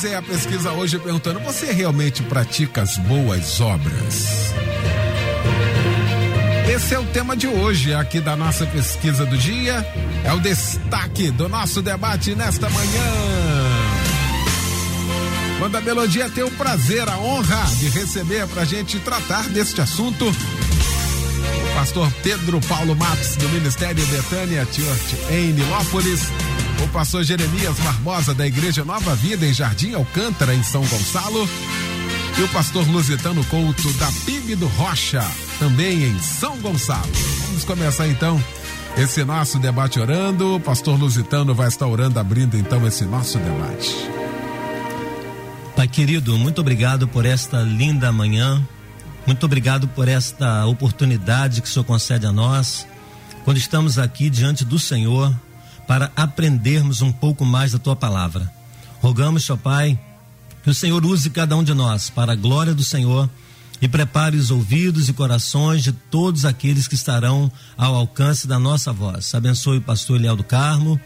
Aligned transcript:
Mas 0.02 0.11
é 0.14 0.16
a 0.16 0.22
pesquisa 0.22 0.72
hoje 0.72 0.97
perguntando: 0.97 1.42
você 1.42 1.73
realmente 1.73 2.23
pratica 2.23 2.81
as 2.81 2.97
boas 3.00 3.59
obras? 3.59 4.53
Esse 6.73 6.94
é 6.94 7.00
o 7.00 7.03
tema 7.08 7.36
de 7.36 7.47
hoje 7.47 7.94
aqui 7.94 8.22
da 8.22 8.33
nossa 8.33 8.66
pesquisa 8.66 9.25
do 9.25 9.38
dia. 9.38 9.86
É 10.23 10.31
o 10.31 10.39
destaque 10.39 11.30
do 11.31 11.50
nosso 11.50 11.81
debate 11.81 12.33
nesta 12.33 12.70
manhã. 12.70 13.11
Quando 15.59 15.75
a 15.75 15.81
Melodia 15.81 16.30
tem 16.30 16.45
o 16.45 16.52
prazer, 16.52 17.09
a 17.09 17.17
honra 17.17 17.66
de 17.77 17.89
receber 17.89 18.47
para 18.47 18.61
a 18.61 18.66
gente 18.66 19.00
tratar 19.00 19.50
deste 19.50 19.81
assunto, 19.81 20.30
o 20.30 21.75
pastor 21.75 22.09
Pedro 22.23 22.61
Paulo 22.61 22.95
Matos, 22.95 23.36
do 23.36 23.50
Ministério 23.50 24.05
Betânia 24.05 24.66
Church 24.72 25.17
em 25.30 25.52
Nilópolis, 25.52 26.22
o 26.83 26.88
pastor 26.89 27.23
Jeremias 27.23 27.77
Barbosa, 27.80 28.33
da 28.33 28.47
Igreja 28.47 28.85
Nova 28.85 29.16
Vida 29.16 29.45
em 29.45 29.53
Jardim 29.53 29.94
Alcântara, 29.94 30.53
em 30.53 30.63
São 30.63 30.81
Gonçalo, 30.86 31.47
e 32.38 32.41
o 32.41 32.47
pastor 32.49 32.88
Lusitano 32.89 33.44
Couto, 33.45 33.91
da 33.94 34.08
PIB 34.25 34.55
do 34.55 34.67
Rocha, 34.67 35.25
também 35.59 36.03
em 36.03 36.19
São 36.19 36.58
Gonçalo. 36.59 37.11
Vamos 37.47 37.66
começar 37.66 38.08
então 38.08 38.41
esse 38.97 39.23
nosso 39.23 39.59
debate 39.59 39.99
orando. 39.99 40.55
O 40.55 40.59
pastor 40.59 40.97
Lusitano 40.97 41.53
vai 41.53 41.67
estar 41.67 41.86
orando, 41.88 42.19
abrindo 42.19 42.58
então 42.58 42.86
esse 42.88 43.03
nosso 43.05 43.38
debate. 43.38 43.93
Pai 45.75 45.88
querido, 45.88 46.38
muito 46.38 46.61
obrigado 46.61 47.08
por 47.08 47.25
esta 47.25 47.61
linda 47.61 48.11
manhã. 48.11 48.66
Muito 49.25 49.45
obrigado 49.45 49.88
por 49.88 50.08
esta 50.08 50.66
oportunidade 50.66 51.61
que 51.61 51.67
o 51.67 51.71
Senhor 51.71 51.86
concede 51.86 52.26
a 52.26 52.32
nós, 52.32 52.87
quando 53.43 53.58
estamos 53.58 53.99
aqui 53.99 54.30
diante 54.30 54.65
do 54.65 54.80
Senhor, 54.80 55.33
para 55.89 56.11
aprendermos 56.16 57.02
um 57.02 57.11
pouco 57.11 57.44
mais 57.44 57.72
da 57.72 57.80
tua 57.80 57.95
palavra. 57.95 58.48
Rogamos, 59.02 59.44
Senhor 59.44 59.58
Pai, 59.58 60.00
que 60.61 60.70
o 60.70 60.73
Senhor 60.73 61.04
use 61.04 61.32
cada 61.32 61.58
um 61.58 61.64
de 61.64 61.73
nós 61.73 62.11
para 62.11 62.33
a 62.33 62.36
glória 62.36 62.76
do 62.76 62.83
Senhor 62.83 63.27
e 63.82 63.88
prepare 63.88 64.38
os 64.38 64.52
ouvidos 64.52 65.10
e 65.10 65.14
corações 65.14 65.82
de 65.82 65.92
todos 65.92 66.45
aqueles 66.45 66.88
que 66.88 66.94
estarão 66.94 67.52
ao 67.76 67.95
alcance 67.95 68.48
da 68.48 68.60
nossa 68.60 68.94
voz. 68.94 69.33
Abençoe 69.33 69.80
o 69.80 69.82
pastor 69.82 70.17
Eliel 70.17 70.36
do 70.36 70.44
Carmo, 70.44 71.02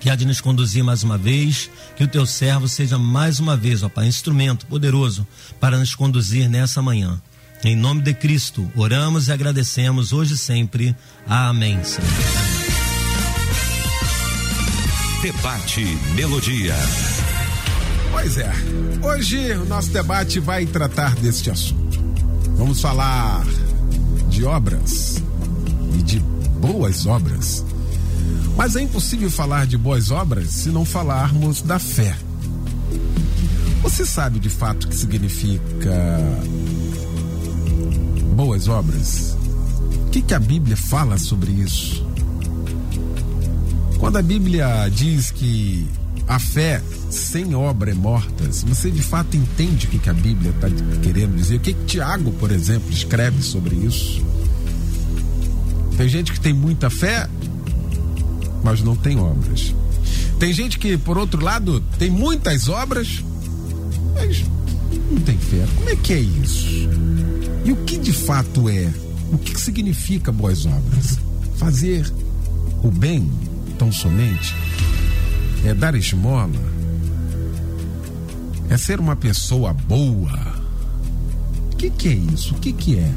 que 0.00 0.10
há 0.10 0.16
de 0.16 0.26
nos 0.26 0.40
conduzir 0.40 0.82
mais 0.82 1.04
uma 1.04 1.16
vez, 1.16 1.70
que 1.96 2.02
o 2.02 2.08
teu 2.08 2.26
servo 2.26 2.66
seja 2.66 2.98
mais 2.98 3.38
uma 3.38 3.56
vez, 3.56 3.84
ó 3.84 3.88
Pai, 3.88 4.08
instrumento 4.08 4.66
poderoso 4.66 5.24
para 5.60 5.78
nos 5.78 5.94
conduzir 5.94 6.50
nessa 6.50 6.82
manhã. 6.82 7.22
Em 7.62 7.76
nome 7.76 8.00
de 8.00 8.12
Cristo, 8.12 8.68
oramos 8.74 9.28
e 9.28 9.32
agradecemos 9.32 10.12
hoje 10.12 10.34
e 10.34 10.36
sempre. 10.36 10.96
Amém. 11.28 11.78
Senhor. 11.84 12.49
Debate 15.22 15.84
Melodia. 16.14 16.74
Pois 18.10 18.38
é, 18.38 18.50
hoje 19.02 19.52
o 19.52 19.66
nosso 19.66 19.90
debate 19.90 20.40
vai 20.40 20.64
tratar 20.64 21.14
deste 21.16 21.50
assunto. 21.50 22.00
Vamos 22.56 22.80
falar 22.80 23.44
de 24.30 24.46
obras 24.46 25.22
e 25.98 26.02
de 26.02 26.20
boas 26.20 27.04
obras. 27.04 27.62
Mas 28.56 28.76
é 28.76 28.80
impossível 28.80 29.30
falar 29.30 29.66
de 29.66 29.76
boas 29.76 30.10
obras 30.10 30.48
se 30.48 30.70
não 30.70 30.86
falarmos 30.86 31.60
da 31.60 31.78
fé. 31.78 32.16
Você 33.82 34.06
sabe 34.06 34.38
de 34.38 34.48
fato 34.48 34.84
o 34.84 34.88
que 34.88 34.96
significa 34.96 36.18
boas 38.34 38.68
obras? 38.68 39.36
O 40.06 40.10
que, 40.10 40.22
que 40.22 40.32
a 40.32 40.40
Bíblia 40.40 40.78
fala 40.78 41.18
sobre 41.18 41.52
isso? 41.52 42.09
Quando 44.00 44.16
a 44.16 44.22
Bíblia 44.22 44.88
diz 44.88 45.30
que 45.30 45.86
a 46.26 46.38
fé 46.38 46.82
sem 47.10 47.54
obra 47.54 47.90
é 47.90 47.94
morta, 47.94 48.50
você 48.50 48.90
de 48.90 49.02
fato 49.02 49.36
entende 49.36 49.86
o 49.86 49.90
que, 49.90 49.98
que 49.98 50.08
a 50.08 50.14
Bíblia 50.14 50.52
está 50.52 50.68
querendo 51.02 51.36
dizer, 51.36 51.56
o 51.56 51.60
que, 51.60 51.74
que 51.74 51.84
Tiago, 51.84 52.32
por 52.32 52.50
exemplo, 52.50 52.90
escreve 52.90 53.42
sobre 53.42 53.76
isso? 53.76 54.24
Tem 55.98 56.08
gente 56.08 56.32
que 56.32 56.40
tem 56.40 56.54
muita 56.54 56.88
fé, 56.88 57.28
mas 58.64 58.80
não 58.80 58.96
tem 58.96 59.18
obras. 59.18 59.74
Tem 60.38 60.50
gente 60.50 60.78
que, 60.78 60.96
por 60.96 61.18
outro 61.18 61.44
lado, 61.44 61.78
tem 61.98 62.08
muitas 62.08 62.70
obras, 62.70 63.22
mas 64.14 64.42
não 65.10 65.20
tem 65.20 65.36
fé. 65.36 65.66
Como 65.76 65.90
é 65.90 65.96
que 65.96 66.14
é 66.14 66.20
isso? 66.20 66.88
E 67.66 67.70
o 67.70 67.76
que 67.84 67.98
de 67.98 68.14
fato 68.14 68.66
é? 68.66 68.90
O 69.30 69.36
que 69.36 69.60
significa 69.60 70.32
boas 70.32 70.64
obras? 70.64 71.18
Fazer 71.58 72.10
o 72.82 72.90
bem 72.90 73.30
tão 73.80 73.90
somente? 73.90 74.54
É 75.64 75.72
dar 75.72 75.94
esmola? 75.94 76.52
É 78.68 78.76
ser 78.76 79.00
uma 79.00 79.16
pessoa 79.16 79.72
boa? 79.72 80.38
O 81.72 81.76
que, 81.76 81.88
que 81.88 82.08
é 82.08 82.12
isso? 82.12 82.54
O 82.54 82.58
que, 82.58 82.74
que 82.74 82.98
é? 82.98 83.10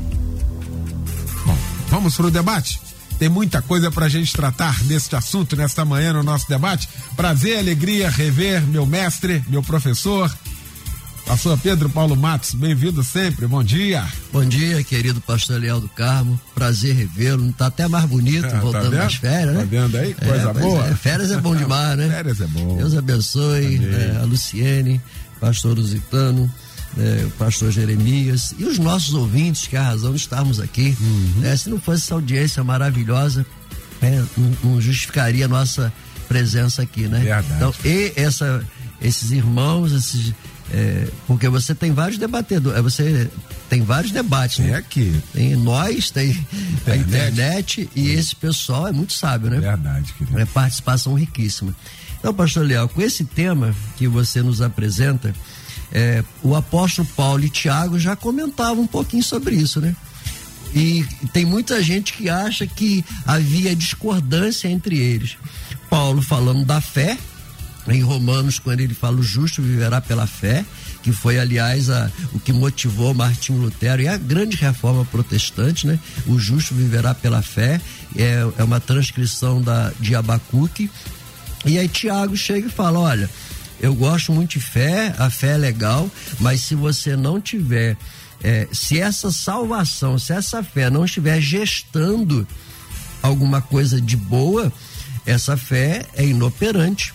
Bom, 1.46 1.57
vamos 1.90 2.16
para 2.16 2.28
o 2.28 2.31
debate? 2.31 2.79
Tem 3.19 3.28
muita 3.28 3.62
coisa 3.62 3.91
para 3.91 4.06
a 4.06 4.09
gente 4.09 4.31
tratar 4.31 4.81
deste 4.85 5.13
assunto 5.18 5.53
nesta 5.57 5.84
manhã 5.84 6.13
no 6.13 6.24
nosso 6.24 6.47
debate. 6.47 6.88
Prazer, 7.13 7.59
alegria 7.59 8.09
rever 8.09 8.62
meu 8.66 8.85
mestre, 8.85 9.44
meu 9.50 9.62
professor, 9.62 10.34
pastor 11.25 11.57
Pedro 11.57 11.89
Paulo 11.89 12.16
Matos. 12.16 12.53
Bem-vindo 12.53 13.03
sempre, 13.03 13.47
bom 13.47 13.63
dia. 13.63 14.06
Bom 14.31 14.44
dia, 14.45 14.84
querido 14.84 15.22
pastor 15.22 15.59
Leal 15.59 15.79
do 15.79 15.89
Carmo. 15.89 16.39
Prazer 16.53 16.95
revê-lo. 16.95 17.51
Tá 17.53 17.67
até 17.67 17.88
mais 17.88 18.06
bonito, 18.06 18.45
Ah, 18.45 18.59
voltando 18.59 18.91
tá 18.91 19.03
das 19.03 19.16
férias, 19.16 19.53
né? 19.53 19.59
Tá 19.62 19.67
vendo 19.69 19.97
aí? 19.97 20.13
Coisa 20.13 20.53
pois 20.53 20.66
boa. 20.66 20.88
é, 20.88 20.95
férias 20.95 21.31
é 21.31 21.38
bom 21.38 21.56
demais, 21.56 21.97
né? 21.97 22.09
Férias 22.13 22.41
é 22.41 22.47
bom. 22.47 22.78
Deus 22.78 22.95
abençoe 22.95 23.79
né, 23.79 24.19
a 24.21 24.25
Luciene, 24.25 25.01
pastor 25.39 25.77
Lusitano, 25.77 26.51
né, 26.95 27.24
o 27.25 27.30
pastor 27.31 27.71
Jeremias 27.71 28.53
e 28.57 28.65
os 28.65 28.77
nossos 28.77 29.13
ouvintes, 29.13 29.68
que 29.68 29.75
é 29.75 29.80
a 29.80 29.83
razão 29.83 30.12
de 30.12 30.18
estarmos 30.18 30.59
aqui. 30.59 30.95
Uhum. 31.00 31.42
né? 31.42 31.56
se 31.56 31.69
não 31.69 31.80
fosse 31.80 32.03
essa 32.03 32.13
audiência 32.15 32.63
maravilhosa, 32.63 33.45
né, 34.01 34.24
não, 34.38 34.71
não 34.71 34.81
justificaria 34.81 35.45
a 35.45 35.50
nossa 35.50 35.92
presença 36.27 36.81
aqui, 36.81 37.07
né? 37.07 37.19
Verdade. 37.19 37.48
Então, 37.56 37.74
e 37.86 38.13
essa, 38.15 38.63
esses 39.01 39.31
irmãos, 39.31 39.92
esses, 39.92 40.33
é, 40.71 41.07
porque 41.27 41.48
você 41.50 41.75
tem 41.75 41.92
vários 41.92 42.18
debatedores, 42.18 42.77
é, 42.77 42.81
você 42.81 43.30
tem 43.69 43.81
vários 43.81 44.12
debates, 44.12 44.60
É 44.60 44.63
né? 44.69 44.75
aqui. 44.75 45.13
Tem 45.33 45.56
nós, 45.56 46.10
tem 46.12 46.30
a 46.88 46.95
Internet. 46.95 47.81
internet 47.81 47.89
e 47.95 48.10
esse 48.12 48.36
pessoal 48.36 48.88
é 48.88 48.92
muito 48.92 49.13
sábio, 49.13 49.50
né? 49.50 49.60
Verdade, 49.60 50.13
querido. 50.13 50.39
É 50.39 50.45
participação 50.45 51.13
riquíssima. 51.15 51.75
Então, 52.19 52.33
pastor 52.33 52.65
Leal, 52.65 52.88
com 52.88 53.01
esse 53.01 53.25
tema 53.25 53.75
que 53.98 54.07
você 54.07 54.42
nos 54.42 54.62
apresenta, 54.62 55.33
é, 55.92 56.24
o 56.42 56.56
apóstolo 56.56 57.07
Paulo 57.15 57.44
e 57.44 57.50
Tiago 57.50 58.00
já 58.00 58.15
comentavam 58.15 58.83
um 58.83 58.88
pouquinho 58.88 59.24
sobre 59.24 59.56
isso, 59.56 59.81
né? 59.81 59.95
E 60.74 61.06
tem 61.31 61.45
muita 61.45 61.83
gente 61.83 62.13
que 62.13 62.30
acha 62.30 62.65
que 62.65 63.06
havia 63.27 63.75
discordância 63.75 64.68
entre 64.68 64.98
eles. 64.98 65.38
Paulo 65.89 66.21
falando 66.21 66.65
da 66.65 66.81
fé 66.81 67.15
em 67.88 68.01
Romanos, 68.01 68.59
quando 68.59 68.80
ele 68.80 68.94
fala 68.94 69.18
o 69.18 69.24
justo 69.24 69.62
viverá 69.62 70.00
pela 70.00 70.25
fé, 70.25 70.63
que 71.01 71.12
foi, 71.12 71.38
aliás, 71.38 71.89
a, 71.89 72.09
o 72.33 72.39
que 72.39 72.53
motivou 72.53 73.13
Martinho 73.13 73.59
Lutero 73.59 74.01
e 74.01 74.07
a 74.07 74.15
grande 74.15 74.56
reforma 74.56 75.03
protestante, 75.03 75.85
né? 75.85 76.00
O 76.25 76.39
justo 76.39 76.74
viverá 76.74 77.13
pela 77.13 77.41
fé, 77.41 77.81
é, 78.15 78.45
é 78.57 78.63
uma 78.63 78.80
transcrição 78.80 79.62
da, 79.62 79.91
de 80.00 80.15
Abacuque. 80.15 80.89
E 81.65 81.77
aí 81.77 81.88
Tiago 81.89 82.38
chega 82.38 82.68
e 82.68 82.71
fala: 82.71 83.00
olha, 83.00 83.30
eu 83.81 83.94
gosto 83.94 84.31
muito 84.31 84.51
de 84.51 84.62
fé, 84.62 85.13
a 85.18 85.29
fé 85.29 85.56
é 85.56 85.57
legal, 85.57 86.09
mas 86.39 86.62
se 86.62 86.75
você 86.75 87.18
não 87.18 87.41
tiver, 87.41 87.97
é, 88.41 88.68
se 88.71 88.97
essa 88.97 89.29
salvação, 89.29 90.18
se 90.18 90.31
essa 90.31 90.63
fé 90.63 90.89
não 90.89 91.03
estiver 91.03 91.41
gestando 91.41 92.47
alguma 93.21 93.62
coisa 93.62 94.00
de 94.00 94.15
boa, 94.15 94.71
essa 95.25 95.57
fé 95.57 96.06
é 96.13 96.25
inoperante 96.25 97.13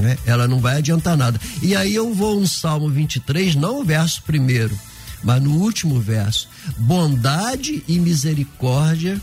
né? 0.00 0.16
Ela 0.26 0.48
não 0.48 0.60
vai 0.60 0.78
adiantar 0.78 1.16
nada. 1.16 1.40
E 1.62 1.74
aí 1.74 1.94
eu 1.94 2.12
vou 2.14 2.40
no 2.40 2.46
Salmo 2.46 2.88
23, 2.88 3.54
não 3.54 3.80
o 3.80 3.84
verso 3.84 4.22
primeiro, 4.22 4.76
mas 5.22 5.42
no 5.42 5.52
último 5.58 6.00
verso. 6.00 6.48
Bondade 6.76 7.82
e 7.86 7.98
misericórdia 7.98 9.20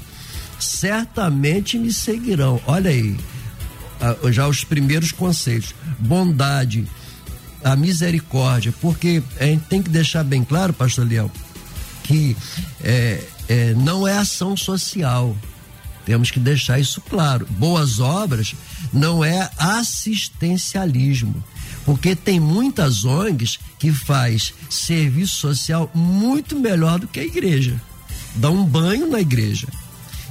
certamente 0.60 1.78
me 1.78 1.92
seguirão. 1.92 2.62
Olha 2.66 2.90
aí, 2.92 3.18
já 4.32 4.48
os 4.48 4.64
primeiros 4.64 5.12
conceitos. 5.12 5.74
Bondade, 6.00 6.88
a 7.64 7.76
misericórdia, 7.76 8.74
porque 8.82 9.22
a 9.40 9.46
gente 9.46 9.66
tem 9.66 9.82
que 9.82 9.90
deixar 9.90 10.24
bem 10.24 10.44
claro, 10.44 10.74
pastor 10.74 11.08
Leão, 11.08 11.30
que 12.04 12.36
é, 12.84 13.24
é, 13.48 13.74
não 13.74 14.08
é 14.08 14.18
ação 14.18 14.56
social. 14.56 15.36
Temos 16.06 16.32
que 16.32 16.40
deixar 16.40 16.80
isso 16.80 17.02
claro. 17.02 17.46
Boas 17.50 18.00
obras 18.00 18.56
não 18.94 19.24
é 19.24 19.50
assistencialismo, 19.58 21.44
porque 21.86 22.16
tem 22.16 22.40
muitas 22.40 23.06
ONGs 23.06 23.60
que 23.78 23.92
faz 23.92 24.54
serviço 24.70 25.36
social 25.36 25.90
muito 25.94 26.60
melhor 26.60 27.00
do 27.00 27.08
que 27.08 27.20
a 27.20 27.26
igreja. 27.26 27.82
Dá 28.36 28.50
um 28.50 28.66
banho 28.66 29.10
na 29.10 29.20
igreja. 29.20 29.68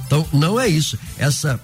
Então, 0.05 0.25
não 0.31 0.59
é 0.59 0.67
isso. 0.67 0.97
Essa 1.17 1.59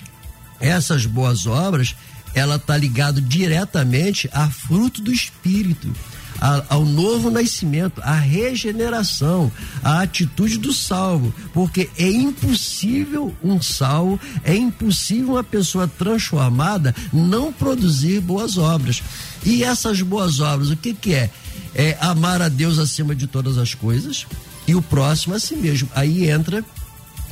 essas 0.60 1.06
boas 1.06 1.46
obras, 1.46 1.94
ela 2.34 2.58
tá 2.58 2.78
ligado 2.78 3.22
diretamente 3.22 4.30
a 4.32 4.50
fruto 4.50 5.02
do 5.02 5.12
espírito 5.12 5.94
a, 6.40 6.64
ao 6.70 6.86
novo 6.86 7.30
nascimento, 7.30 8.02
à 8.02 8.16
regeneração, 8.16 9.52
à 9.84 10.02
atitude 10.02 10.58
do 10.58 10.74
salvo, 10.74 11.34
porque 11.54 11.90
é 11.98 12.10
impossível 12.10 13.36
um 13.44 13.62
salvo, 13.62 14.20
é 14.44 14.56
impossível 14.56 15.34
uma 15.34 15.44
pessoa 15.44 15.88
transformada 15.88 16.96
não 17.12 17.52
produzir 17.52 18.22
boas 18.22 18.58
obras. 18.58 19.02
E 19.46 19.64
essas 19.64 20.02
boas 20.02 20.40
obras, 20.40 20.70
o 20.70 20.78
que 20.78 20.94
que 20.94 21.14
é? 21.14 21.30
É 21.76 21.98
amar 22.00 22.42
a 22.42 22.50
Deus 22.50 22.78
acima 22.78 23.16
de 23.16 23.26
todas 23.26 23.58
as 23.58 23.74
coisas 23.74 24.28
e 24.68 24.76
o 24.76 24.82
próximo 24.82 25.36
a 25.36 25.40
si 25.40 25.56
mesmo. 25.56 25.90
Aí 25.96 26.30
entra 26.30 26.64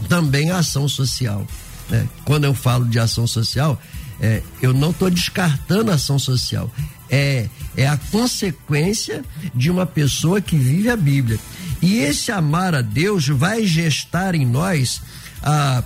também 0.10 0.50
a 0.50 0.58
ação 0.58 0.88
social. 0.88 1.46
Né? 1.90 2.08
Quando 2.26 2.46
eu 2.46 2.54
falo 2.54 2.86
de 2.86 3.00
ação 3.00 3.28
social, 3.28 3.80
é, 4.20 4.42
eu 4.62 4.74
não 4.74 4.92
estou 4.92 5.10
descartando 5.10 5.92
a 5.92 5.96
ação 5.96 6.18
social 6.18 6.72
é, 7.12 7.50
é 7.76 7.88
a 7.88 7.98
consequência 7.98 9.24
de 9.54 9.70
uma 9.70 9.86
pessoa 9.86 10.40
que 10.40 10.58
vive 10.58 10.90
a 10.90 10.96
Bíblia. 10.96 11.38
E 11.82 11.98
esse 11.98 12.32
amar 12.32 12.74
a 12.74 12.82
Deus 12.82 13.28
vai 13.28 13.68
gestar 13.68 14.34
em 14.34 14.46
nós 14.46 15.02
a, 15.44 15.84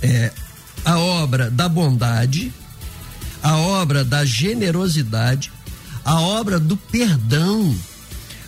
é, 0.00 0.32
a 0.84 0.98
obra 0.98 1.50
da 1.50 1.68
bondade, 1.68 2.52
a 3.42 3.56
obra 3.58 4.02
da 4.04 4.24
generosidade, 4.24 5.52
a 6.04 6.20
obra 6.20 6.58
do 6.58 6.76
perdão, 6.76 7.76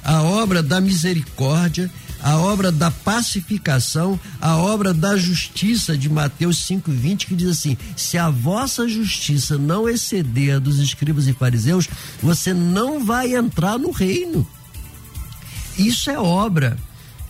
a 0.02 0.22
obra 0.22 0.62
da 0.62 0.80
misericórdia 0.80 1.90
a 2.22 2.36
obra 2.36 2.70
da 2.70 2.90
pacificação, 2.90 4.18
a 4.40 4.56
obra 4.56 4.92
da 4.92 5.16
justiça 5.16 5.96
de 5.96 6.08
Mateus 6.08 6.58
5:20 6.66 7.26
que 7.26 7.34
diz 7.34 7.48
assim: 7.48 7.76
"Se 7.96 8.18
a 8.18 8.28
vossa 8.28 8.88
justiça 8.88 9.56
não 9.56 9.88
exceder 9.88 10.56
a 10.56 10.58
dos 10.58 10.78
escribas 10.78 11.26
e 11.26 11.32
fariseus, 11.32 11.88
você 12.22 12.52
não 12.52 13.04
vai 13.04 13.34
entrar 13.34 13.78
no 13.78 13.90
reino". 13.90 14.46
Isso 15.78 16.10
é 16.10 16.18
obra. 16.18 16.76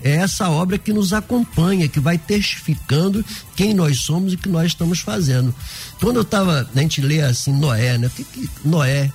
É 0.02 0.12
essa 0.12 0.48
obra 0.48 0.78
que 0.78 0.92
nos 0.92 1.12
acompanha, 1.12 1.86
que 1.86 2.00
vai 2.00 2.16
testificando 2.16 3.24
quem 3.54 3.74
nós 3.74 3.98
somos 3.98 4.32
e 4.32 4.36
o 4.36 4.38
que 4.38 4.48
nós 4.48 4.68
estamos 4.68 5.00
fazendo. 5.00 5.54
Quando 6.00 6.16
eu 6.16 6.22
estava, 6.22 6.68
a 6.74 6.80
gente 6.80 7.02
lê 7.02 7.20
assim 7.20 7.52
Noé, 7.52 7.98
né? 7.98 8.06
O 8.06 8.10
que, 8.10 8.24
que 8.24 8.48
Noé? 8.64 9.12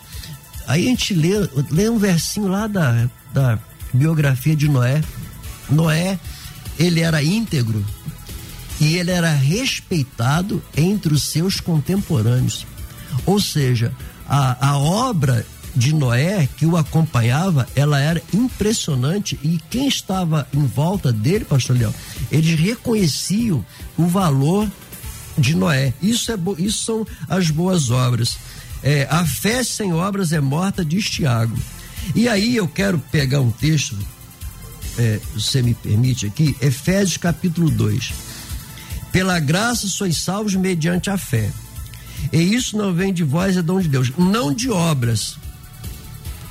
Aí 0.68 0.86
a 0.86 0.90
gente 0.90 1.14
lê, 1.14 1.32
lê 1.72 1.90
um 1.90 1.98
versinho 1.98 2.48
lá 2.48 2.68
da, 2.68 3.10
da 3.34 3.60
biografia 3.94 4.56
de 4.56 4.68
Noé. 4.70 5.02
Noé, 5.70 6.20
ele 6.78 7.02
era 7.02 7.24
íntegro 7.24 7.84
e 8.80 8.98
ele 8.98 9.12
era 9.12 9.32
respeitado 9.32 10.62
entre 10.76 11.14
os 11.14 11.24
seus 11.24 11.60
contemporâneos. 11.60 12.66
Ou 13.26 13.40
seja, 13.40 13.94
a, 14.28 14.70
a 14.70 14.78
obra 14.78 15.46
de 15.76 15.94
Noé 15.94 16.48
que 16.56 16.66
o 16.66 16.78
acompanhava, 16.78 17.68
ela 17.76 18.00
era 18.00 18.22
impressionante 18.34 19.38
e 19.44 19.60
quem 19.70 19.88
estava 19.88 20.48
em 20.54 20.66
volta 20.66 21.12
dele, 21.12 21.44
pastor 21.46 21.78
Leão, 21.78 21.94
eles 22.32 22.58
reconheciam 22.60 23.66
o 23.98 24.08
valor 24.08 24.70
de 25.38 25.56
Noé. 25.56 25.94
Isso 26.02 26.32
é 26.32 26.38
isso 26.58 26.86
são 26.86 27.08
as 27.28 27.50
boas 27.50 27.92
obras. 27.92 28.38
É, 28.82 29.08
a 29.10 29.26
fé 29.26 29.64
sem 29.64 29.94
obras 29.94 30.32
é 30.32 30.40
morta, 30.40 30.86
diz 30.86 31.10
Tiago. 31.10 31.58
E 32.14 32.30
aí 32.30 32.56
eu 32.56 32.68
quero 32.68 33.00
pegar 33.00 33.42
um 33.42 33.52
texto 33.52 33.98
é, 34.98 35.20
você 35.34 35.62
me 35.62 35.74
permite 35.74 36.26
aqui, 36.26 36.56
Efésios 36.62 37.18
capítulo 37.18 37.70
2. 37.70 38.14
Pela 39.12 39.40
graça 39.40 39.88
sois 39.88 40.18
salvos 40.18 40.56
mediante 40.56 41.10
a 41.10 41.18
fé. 41.18 41.52
E 42.32 42.42
isso 42.42 42.78
não 42.78 42.94
vem 42.94 43.14
de 43.14 43.24
vós, 43.24 43.56
é 43.56 43.62
dom 43.62 43.80
de 43.80 43.88
Deus. 43.88 44.12
Não 44.18 44.54
de 44.54 44.70
obras. 44.70 45.38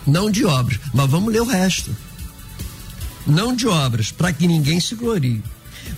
Não 0.06 0.30
de 0.30 0.44
obras. 0.44 0.80
Mas 0.92 1.10
vamos 1.10 1.32
ler 1.32 1.40
o 1.40 1.46
resto. 1.46 1.94
Não 3.26 3.54
de 3.54 3.66
obras, 3.66 4.12
para 4.12 4.32
que 4.32 4.46
ninguém 4.46 4.80
se 4.80 4.94
glorie. 4.94 5.42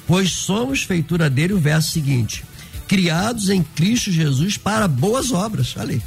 Pois 0.06 0.32
somos 0.32 0.82
feitura 0.82 1.28
dele, 1.28 1.52
o 1.52 1.58
verso 1.58 1.90
seguinte: 1.90 2.44
criados 2.86 3.48
em 3.48 3.62
Cristo 3.62 4.12
Jesus 4.12 4.56
para 4.56 4.86
boas 4.86 5.32
obras. 5.32 5.74
Aí. 5.76 6.00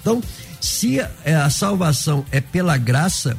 Então, 0.00 0.22
se 0.60 1.00
a 1.00 1.50
salvação 1.50 2.24
é 2.30 2.40
pela 2.40 2.76
graça, 2.76 3.36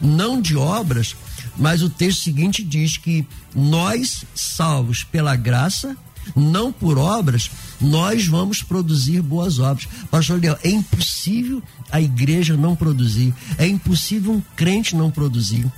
não 0.00 0.40
de 0.40 0.56
obras, 0.56 1.14
mas 1.60 1.82
o 1.82 1.90
texto 1.90 2.22
seguinte 2.22 2.64
diz 2.64 2.96
que 2.96 3.24
nós, 3.54 4.24
salvos 4.34 5.04
pela 5.04 5.36
graça, 5.36 5.96
não 6.34 6.72
por 6.72 6.98
obras, 6.98 7.50
nós 7.80 8.26
vamos 8.26 8.62
produzir 8.62 9.20
boas 9.20 9.58
obras. 9.58 9.86
Pastor 10.10 10.40
Leão, 10.40 10.56
é 10.64 10.70
impossível 10.70 11.62
a 11.92 12.00
igreja 12.00 12.56
não 12.56 12.74
produzir, 12.74 13.34
é 13.58 13.66
impossível 13.66 14.32
um 14.32 14.42
crente 14.56 14.96
não 14.96 15.10
produzir. 15.10 15.70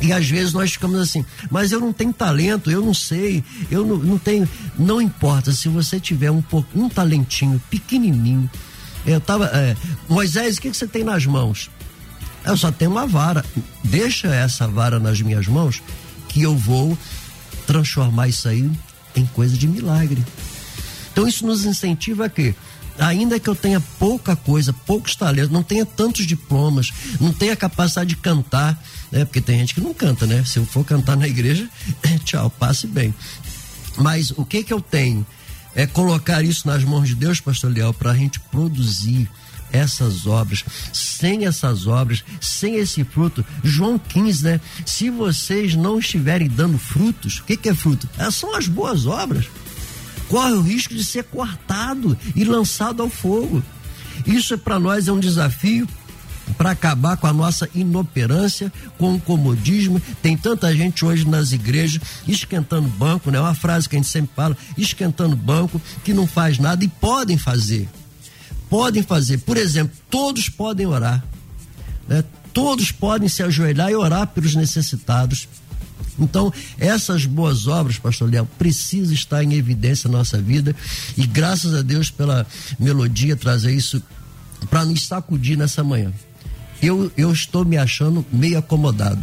E 0.00 0.12
às 0.12 0.26
vezes 0.26 0.54
nós 0.54 0.72
ficamos 0.72 0.98
assim, 0.98 1.24
mas 1.50 1.72
eu 1.72 1.80
não 1.80 1.92
tenho 1.92 2.12
talento, 2.12 2.70
eu 2.70 2.82
não 2.82 2.94
sei, 2.94 3.44
eu 3.70 3.84
não, 3.84 3.98
não 3.98 4.18
tenho. 4.18 4.48
Não 4.78 5.00
importa, 5.00 5.52
se 5.52 5.68
você 5.68 6.00
tiver 6.00 6.30
um, 6.30 6.42
um 6.74 6.88
talentinho 6.88 7.60
pequenininho. 7.68 8.50
Eu 9.06 9.20
tava. 9.20 9.46
É, 9.46 9.76
Moisés, 10.08 10.56
o 10.56 10.60
que, 10.62 10.70
que 10.70 10.76
você 10.76 10.86
tem 10.86 11.04
nas 11.04 11.26
mãos? 11.26 11.70
Eu 12.44 12.56
só 12.56 12.72
tenho 12.72 12.90
uma 12.90 13.06
vara. 13.06 13.44
Deixa 13.84 14.28
essa 14.28 14.66
vara 14.66 14.98
nas 14.98 15.20
minhas 15.20 15.46
mãos 15.46 15.82
que 16.28 16.42
eu 16.42 16.56
vou 16.56 16.96
transformar 17.66 18.28
isso 18.28 18.48
aí 18.48 18.70
em 19.14 19.26
coisa 19.26 19.56
de 19.56 19.68
milagre. 19.68 20.24
Então 21.12 21.26
isso 21.26 21.46
nos 21.46 21.64
incentiva 21.64 22.26
a 22.26 22.28
quê? 22.28 22.54
Ainda 22.98 23.40
que 23.40 23.48
eu 23.48 23.54
tenha 23.54 23.80
pouca 23.98 24.36
coisa, 24.36 24.72
poucos 24.72 25.16
talentos, 25.16 25.50
não 25.50 25.62
tenha 25.62 25.86
tantos 25.86 26.26
diplomas, 26.26 26.92
não 27.20 27.32
tenha 27.32 27.56
capacidade 27.56 28.10
de 28.10 28.16
cantar, 28.16 28.80
né? 29.10 29.24
Porque 29.24 29.40
tem 29.40 29.58
gente 29.58 29.74
que 29.74 29.80
não 29.80 29.94
canta, 29.94 30.26
né? 30.26 30.44
Se 30.44 30.58
eu 30.58 30.66
for 30.66 30.84
cantar 30.84 31.16
na 31.16 31.26
igreja, 31.26 31.68
tchau, 32.24 32.50
passe 32.50 32.86
bem. 32.86 33.14
Mas 33.96 34.30
o 34.32 34.44
que 34.44 34.62
que 34.62 34.72
eu 34.72 34.80
tenho? 34.80 35.26
É 35.74 35.86
colocar 35.86 36.42
isso 36.42 36.66
nas 36.66 36.84
mãos 36.84 37.08
de 37.08 37.14
Deus, 37.14 37.40
pastor 37.40 37.72
Leal, 37.72 37.94
para 37.94 38.10
a 38.10 38.16
gente 38.16 38.40
produzir 38.40 39.30
essas 39.72 40.26
obras. 40.26 40.64
Sem 40.92 41.46
essas 41.46 41.86
obras, 41.86 42.24
sem 42.40 42.76
esse 42.76 43.04
fruto, 43.04 43.44
João 43.62 43.98
15, 43.98 44.44
né? 44.44 44.60
Se 44.84 45.10
vocês 45.10 45.74
não 45.74 45.98
estiverem 45.98 46.48
dando 46.48 46.78
frutos, 46.78 47.40
o 47.40 47.44
que, 47.44 47.56
que 47.56 47.68
é 47.68 47.74
fruto? 47.74 48.08
É, 48.18 48.30
são 48.30 48.54
as 48.54 48.66
boas 48.68 49.06
obras. 49.06 49.46
Corre 50.28 50.52
o 50.52 50.62
risco 50.62 50.94
de 50.94 51.04
ser 51.04 51.24
cortado 51.24 52.16
e 52.36 52.44
lançado 52.44 53.02
ao 53.02 53.10
fogo. 53.10 53.62
Isso 54.26 54.56
para 54.58 54.78
nós 54.78 55.08
é 55.08 55.12
um 55.12 55.18
desafio 55.18 55.88
para 56.56 56.72
acabar 56.72 57.16
com 57.16 57.26
a 57.26 57.32
nossa 57.32 57.68
inoperância, 57.74 58.72
com 58.98 59.14
o 59.14 59.20
comodismo. 59.20 60.00
Tem 60.22 60.36
tanta 60.36 60.74
gente 60.74 61.04
hoje 61.04 61.26
nas 61.26 61.52
igrejas 61.52 62.02
esquentando 62.26 62.88
banco, 62.88 63.30
né? 63.30 63.40
Uma 63.40 63.54
frase 63.54 63.88
que 63.88 63.96
a 63.96 63.98
gente 63.98 64.08
sempre 64.08 64.30
fala, 64.34 64.56
esquentando 64.76 65.36
banco, 65.36 65.80
que 66.04 66.12
não 66.12 66.26
faz 66.26 66.58
nada 66.58 66.84
e 66.84 66.88
podem 66.88 67.38
fazer 67.38 67.88
podem 68.70 69.02
fazer. 69.02 69.38
Por 69.38 69.56
exemplo, 69.56 69.94
todos 70.08 70.48
podem 70.48 70.86
orar. 70.86 71.22
Né? 72.08 72.24
Todos 72.54 72.90
podem 72.90 73.28
se 73.28 73.42
ajoelhar 73.42 73.90
e 73.90 73.96
orar 73.96 74.28
pelos 74.28 74.54
necessitados. 74.54 75.48
Então, 76.18 76.52
essas 76.78 77.26
boas 77.26 77.66
obras, 77.66 77.98
pastor 77.98 78.30
Léo, 78.30 78.48
precisam 78.58 79.12
estar 79.12 79.42
em 79.42 79.54
evidência 79.54 80.08
na 80.08 80.18
nossa 80.18 80.40
vida 80.40 80.74
e 81.16 81.26
graças 81.26 81.74
a 81.74 81.82
Deus 81.82 82.10
pela 82.10 82.46
melodia 82.78 83.36
trazer 83.36 83.72
isso 83.72 84.02
para 84.68 84.84
nos 84.84 85.06
sacudir 85.06 85.56
nessa 85.56 85.82
manhã. 85.82 86.12
Eu, 86.82 87.10
eu 87.16 87.32
estou 87.32 87.64
me 87.64 87.76
achando 87.76 88.24
meio 88.32 88.58
acomodado 88.58 89.20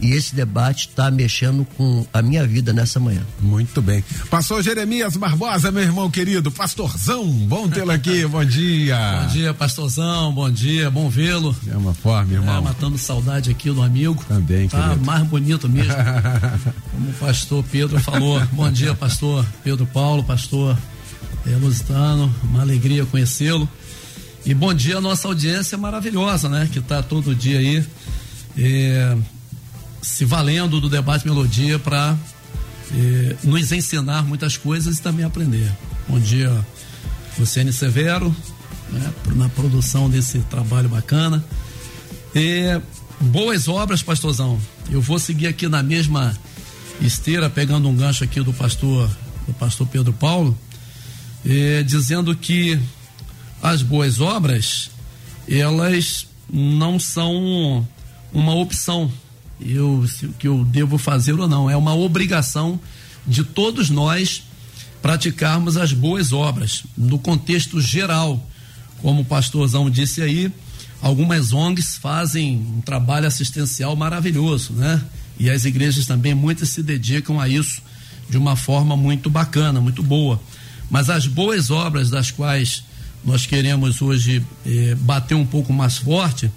e 0.00 0.12
esse 0.12 0.34
debate 0.34 0.88
está 0.88 1.10
mexendo 1.10 1.64
com 1.76 2.06
a 2.12 2.22
minha 2.22 2.46
vida 2.46 2.72
nessa 2.72 2.98
manhã. 2.98 3.22
Muito 3.40 3.82
bem. 3.82 4.02
Pastor 4.30 4.62
Jeremias 4.62 5.16
Barbosa, 5.16 5.70
meu 5.70 5.82
irmão 5.82 6.10
querido, 6.10 6.50
pastorzão, 6.50 7.24
bom 7.26 7.68
tê-lo 7.68 7.90
aqui, 7.90 8.24
bom 8.28 8.44
dia. 8.44 8.96
Bom 9.22 9.26
dia, 9.28 9.54
pastorzão, 9.54 10.32
bom 10.32 10.50
dia, 10.50 10.90
bom 10.90 11.08
vê-lo. 11.10 11.54
É 11.68 11.76
uma 11.76 11.92
forma, 11.94 12.32
irmão. 12.32 12.58
É, 12.58 12.60
matando 12.60 12.96
saudade 12.96 13.50
aqui 13.50 13.70
do 13.70 13.82
amigo. 13.82 14.24
Também, 14.26 14.68
Tá 14.68 14.88
querido. 14.88 15.04
mais 15.04 15.22
bonito 15.26 15.68
mesmo. 15.68 15.92
Como 16.92 17.10
o 17.10 17.12
pastor 17.14 17.64
Pedro 17.70 18.00
falou. 18.00 18.40
bom 18.52 18.70
dia, 18.70 18.94
pastor 18.94 19.44
Pedro 19.62 19.86
Paulo, 19.86 20.24
pastor 20.24 20.76
é, 21.46 21.50
Lusitano, 21.56 22.34
uma 22.44 22.62
alegria 22.62 23.04
conhecê-lo. 23.06 23.68
E 24.46 24.54
bom 24.54 24.72
dia 24.72 24.96
a 24.96 25.00
nossa 25.02 25.28
audiência 25.28 25.76
maravilhosa, 25.76 26.48
né? 26.48 26.66
Que 26.72 26.78
está 26.78 27.02
todo 27.02 27.34
dia 27.34 27.58
aí. 27.58 27.84
É, 28.56 29.16
se 30.02 30.24
valendo 30.24 30.80
do 30.80 30.88
debate 30.88 31.26
melodia 31.26 31.78
para 31.78 32.16
eh, 32.92 33.36
nos 33.44 33.72
ensinar 33.72 34.22
muitas 34.24 34.56
coisas 34.56 34.98
e 34.98 35.02
também 35.02 35.24
aprender. 35.24 35.70
Bom 36.08 36.18
dia, 36.18 36.64
Luciane 37.38 37.72
Severo, 37.72 38.34
né, 38.90 39.12
na 39.36 39.48
produção 39.48 40.08
desse 40.08 40.38
trabalho 40.40 40.88
bacana. 40.88 41.44
E 42.34 42.80
boas 43.20 43.68
obras, 43.68 44.02
pastorzão. 44.02 44.60
Eu 44.90 45.00
vou 45.00 45.18
seguir 45.18 45.46
aqui 45.46 45.68
na 45.68 45.82
mesma 45.82 46.36
esteira, 47.00 47.48
pegando 47.48 47.88
um 47.88 47.94
gancho 47.94 48.24
aqui 48.24 48.40
do 48.40 48.52
pastor, 48.52 49.08
do 49.46 49.54
pastor 49.54 49.86
Pedro 49.86 50.12
Paulo, 50.12 50.56
eh, 51.44 51.82
dizendo 51.84 52.34
que 52.34 52.78
as 53.62 53.82
boas 53.82 54.20
obras, 54.20 54.90
elas 55.48 56.26
não 56.52 56.98
são 56.98 57.86
uma 58.32 58.54
opção 58.54 59.10
eu, 59.60 60.04
que 60.38 60.48
eu 60.48 60.64
devo 60.64 60.98
fazer 60.98 61.32
ou 61.32 61.48
não. 61.48 61.68
É 61.68 61.76
uma 61.76 61.94
obrigação 61.94 62.80
de 63.26 63.44
todos 63.44 63.90
nós 63.90 64.42
praticarmos 65.02 65.76
as 65.76 65.92
boas 65.92 66.32
obras, 66.32 66.84
no 66.96 67.18
contexto 67.18 67.80
geral. 67.80 68.46
Como 68.98 69.22
o 69.22 69.24
pastorzão 69.24 69.88
disse 69.90 70.20
aí, 70.22 70.52
algumas 71.00 71.52
ONGs 71.52 71.96
fazem 71.96 72.56
um 72.76 72.80
trabalho 72.80 73.26
assistencial 73.26 73.96
maravilhoso, 73.96 74.74
né? 74.74 75.02
E 75.38 75.48
as 75.48 75.64
igrejas 75.64 76.06
também, 76.06 76.34
muitas 76.34 76.68
se 76.68 76.82
dedicam 76.82 77.40
a 77.40 77.48
isso 77.48 77.80
de 78.28 78.36
uma 78.36 78.56
forma 78.56 78.96
muito 78.96 79.30
bacana, 79.30 79.80
muito 79.80 80.02
boa. 80.02 80.40
Mas 80.90 81.08
as 81.08 81.26
boas 81.26 81.70
obras 81.70 82.10
das 82.10 82.30
quais 82.30 82.84
nós 83.24 83.46
queremos 83.46 84.02
hoje 84.02 84.44
eh, 84.66 84.94
bater 84.96 85.34
um 85.34 85.46
pouco 85.46 85.72
mais 85.72 85.98
forte, 85.98 86.50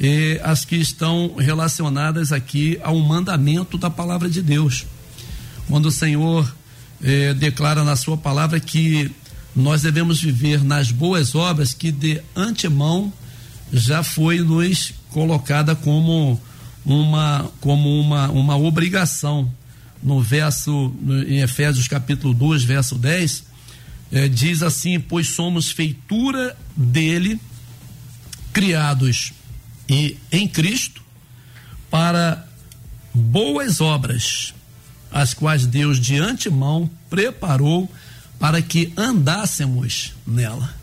eh, 0.00 0.40
as 0.42 0.64
que 0.64 0.76
estão 0.76 1.34
relacionadas 1.36 2.32
aqui 2.32 2.78
ao 2.82 2.98
mandamento 2.98 3.78
da 3.78 3.90
palavra 3.90 4.28
de 4.28 4.42
Deus. 4.42 4.86
Quando 5.68 5.86
o 5.86 5.92
Senhor 5.92 6.52
eh, 7.02 7.34
declara 7.34 7.84
na 7.84 7.96
sua 7.96 8.16
palavra 8.16 8.58
que 8.58 9.10
nós 9.54 9.82
devemos 9.82 10.20
viver 10.20 10.64
nas 10.64 10.90
boas 10.90 11.34
obras 11.34 11.72
que 11.72 11.92
de 11.92 12.20
antemão 12.34 13.12
já 13.72 14.02
foi 14.02 14.40
nos 14.40 14.92
colocada 15.10 15.76
como 15.76 16.40
uma 16.84 17.50
como 17.60 18.00
uma, 18.00 18.28
uma 18.30 18.56
obrigação 18.56 19.50
no 20.02 20.20
verso 20.20 20.94
em 21.26 21.40
Efésios 21.40 21.88
capítulo 21.88 22.34
2, 22.34 22.62
verso 22.64 22.96
10, 22.96 23.44
eh, 24.12 24.28
diz 24.28 24.62
assim: 24.62 25.00
"Pois 25.00 25.28
somos 25.28 25.70
feitura 25.70 26.56
dele, 26.76 27.40
criados 28.52 29.32
e 29.88 30.16
em 30.32 30.48
Cristo 30.48 31.02
para 31.90 32.46
boas 33.14 33.80
obras, 33.80 34.52
as 35.12 35.32
quais 35.32 35.66
Deus 35.66 36.00
de 36.00 36.18
antemão 36.18 36.90
preparou 37.08 37.88
para 38.38 38.60
que 38.60 38.92
andássemos 38.96 40.12
nela. 40.26 40.74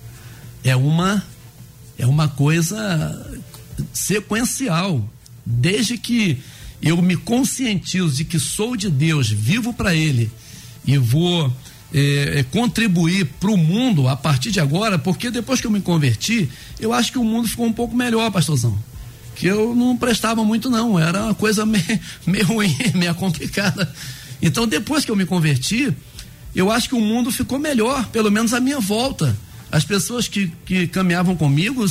É 0.63 0.75
uma 0.75 1.24
é 1.98 2.08
uma 2.08 2.27
coisa 2.27 3.39
sequencial. 3.93 5.08
Desde 5.46 5.98
que 5.98 6.39
eu 6.81 7.01
me 7.01 7.17
conscientizo 7.17 8.15
de 8.15 8.24
que 8.24 8.39
sou 8.39 8.75
de 8.75 8.89
Deus, 8.89 9.29
vivo 9.29 9.74
para 9.74 9.93
Ele 9.93 10.31
e 10.86 10.98
vou 10.98 11.53
é, 11.93 12.43
contribuir 12.51 13.25
para 13.39 13.51
o 13.51 13.58
mundo 13.58 14.08
a 14.08 14.15
partir 14.15 14.51
de 14.51 14.60
agora, 14.60 14.98
porque 14.98 15.29
depois 15.29 15.60
que 15.60 15.67
eu 15.67 15.72
me 15.72 15.81
converti, 15.81 16.50
eu 16.79 16.93
acho 16.93 17.12
que 17.12 17.20
o 17.20 17.24
mundo 17.24 17.48
ficou 17.48 17.65
um 17.65 17.74
pouco 17.74 17.96
melhor, 17.96 18.31
pastorzão 18.31 18.90
que 19.41 19.48
eu 19.48 19.74
não 19.74 19.98
prestava 19.98 20.43
muito 20.43 20.69
não, 20.69 21.00
era 21.00 21.24
uma 21.24 21.33
coisa 21.33 21.65
meio, 21.65 22.00
meio 22.27 22.45
ruim, 22.45 22.77
meio 22.93 23.15
complicada. 23.15 23.91
Então 24.39 24.67
depois 24.67 25.03
que 25.03 25.10
eu 25.10 25.15
me 25.15 25.25
converti, 25.25 25.91
eu 26.55 26.71
acho 26.71 26.88
que 26.88 26.93
o 26.93 27.01
mundo 27.01 27.31
ficou 27.31 27.57
melhor, 27.57 28.05
pelo 28.10 28.29
menos 28.29 28.53
à 28.53 28.60
minha 28.60 28.79
volta. 28.79 29.36
As 29.71 29.83
pessoas 29.83 30.27
que, 30.27 30.51
que 30.63 30.86
caminhavam 30.86 31.36
comigo 31.36 31.83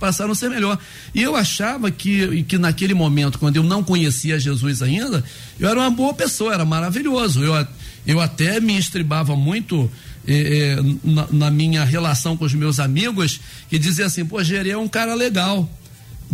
passaram 0.00 0.32
a 0.32 0.34
ser 0.34 0.48
melhor. 0.48 0.78
E 1.14 1.22
eu 1.22 1.36
achava 1.36 1.90
que, 1.90 2.44
que 2.44 2.56
naquele 2.56 2.94
momento, 2.94 3.38
quando 3.38 3.56
eu 3.56 3.62
não 3.62 3.84
conhecia 3.84 4.40
Jesus 4.40 4.80
ainda, 4.80 5.22
eu 5.60 5.68
era 5.68 5.78
uma 5.78 5.90
boa 5.90 6.14
pessoa, 6.14 6.54
era 6.54 6.64
maravilhoso. 6.64 7.44
Eu, 7.44 7.66
eu 8.06 8.20
até 8.20 8.58
me 8.58 8.78
estribava 8.78 9.36
muito 9.36 9.90
eh, 10.26 10.78
eh 10.78 10.96
na, 11.04 11.26
na, 11.30 11.50
minha 11.50 11.84
relação 11.84 12.38
com 12.38 12.46
os 12.46 12.54
meus 12.54 12.80
amigos, 12.80 13.38
que 13.68 13.78
dizia 13.78 14.06
assim: 14.06 14.24
pô, 14.24 14.42
Gerê 14.42 14.70
é 14.70 14.78
um 14.78 14.88
cara 14.88 15.14
legal. 15.14 15.68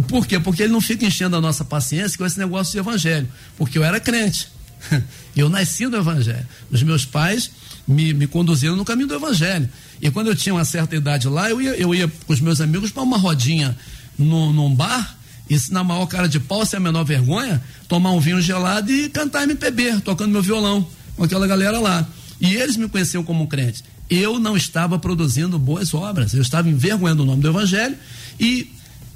Por 0.08 0.26
quê? 0.26 0.40
Porque 0.40 0.62
ele 0.62 0.72
não 0.72 0.80
fica 0.80 1.04
enchendo 1.04 1.36
a 1.36 1.40
nossa 1.40 1.64
paciência 1.64 2.16
com 2.16 2.24
esse 2.24 2.38
negócio 2.38 2.72
de 2.72 2.78
evangelho. 2.78 3.28
Porque 3.56 3.78
eu 3.78 3.84
era 3.84 4.00
crente. 4.00 4.48
Eu 5.36 5.48
nasci 5.48 5.86
do 5.86 5.96
evangelho. 5.96 6.46
Os 6.70 6.82
meus 6.82 7.04
pais 7.04 7.50
me, 7.86 8.12
me 8.12 8.26
conduziram 8.26 8.76
no 8.76 8.84
caminho 8.84 9.08
do 9.08 9.14
evangelho. 9.14 9.68
E 10.00 10.10
quando 10.10 10.26
eu 10.26 10.36
tinha 10.36 10.54
uma 10.54 10.64
certa 10.64 10.94
idade 10.94 11.28
lá, 11.28 11.48
eu 11.48 11.60
ia, 11.62 11.70
eu 11.70 11.94
ia 11.94 12.08
com 12.26 12.32
os 12.32 12.40
meus 12.40 12.60
amigos 12.60 12.90
para 12.90 13.02
uma 13.02 13.16
rodinha 13.16 13.76
no, 14.18 14.52
num 14.52 14.74
bar, 14.74 15.16
e 15.48 15.56
na 15.70 15.82
maior 15.82 16.06
cara 16.06 16.28
de 16.28 16.40
pau, 16.40 16.64
sem 16.66 16.76
a 16.76 16.80
menor 16.80 17.04
vergonha, 17.04 17.62
tomar 17.88 18.10
um 18.12 18.20
vinho 18.20 18.40
gelado 18.40 18.90
e 18.90 19.08
cantar 19.08 19.44
MPB, 19.44 20.00
tocando 20.00 20.30
meu 20.30 20.42
violão, 20.42 20.86
com 21.16 21.24
aquela 21.24 21.46
galera 21.46 21.78
lá. 21.78 22.06
E 22.40 22.54
eles 22.54 22.76
me 22.76 22.88
conheciam 22.88 23.22
como 23.22 23.46
crente. 23.46 23.84
Eu 24.10 24.38
não 24.38 24.56
estava 24.56 24.98
produzindo 24.98 25.58
boas 25.58 25.94
obras, 25.94 26.34
eu 26.34 26.42
estava 26.42 26.68
envergonhando 26.68 27.22
o 27.22 27.26
nome 27.26 27.40
do 27.40 27.48
evangelho 27.48 27.96
e 28.38 28.70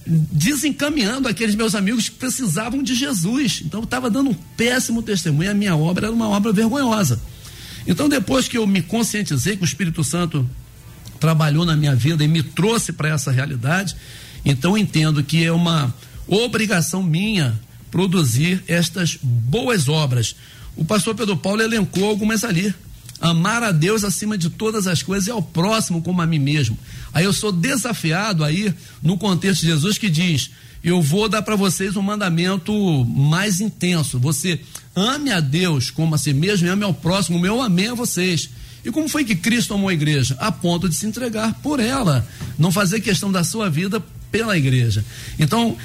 desencaminhando 0.06 1.28
aqueles 1.28 1.54
meus 1.54 1.75
amigos 1.75 2.08
que 2.08 2.16
precisavam 2.16 2.82
de 2.82 2.94
Jesus. 2.94 3.62
Então 3.64 3.80
eu 3.80 3.84
estava 3.84 4.08
dando 4.08 4.30
um 4.30 4.34
péssimo 4.56 5.02
testemunho, 5.02 5.50
a 5.50 5.54
minha 5.54 5.76
obra 5.76 6.06
era 6.06 6.14
uma 6.14 6.28
obra 6.28 6.52
vergonhosa. 6.52 7.20
Então 7.86 8.08
depois 8.08 8.46
que 8.48 8.56
eu 8.56 8.66
me 8.66 8.82
conscientizei 8.82 9.56
que 9.56 9.62
o 9.62 9.64
Espírito 9.64 10.04
Santo 10.04 10.48
trabalhou 11.18 11.64
na 11.64 11.76
minha 11.76 11.94
vida 11.94 12.22
e 12.22 12.28
me 12.28 12.42
trouxe 12.42 12.92
para 12.92 13.08
essa 13.08 13.30
realidade, 13.30 13.96
então 14.44 14.72
eu 14.72 14.78
entendo 14.78 15.22
que 15.22 15.44
é 15.44 15.50
uma 15.50 15.92
obrigação 16.28 17.02
minha 17.02 17.58
produzir 17.90 18.62
estas 18.68 19.18
boas 19.22 19.88
obras. 19.88 20.36
O 20.76 20.84
pastor 20.84 21.14
Pedro 21.14 21.36
Paulo 21.36 21.62
elencou 21.62 22.08
algumas 22.08 22.44
ali 22.44 22.75
amar 23.20 23.62
a 23.62 23.72
Deus 23.72 24.04
acima 24.04 24.36
de 24.36 24.50
todas 24.50 24.86
as 24.86 25.02
coisas 25.02 25.26
e 25.26 25.30
ao 25.30 25.42
próximo 25.42 26.02
como 26.02 26.20
a 26.20 26.26
mim 26.26 26.38
mesmo. 26.38 26.78
Aí 27.12 27.25
eu 27.25 27.32
sou 27.32 27.50
desafiado 27.50 28.44
aí 28.44 28.75
no 29.02 29.16
contexto 29.16 29.62
de 29.62 29.68
Jesus 29.68 29.98
que 29.98 30.10
diz: 30.10 30.50
eu 30.86 31.02
vou 31.02 31.28
dar 31.28 31.42
para 31.42 31.56
vocês 31.56 31.96
um 31.96 32.02
mandamento 32.02 32.72
mais 33.06 33.60
intenso. 33.60 34.20
Você 34.20 34.60
ame 34.94 35.32
a 35.32 35.40
Deus 35.40 35.90
como 35.90 36.14
a 36.14 36.18
si 36.18 36.32
mesmo 36.32 36.66
e 36.66 36.70
ame 36.70 36.84
ao 36.84 36.94
próximo, 36.94 37.38
como 37.38 37.46
eu 37.46 37.60
amei 37.60 37.88
a 37.88 37.94
vocês. 37.94 38.50
E 38.84 38.92
como 38.92 39.08
foi 39.08 39.25
que 39.25 39.34
Cristo 39.34 39.75
amou 39.75 39.88
a 39.88 39.92
igreja? 39.92 40.36
A 40.38 40.52
ponto 40.52 40.88
de 40.88 40.94
se 40.94 41.04
entregar 41.04 41.54
por 41.54 41.80
ela, 41.80 42.25
não 42.56 42.70
fazer 42.70 43.00
questão 43.00 43.32
da 43.32 43.42
sua 43.42 43.68
vida 43.68 44.00
pela 44.30 44.56
igreja. 44.56 45.04
Então, 45.40 45.76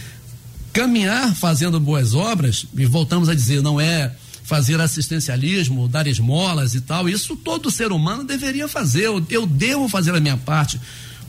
caminhar 0.72 1.36
fazendo 1.36 1.80
boas 1.80 2.13
obras, 2.13 2.68
e 2.78 2.86
voltamos 2.86 3.28
a 3.28 3.34
dizer, 3.34 3.60
não 3.63 3.82
é 3.82 4.13
fazer 4.44 4.80
assistencialismo, 4.80 5.88
dar 5.88 6.06
esmolas 6.06 6.75
e 6.75 6.82
tal. 6.82 7.10
Isso 7.10 7.36
todo 7.36 7.72
ser 7.72 7.92
humano 7.92 8.24
deveria 8.24 8.68
fazer. 8.68 9.08
Eu, 9.08 9.25
eu 9.32 9.48
devo 9.48 9.90
fazer 9.90 10.13
a 10.13 10.20
minha 10.20 10.38
parte 10.38 10.80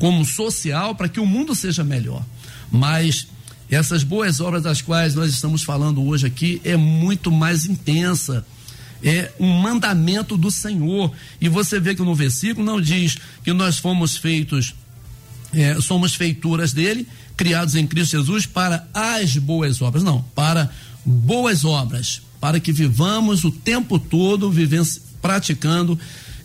como 0.03 0.25
social 0.25 0.97
para 0.97 1.09
que 1.09 1.21
o 1.21 1.25
mundo 1.25 1.55
seja 1.55 1.85
melhor. 1.85 2.25
Mas 2.73 3.29
essas 3.71 4.03
boas 4.03 4.41
obras 4.41 4.65
das 4.65 4.83
quais 4.83 5.15
nós 5.15 5.31
estamos 5.31 5.63
falando 5.63 6.03
hoje 6.03 6.27
aqui 6.27 6.61
é 6.65 6.77
muito 6.77 7.31
mais 7.31 7.67
intensa. 7.67 8.45
É 9.01 9.31
um 9.39 9.61
mandamento 9.61 10.37
do 10.37 10.51
Senhor. 10.51 11.13
E 11.41 11.49
você 11.49 11.79
vê 11.79 11.95
que 11.95 12.03
no 12.03 12.17
versículo 12.17 12.67
não 12.67 12.81
diz 12.81 13.17
que 13.45 13.53
nós 13.53 13.79
fomos 13.79 14.17
feitos 14.17 14.75
é, 15.53 15.81
somos 15.81 16.17
feituras 16.17 16.73
dele, 16.73 17.07
criados 17.37 17.77
em 17.77 17.87
Cristo 17.87 18.17
Jesus 18.17 18.45
para 18.45 18.89
as 18.93 19.37
boas 19.37 19.81
obras. 19.81 20.03
Não, 20.03 20.21
para 20.35 20.69
boas 21.07 21.65
obras, 21.65 22.23
para 22.41 22.59
que 22.59 22.73
vivamos 22.73 23.45
o 23.45 23.53
tempo 23.53 24.01
todo 24.01 24.51
vivendo, 24.51 24.89
praticando 25.21 25.97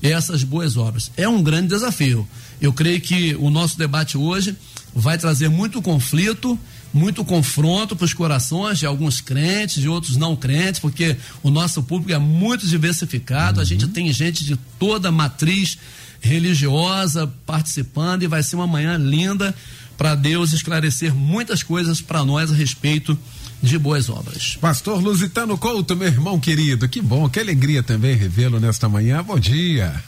essas 0.04 0.44
boas 0.44 0.78
obras. 0.78 1.12
É 1.18 1.28
um 1.28 1.42
grande 1.42 1.70
desafio. 1.70 2.28
Eu 2.60 2.74
creio 2.74 3.00
que 3.00 3.36
o 3.36 3.50
nosso 3.50 3.78
debate 3.78 4.18
hoje 4.18 4.56
vai 4.94 5.18
trazer 5.18 5.50
muito 5.50 5.82
conflito, 5.82 6.58
muito 6.94 7.24
confronto 7.24 7.96
para 7.96 8.06
os 8.06 8.14
corações 8.14 8.80
de 8.80 8.86
alguns 8.86 9.22
crentes, 9.22 9.82
de 9.82 9.88
outros 9.88 10.18
não 10.18 10.36
crentes, 10.36 10.80
porque 10.80 11.16
o 11.44 11.52
nosso 11.52 11.84
público 11.84 12.12
é 12.12 12.18
muito 12.18 12.66
diversificado, 12.66 13.58
uhum. 13.58 13.62
a 13.62 13.66
gente 13.66 13.88
tem 13.88 14.12
gente 14.12 14.44
de 14.44 14.56
toda 14.80 15.12
matriz 15.12 15.78
religiosa 16.20 17.32
participando 17.46 18.24
e 18.24 18.28
vai 18.28 18.42
ser 18.42 18.56
uma 18.56 18.66
manhã 18.66 18.98
linda 18.98 19.54
para 19.98 20.16
Deus 20.16 20.54
esclarecer 20.54 21.14
muitas 21.14 21.64
coisas 21.64 22.02
para 22.02 22.24
nós 22.24 22.52
a 22.52 22.56
respeito 22.56 23.18
de 23.62 23.78
boas 23.78 24.10
obras. 24.10 24.58
Pastor 24.62 25.02
Lusitano 25.02 25.58
Couto, 25.58 25.96
meu 25.96 26.08
irmão 26.08 26.40
querido, 26.40 26.88
que 26.88 27.02
bom, 27.02 27.28
que 27.30 27.40
alegria 27.40 27.82
também 27.82 28.16
revê-lo 28.16 28.60
nesta 28.60 28.88
manhã. 28.88 29.24
Bom 29.24 29.40
dia. 29.40 30.04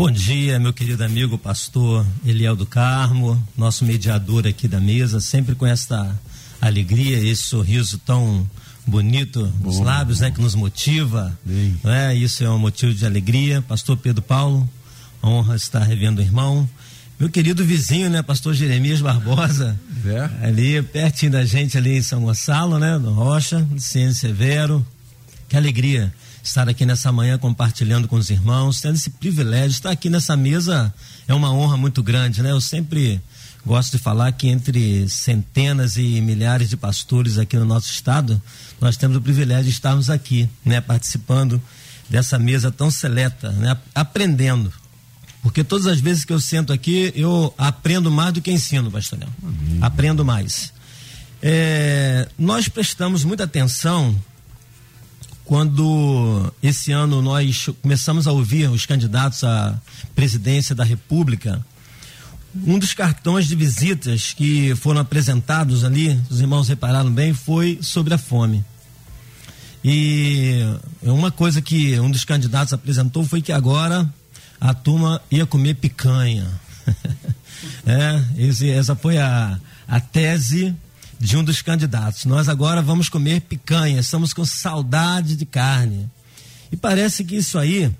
Bom 0.00 0.10
dia, 0.10 0.58
meu 0.58 0.72
querido 0.72 1.04
amigo 1.04 1.36
pastor 1.36 2.06
Eliel 2.24 2.56
do 2.56 2.64
Carmo, 2.64 3.46
nosso 3.54 3.84
mediador 3.84 4.46
aqui 4.46 4.66
da 4.66 4.80
mesa, 4.80 5.20
sempre 5.20 5.54
com 5.54 5.66
esta 5.66 6.18
alegria, 6.58 7.18
esse 7.18 7.42
sorriso 7.42 7.98
tão 7.98 8.48
bonito 8.86 9.52
nos 9.60 9.78
lábios, 9.78 10.20
né, 10.20 10.30
que 10.30 10.40
nos 10.40 10.54
motiva. 10.54 11.38
Não 11.84 11.92
é? 11.92 12.16
Isso 12.16 12.42
é 12.42 12.48
um 12.48 12.58
motivo 12.58 12.94
de 12.94 13.04
alegria. 13.04 13.60
Pastor 13.60 13.94
Pedro 13.94 14.22
Paulo, 14.22 14.66
honra 15.22 15.54
estar 15.54 15.80
revendo 15.80 16.22
o 16.22 16.24
irmão. 16.24 16.66
Meu 17.18 17.28
querido 17.28 17.62
vizinho, 17.62 18.08
né, 18.08 18.22
pastor 18.22 18.54
Jeremias 18.54 19.02
Barbosa, 19.02 19.78
é. 20.06 20.46
ali 20.46 20.82
pertinho 20.82 21.32
da 21.32 21.44
gente 21.44 21.76
ali 21.76 21.98
em 21.98 22.02
São 22.02 22.22
Gonçalo, 22.22 22.78
né, 22.78 22.96
no 22.96 23.12
Rocha, 23.12 23.68
Luciano 23.70 24.14
Severo. 24.14 24.86
Que 25.46 25.58
alegria 25.58 26.10
estar 26.42 26.68
aqui 26.68 26.86
nessa 26.86 27.12
manhã 27.12 27.38
compartilhando 27.38 28.08
com 28.08 28.16
os 28.16 28.30
irmãos, 28.30 28.80
tendo 28.80 28.94
esse 28.94 29.10
privilégio, 29.10 29.70
estar 29.70 29.90
aqui 29.90 30.08
nessa 30.08 30.36
mesa 30.36 30.92
é 31.28 31.34
uma 31.34 31.52
honra 31.52 31.76
muito 31.76 32.02
grande, 32.02 32.42
né? 32.42 32.50
Eu 32.50 32.60
sempre 32.60 33.20
gosto 33.64 33.92
de 33.92 33.98
falar 33.98 34.32
que 34.32 34.48
entre 34.48 35.08
centenas 35.08 35.96
e 35.96 36.20
milhares 36.20 36.68
de 36.68 36.76
pastores 36.76 37.38
aqui 37.38 37.56
no 37.56 37.64
nosso 37.64 37.90
estado, 37.90 38.40
nós 38.80 38.96
temos 38.96 39.16
o 39.16 39.20
privilégio 39.20 39.64
de 39.64 39.70
estarmos 39.70 40.08
aqui, 40.08 40.48
né, 40.64 40.80
participando 40.80 41.60
dessa 42.08 42.38
mesa 42.38 42.70
tão 42.70 42.90
seleta, 42.90 43.50
né, 43.52 43.76
aprendendo 43.94 44.72
porque 45.42 45.64
todas 45.64 45.86
as 45.86 46.00
vezes 46.00 46.24
que 46.24 46.32
eu 46.32 46.40
sento 46.40 46.72
aqui, 46.72 47.12
eu 47.16 47.52
aprendo 47.56 48.10
mais 48.10 48.32
do 48.32 48.42
que 48.42 48.50
ensino, 48.50 48.90
pastor 48.90 49.18
Léo. 49.18 49.30
Aprendo 49.80 50.24
mais. 50.24 50.72
É, 51.42 52.28
nós 52.38 52.68
prestamos 52.68 53.24
muita 53.24 53.44
atenção 53.44 54.14
quando 55.50 56.54
esse 56.62 56.92
ano 56.92 57.20
nós 57.20 57.68
começamos 57.82 58.28
a 58.28 58.30
ouvir 58.30 58.70
os 58.70 58.86
candidatos 58.86 59.42
à 59.42 59.76
presidência 60.14 60.76
da 60.76 60.84
República. 60.84 61.60
Um 62.64 62.78
dos 62.78 62.94
cartões 62.94 63.48
de 63.48 63.56
visitas 63.56 64.32
que 64.32 64.76
foram 64.76 65.00
apresentados 65.00 65.82
ali, 65.82 66.16
os 66.30 66.40
irmãos 66.40 66.68
repararam 66.68 67.10
bem, 67.10 67.34
foi 67.34 67.80
sobre 67.82 68.14
a 68.14 68.18
fome. 68.18 68.64
E 69.84 70.60
uma 71.02 71.32
coisa 71.32 71.60
que 71.60 71.98
um 71.98 72.12
dos 72.12 72.24
candidatos 72.24 72.72
apresentou 72.72 73.24
foi 73.24 73.42
que 73.42 73.50
agora 73.50 74.08
a 74.60 74.72
turma 74.72 75.20
ia 75.32 75.46
comer 75.46 75.74
picanha. 75.74 76.46
é, 77.84 78.22
esse, 78.38 78.70
essa 78.70 78.94
foi 78.94 79.18
a, 79.18 79.58
a 79.88 79.98
tese 79.98 80.76
de 81.20 81.36
um 81.36 81.44
dos 81.44 81.60
candidatos. 81.60 82.24
Nós 82.24 82.48
agora 82.48 82.80
vamos 82.80 83.10
comer 83.10 83.42
picanha, 83.42 84.00
estamos 84.00 84.32
com 84.32 84.44
saudade 84.44 85.36
de 85.36 85.44
carne. 85.44 86.10
E 86.72 86.76
parece 86.76 87.22
que 87.22 87.36
isso 87.36 87.58
aí 87.58 87.94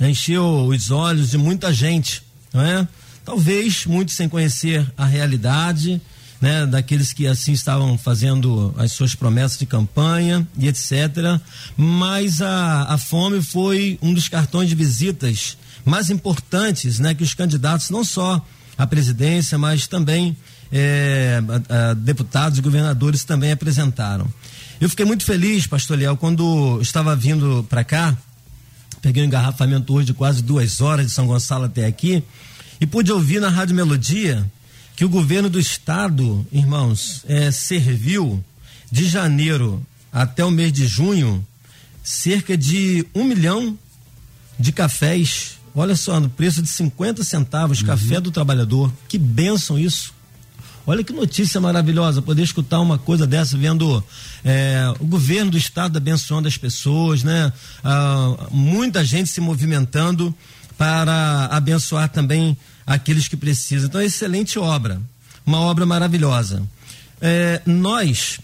encheu 0.00 0.66
os 0.66 0.90
olhos 0.90 1.30
de 1.30 1.38
muita 1.38 1.70
gente, 1.72 2.22
não 2.52 2.62
é? 2.62 2.88
Talvez 3.26 3.84
muitos 3.84 4.16
sem 4.16 4.26
conhecer 4.26 4.90
a 4.96 5.04
realidade, 5.04 6.00
né, 6.40 6.64
daqueles 6.64 7.12
que 7.12 7.26
assim 7.26 7.52
estavam 7.52 7.98
fazendo 7.98 8.74
as 8.78 8.92
suas 8.92 9.14
promessas 9.14 9.58
de 9.58 9.66
campanha 9.66 10.48
e 10.56 10.66
etc. 10.66 11.38
Mas 11.76 12.40
a, 12.40 12.84
a 12.84 12.96
fome 12.96 13.42
foi 13.42 13.98
um 14.00 14.14
dos 14.14 14.28
cartões 14.28 14.70
de 14.70 14.74
visitas 14.74 15.58
mais 15.84 16.08
importantes, 16.08 16.98
né, 16.98 17.14
que 17.14 17.22
os 17.22 17.34
candidatos 17.34 17.90
não 17.90 18.02
só 18.02 18.42
à 18.78 18.86
presidência, 18.86 19.58
mas 19.58 19.86
também 19.86 20.34
é, 20.72 21.42
a, 21.68 21.90
a 21.90 21.94
deputados 21.94 22.58
e 22.58 22.62
governadores 22.62 23.24
também 23.24 23.52
apresentaram. 23.52 24.26
Eu 24.80 24.88
fiquei 24.88 25.04
muito 25.04 25.24
feliz, 25.24 25.66
Pastor 25.66 25.98
Leal, 25.98 26.16
quando 26.16 26.78
estava 26.80 27.14
vindo 27.14 27.64
para 27.68 27.84
cá, 27.84 28.16
peguei 29.02 29.22
um 29.22 29.26
engarrafamento 29.26 29.92
hoje 29.92 30.06
de 30.06 30.14
quase 30.14 30.42
duas 30.42 30.80
horas 30.80 31.06
de 31.06 31.12
São 31.12 31.26
Gonçalo 31.26 31.64
até 31.64 31.86
aqui, 31.86 32.22
e 32.80 32.86
pude 32.86 33.12
ouvir 33.12 33.40
na 33.40 33.48
Rádio 33.48 33.74
Melodia 33.74 34.50
que 34.96 35.04
o 35.04 35.08
governo 35.08 35.50
do 35.50 35.60
estado, 35.60 36.46
irmãos, 36.50 37.24
é, 37.28 37.50
serviu 37.50 38.42
de 38.90 39.06
janeiro 39.06 39.84
até 40.12 40.44
o 40.44 40.50
mês 40.50 40.72
de 40.72 40.86
junho 40.86 41.46
cerca 42.02 42.56
de 42.56 43.06
um 43.14 43.24
milhão 43.24 43.78
de 44.58 44.72
cafés 44.72 45.60
Olha 45.74 45.94
só, 45.94 46.18
no 46.18 46.28
preço 46.28 46.62
de 46.62 46.68
50 46.68 47.22
centavos, 47.24 47.80
uhum. 47.80 47.86
café 47.86 48.20
do 48.20 48.30
trabalhador. 48.30 48.92
Que 49.08 49.18
bênção 49.18 49.78
isso. 49.78 50.12
Olha 50.86 51.04
que 51.04 51.12
notícia 51.12 51.60
maravilhosa 51.60 52.22
poder 52.22 52.42
escutar 52.42 52.80
uma 52.80 52.98
coisa 52.98 53.26
dessa, 53.26 53.56
vendo 53.56 54.02
é, 54.44 54.92
o 54.98 55.06
governo 55.06 55.52
do 55.52 55.58
estado 55.58 55.96
abençoando 55.96 56.48
as 56.48 56.56
pessoas, 56.56 57.22
né? 57.22 57.52
Ah, 57.84 58.48
muita 58.50 59.04
gente 59.04 59.28
se 59.28 59.40
movimentando 59.40 60.34
para 60.78 61.46
abençoar 61.50 62.08
também 62.08 62.56
aqueles 62.86 63.28
que 63.28 63.36
precisam. 63.36 63.88
Então, 63.88 64.00
excelente 64.00 64.58
obra, 64.58 65.00
uma 65.44 65.58
obra 65.60 65.84
maravilhosa. 65.84 66.62
É, 67.20 67.60
nós 67.66 68.40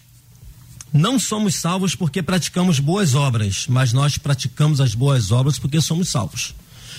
não 0.92 1.18
somos 1.18 1.54
salvos 1.54 1.94
porque 1.94 2.22
praticamos 2.22 2.78
boas 2.78 3.14
obras, 3.14 3.66
mas 3.68 3.92
nós 3.92 4.18
praticamos 4.18 4.80
as 4.80 4.94
boas 4.94 5.32
obras 5.32 5.58
porque 5.58 5.80
somos 5.80 6.10
salvos. 6.10 6.54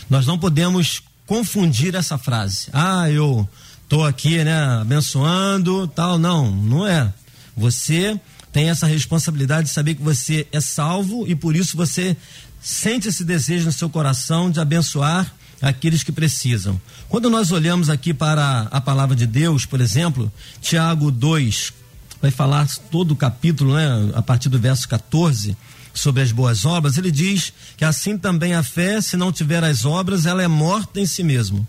Nós 0.10 0.26
não 0.26 0.38
podemos 0.38 1.04
confundir 1.26 1.94
essa 1.94 2.18
frase. 2.18 2.70
Ah, 2.74 3.10
eu 3.10 3.48
estou 3.88 4.06
aqui, 4.06 4.44
né, 4.44 4.82
abençoando, 4.82 5.88
tal. 5.88 6.20
Não, 6.20 6.52
não 6.52 6.86
é. 6.86 7.12
Você 7.56 8.20
tem 8.52 8.70
essa 8.70 8.86
responsabilidade 8.86 9.68
de 9.68 9.74
saber 9.74 9.96
que 9.96 10.02
você 10.02 10.46
é 10.52 10.60
salvo 10.60 11.26
e 11.26 11.34
por 11.34 11.56
isso 11.56 11.78
você 11.78 12.16
sente 12.62 13.08
esse 13.08 13.24
desejo 13.24 13.66
no 13.66 13.72
seu 13.72 13.90
coração 13.90 14.52
de 14.52 14.60
abençoar 14.60 15.34
aqueles 15.62 16.04
que 16.04 16.12
precisam. 16.12 16.80
Quando 17.08 17.30
nós 17.30 17.52
olhamos 17.52 17.90
aqui 17.90 18.14
para 18.14 18.68
a 18.72 18.82
palavra 18.82 19.16
de 19.16 19.26
Deus, 19.26 19.66
por 19.66 19.80
exemplo, 19.80 20.32
Tiago 20.62 21.10
2 21.10 21.74
vai 22.22 22.30
falar 22.30 22.68
todo 22.92 23.12
o 23.12 23.16
capítulo, 23.16 23.76
né, 23.76 24.12
a 24.14 24.22
partir 24.22 24.50
do 24.50 24.60
verso 24.60 24.88
14 24.90 25.56
sobre 25.94 26.22
as 26.22 26.32
boas 26.32 26.66
obras, 26.66 26.98
ele 26.98 27.10
diz 27.10 27.54
que 27.78 27.86
assim 27.86 28.18
também 28.18 28.54
a 28.54 28.62
fé, 28.62 29.00
se 29.00 29.16
não 29.16 29.32
tiver 29.32 29.64
as 29.64 29.86
obras, 29.86 30.26
ela 30.26 30.44
é 30.44 30.48
morta 30.48 31.00
em 31.00 31.06
si 31.06 31.24
mesmo. 31.24 31.66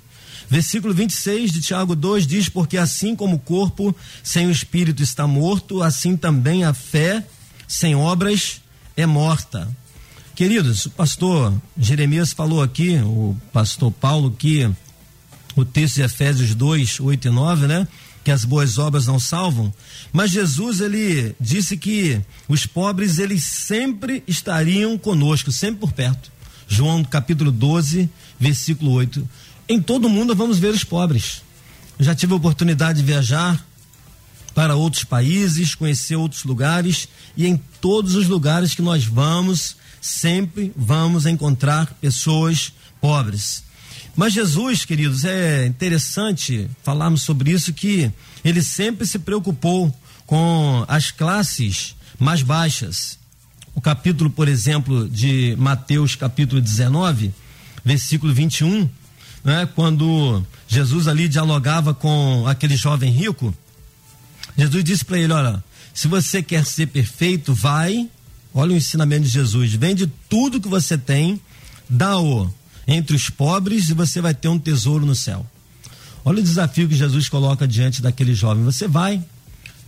Versículo 0.48 0.94
26 0.94 1.52
de 1.52 1.60
Tiago 1.60 1.94
2 1.94 2.26
diz: 2.26 2.48
Porque 2.48 2.76
assim 2.76 3.14
como 3.14 3.36
o 3.36 3.40
corpo 3.40 3.94
sem 4.22 4.46
o 4.46 4.50
espírito 4.50 5.02
está 5.02 5.26
morto, 5.26 5.82
assim 5.82 6.16
também 6.16 6.64
a 6.64 6.72
fé 6.72 7.24
sem 7.66 7.94
obras 7.94 8.60
é 8.96 9.04
morta. 9.04 9.68
Queridos, 10.34 10.86
o 10.86 10.90
pastor 10.90 11.52
Jeremias 11.76 12.32
falou 12.32 12.62
aqui, 12.62 12.96
o 12.96 13.36
pastor 13.52 13.90
Paulo, 13.90 14.30
que 14.30 14.70
o 15.56 15.64
texto 15.64 15.96
de 15.96 16.02
Efésios 16.02 16.54
2, 16.54 17.00
8 17.00 17.28
e 17.28 17.30
9, 17.30 17.66
né? 17.66 17.88
que 18.28 18.30
as 18.30 18.44
boas 18.44 18.76
obras 18.76 19.06
não 19.06 19.18
salvam, 19.18 19.72
mas 20.12 20.30
Jesus 20.30 20.82
ele 20.82 21.34
disse 21.40 21.78
que 21.78 22.20
os 22.46 22.66
pobres 22.66 23.18
eles 23.18 23.42
sempre 23.42 24.22
estariam 24.26 24.98
conosco, 24.98 25.50
sempre 25.50 25.80
por 25.80 25.92
perto. 25.92 26.30
João 26.68 27.02
capítulo 27.02 27.50
12, 27.50 28.06
versículo 28.38 28.92
8. 28.92 29.26
Em 29.68 29.82
todo 29.82 30.08
mundo 30.08 30.34
vamos 30.34 30.58
ver 30.58 30.72
os 30.72 30.82
pobres. 30.82 31.42
já 32.00 32.14
tive 32.14 32.32
a 32.32 32.36
oportunidade 32.36 33.00
de 33.00 33.04
viajar 33.04 33.62
para 34.54 34.74
outros 34.74 35.04
países, 35.04 35.74
conhecer 35.74 36.16
outros 36.16 36.44
lugares 36.44 37.06
e 37.36 37.46
em 37.46 37.60
todos 37.80 38.14
os 38.14 38.26
lugares 38.26 38.74
que 38.74 38.80
nós 38.80 39.04
vamos, 39.04 39.76
sempre 40.00 40.72
vamos 40.74 41.26
encontrar 41.26 41.86
pessoas 42.00 42.72
pobres. 43.00 43.62
Mas 44.16 44.32
Jesus, 44.32 44.84
queridos, 44.86 45.24
é 45.24 45.66
interessante 45.66 46.68
falarmos 46.82 47.22
sobre 47.22 47.50
isso 47.50 47.72
que 47.72 48.10
ele 48.42 48.62
sempre 48.62 49.06
se 49.06 49.18
preocupou 49.18 49.94
com 50.26 50.84
as 50.88 51.10
classes 51.10 51.94
mais 52.18 52.42
baixas. 52.42 53.18
O 53.74 53.80
capítulo, 53.80 54.30
por 54.30 54.48
exemplo, 54.48 55.08
de 55.08 55.54
Mateus, 55.58 56.16
capítulo 56.16 56.60
19, 56.60 57.32
versículo 57.84 58.32
21, 58.34 58.88
né, 59.44 59.68
quando 59.74 60.44
Jesus 60.66 61.08
ali 61.08 61.28
dialogava 61.28 61.94
com 61.94 62.44
aquele 62.46 62.76
jovem 62.76 63.10
rico, 63.10 63.54
Jesus 64.56 64.84
disse 64.84 65.04
para 65.04 65.18
ele: 65.18 65.32
Olha, 65.32 65.62
se 65.94 66.08
você 66.08 66.42
quer 66.42 66.64
ser 66.64 66.86
perfeito, 66.86 67.54
vai, 67.54 68.08
olha 68.52 68.72
o 68.72 68.76
ensinamento 68.76 69.22
de 69.22 69.30
Jesus, 69.30 69.74
vende 69.74 70.06
tudo 70.28 70.60
que 70.60 70.68
você 70.68 70.98
tem, 70.98 71.40
dá-o 71.88 72.52
entre 72.86 73.14
os 73.14 73.28
pobres 73.28 73.88
e 73.88 73.94
você 73.94 74.20
vai 74.20 74.34
ter 74.34 74.48
um 74.48 74.58
tesouro 74.58 75.04
no 75.04 75.14
céu. 75.14 75.46
Olha 76.24 76.40
o 76.40 76.42
desafio 76.42 76.88
que 76.88 76.96
Jesus 76.96 77.28
coloca 77.28 77.66
diante 77.66 78.02
daquele 78.02 78.34
jovem: 78.34 78.64
você 78.64 78.88
vai, 78.88 79.22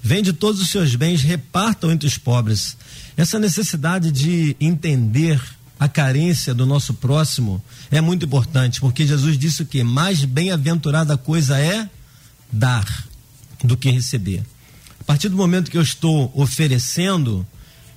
vende 0.03 0.33
todos 0.33 0.61
os 0.61 0.71
seus 0.71 0.95
bens, 0.95 1.23
repartam 1.23 1.91
entre 1.91 2.07
os 2.07 2.17
pobres. 2.17 2.77
Essa 3.17 3.39
necessidade 3.39 4.11
de 4.11 4.57
entender 4.61 5.41
a 5.81 5.89
carência 5.89 6.53
do 6.53 6.67
nosso 6.67 6.93
próximo 6.93 7.65
é 7.91 8.03
muito 8.03 8.27
importante, 8.27 8.83
porque 8.83 9.07
Jesus 9.07 9.39
disse 9.39 9.63
o 9.63 9.67
que 9.67 9.83
mais 9.83 10.27
bem-aventurada 10.27 11.17
coisa 11.17 11.59
é 11.59 11.89
dar 12.53 12.87
do 13.65 13.79
que 13.79 13.91
receber. 13.91 14.43
A 15.01 15.05
partir 15.05 15.31
do 15.31 15.37
momento 15.37 15.71
que 15.71 15.79
eu 15.79 15.83
estou 15.83 16.31
oferecendo, 16.35 17.47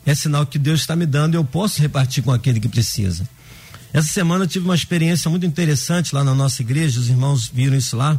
é 0.05 0.15
sinal 0.15 0.45
que 0.45 0.57
Deus 0.57 0.79
está 0.79 0.95
me 0.95 1.05
dando 1.05 1.33
e 1.33 1.37
eu 1.37 1.43
posso 1.43 1.81
repartir 1.81 2.23
com 2.23 2.31
aquele 2.31 2.61
que 2.61 2.69
precisa. 2.69 3.27
Essa 3.91 4.07
semana 4.07 4.45
eu 4.45 4.47
tive 4.47 4.63
uma 4.63 4.75
experiência 4.75 5.29
muito 5.29 5.45
interessante 5.45 6.15
lá 6.15 6.23
na 6.23 6.33
nossa 6.33 6.61
igreja, 6.61 7.01
os 7.01 7.09
irmãos 7.09 7.51
viram 7.53 7.75
isso 7.75 7.97
lá. 7.97 8.17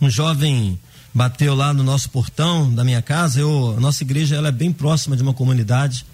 Um 0.00 0.08
jovem 0.08 0.78
bateu 1.12 1.56
lá 1.56 1.74
no 1.74 1.82
nosso 1.82 2.08
portão 2.08 2.72
da 2.72 2.84
minha 2.84 3.02
casa. 3.02 3.40
Eu, 3.40 3.74
a 3.76 3.80
nossa 3.80 4.04
igreja 4.04 4.36
ela 4.36 4.48
é 4.48 4.52
bem 4.52 4.72
próxima 4.72 5.16
de 5.16 5.24
uma 5.24 5.34
comunidade. 5.34 6.06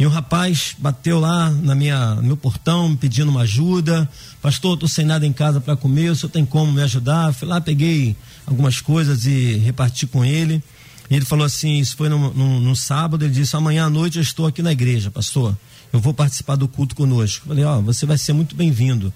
E 0.00 0.06
um 0.06 0.08
rapaz 0.08 0.74
bateu 0.78 1.20
lá 1.20 1.50
na 1.50 1.74
minha, 1.74 2.14
no 2.14 2.22
meu 2.22 2.36
portão 2.36 2.96
pedindo 2.96 3.30
uma 3.30 3.42
ajuda. 3.42 4.08
Pastor, 4.40 4.72
estou 4.72 4.88
sem 4.88 5.04
nada 5.04 5.26
em 5.26 5.32
casa 5.32 5.60
para 5.60 5.76
comer, 5.76 6.08
o 6.08 6.16
senhor 6.16 6.30
tem 6.30 6.46
como 6.46 6.72
me 6.72 6.80
ajudar? 6.80 7.34
Fui 7.34 7.46
lá, 7.46 7.60
peguei 7.60 8.16
algumas 8.46 8.80
coisas 8.80 9.26
e 9.26 9.58
reparti 9.58 10.06
com 10.06 10.24
ele. 10.24 10.64
E 11.10 11.16
ele 11.16 11.26
falou 11.26 11.44
assim: 11.44 11.78
Isso 11.78 11.98
foi 11.98 12.08
no, 12.08 12.32
no, 12.32 12.60
no 12.60 12.74
sábado. 12.74 13.26
Ele 13.26 13.34
disse: 13.34 13.54
Amanhã 13.54 13.84
à 13.84 13.90
noite 13.90 14.16
eu 14.16 14.22
estou 14.22 14.46
aqui 14.46 14.62
na 14.62 14.72
igreja, 14.72 15.10
pastor. 15.10 15.54
Eu 15.92 16.00
vou 16.00 16.14
participar 16.14 16.56
do 16.56 16.66
culto 16.66 16.94
conosco. 16.94 17.48
falei: 17.48 17.64
Ó, 17.64 17.76
oh, 17.76 17.82
você 17.82 18.06
vai 18.06 18.16
ser 18.16 18.32
muito 18.32 18.56
bem-vindo. 18.56 19.12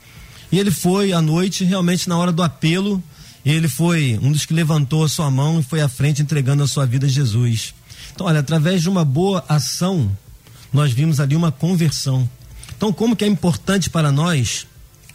E 0.52 0.58
ele 0.58 0.70
foi 0.70 1.14
à 1.14 1.22
noite, 1.22 1.64
realmente 1.64 2.10
na 2.10 2.18
hora 2.18 2.30
do 2.30 2.42
apelo 2.42 3.02
ele 3.42 3.68
foi 3.68 4.18
um 4.22 4.32
dos 4.32 4.46
que 4.46 4.54
levantou 4.54 5.04
a 5.04 5.08
sua 5.08 5.30
mão 5.30 5.60
e 5.60 5.62
foi 5.62 5.80
à 5.80 5.88
frente 5.88 6.22
entregando 6.22 6.62
a 6.62 6.68
sua 6.68 6.86
vida 6.86 7.06
a 7.06 7.08
Jesus. 7.08 7.74
Então, 8.14 8.26
olha, 8.26 8.40
através 8.40 8.80
de 8.80 8.88
uma 8.88 9.04
boa 9.04 9.44
ação, 9.48 10.10
nós 10.74 10.92
vimos 10.92 11.20
ali 11.20 11.34
uma 11.34 11.50
conversão. 11.50 12.28
Então, 12.76 12.92
como 12.92 13.16
que 13.16 13.24
é 13.24 13.28
importante 13.28 13.88
para 13.88 14.12
nós, 14.12 14.66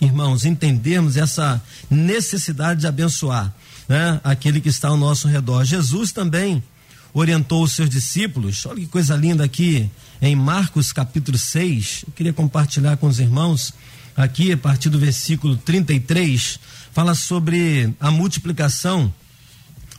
irmãos, 0.01 0.45
entendermos 0.45 1.17
essa 1.17 1.61
necessidade 1.89 2.81
de 2.81 2.87
abençoar 2.87 3.53
né, 3.87 4.19
aquele 4.23 4.59
que 4.59 4.69
está 4.69 4.87
ao 4.87 4.97
nosso 4.97 5.27
redor. 5.27 5.63
Jesus 5.65 6.11
também 6.11 6.63
orientou 7.13 7.63
os 7.63 7.73
seus 7.73 7.89
discípulos. 7.89 8.65
Olha 8.65 8.79
que 8.79 8.87
coisa 8.87 9.15
linda 9.15 9.43
aqui 9.43 9.89
em 10.21 10.35
Marcos 10.35 10.91
capítulo 10.91 11.37
6. 11.37 12.05
Eu 12.07 12.13
queria 12.13 12.33
compartilhar 12.33 12.97
com 12.97 13.07
os 13.07 13.19
irmãos 13.19 13.73
aqui 14.15 14.51
a 14.51 14.57
partir 14.57 14.89
do 14.89 14.97
versículo 14.97 15.55
33 15.57 16.59
fala 16.91 17.15
sobre 17.15 17.93
a 17.99 18.11
multiplicação 18.11 19.13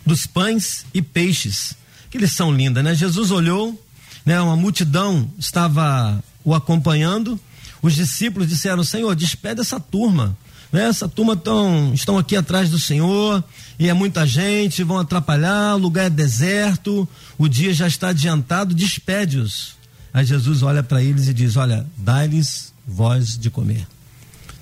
dos 0.05 0.27
pães 0.27 0.85
e 0.93 1.01
peixes, 1.01 1.75
que 2.11 2.19
eles 2.19 2.33
são 2.33 2.53
lindas, 2.53 2.83
né? 2.83 2.95
Jesus 2.95 3.31
olhou, 3.31 3.81
né? 4.25 4.41
Uma 4.41 4.57
multidão 4.57 5.31
estava 5.39 6.23
o 6.45 6.55
acompanhando. 6.55 7.39
Os 7.83 7.95
discípulos 7.95 8.49
disseram: 8.49 8.85
Senhor, 8.85 9.15
despede 9.15 9.61
essa 9.61 9.81
turma. 9.81 10.37
Né? 10.73 10.85
Essa 10.89 11.09
turma 11.09 11.37
tão, 11.37 11.93
estão 11.95 12.19
aqui 12.19 12.37
atrás 12.37 12.71
do 12.71 12.79
Senhor 12.79 13.43
e 13.79 13.89
é 13.89 13.93
muita 13.93 14.27
gente, 14.27 14.85
vão 14.85 14.99
atrapalhar, 14.99 15.75
o 15.75 15.79
lugar 15.79 16.07
é 16.07 16.11
deserto, 16.11 17.09
o 17.37 17.49
dia 17.49 17.73
já 17.75 17.89
está 17.89 18.09
adiantado, 18.09 18.75
despede-os. 18.75 19.75
Aí 20.13 20.25
Jesus 20.25 20.63
olha 20.63 20.83
para 20.83 21.03
eles 21.03 21.29
e 21.29 21.35
diz: 21.35 21.57
Olha, 21.57 21.87
dá-lhes 21.97 22.73
voz 22.87 23.39
de 23.39 23.51
comer. 23.51 23.87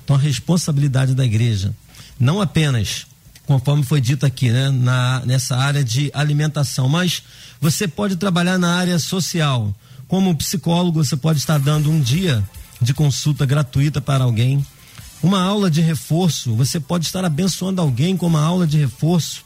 Então 0.03 0.15
a 0.15 0.19
responsabilidade 0.19 1.13
da 1.13 1.25
igreja 1.25 1.73
não 2.19 2.41
apenas, 2.41 3.05
conforme 3.49 3.81
foi 3.81 3.99
dito 3.99 4.27
aqui, 4.27 4.51
né, 4.51 4.69
na, 4.69 5.23
nessa 5.25 5.57
área 5.57 5.83
de 5.83 6.11
alimentação, 6.13 6.87
mas 6.87 7.23
você 7.59 7.87
pode 7.87 8.15
trabalhar 8.15 8.59
na 8.59 8.75
área 8.75 8.99
social. 8.99 9.73
Como 10.07 10.35
psicólogo, 10.35 11.03
você 11.03 11.17
pode 11.17 11.39
estar 11.39 11.57
dando 11.57 11.89
um 11.89 11.99
dia 11.99 12.47
de 12.79 12.93
consulta 12.93 13.47
gratuita 13.47 13.99
para 13.99 14.23
alguém. 14.23 14.63
Uma 15.23 15.41
aula 15.41 15.67
de 15.67 15.81
reforço, 15.81 16.53
você 16.53 16.79
pode 16.79 17.07
estar 17.07 17.25
abençoando 17.25 17.81
alguém 17.81 18.15
com 18.15 18.27
uma 18.27 18.39
aula 18.39 18.67
de 18.67 18.77
reforço. 18.77 19.41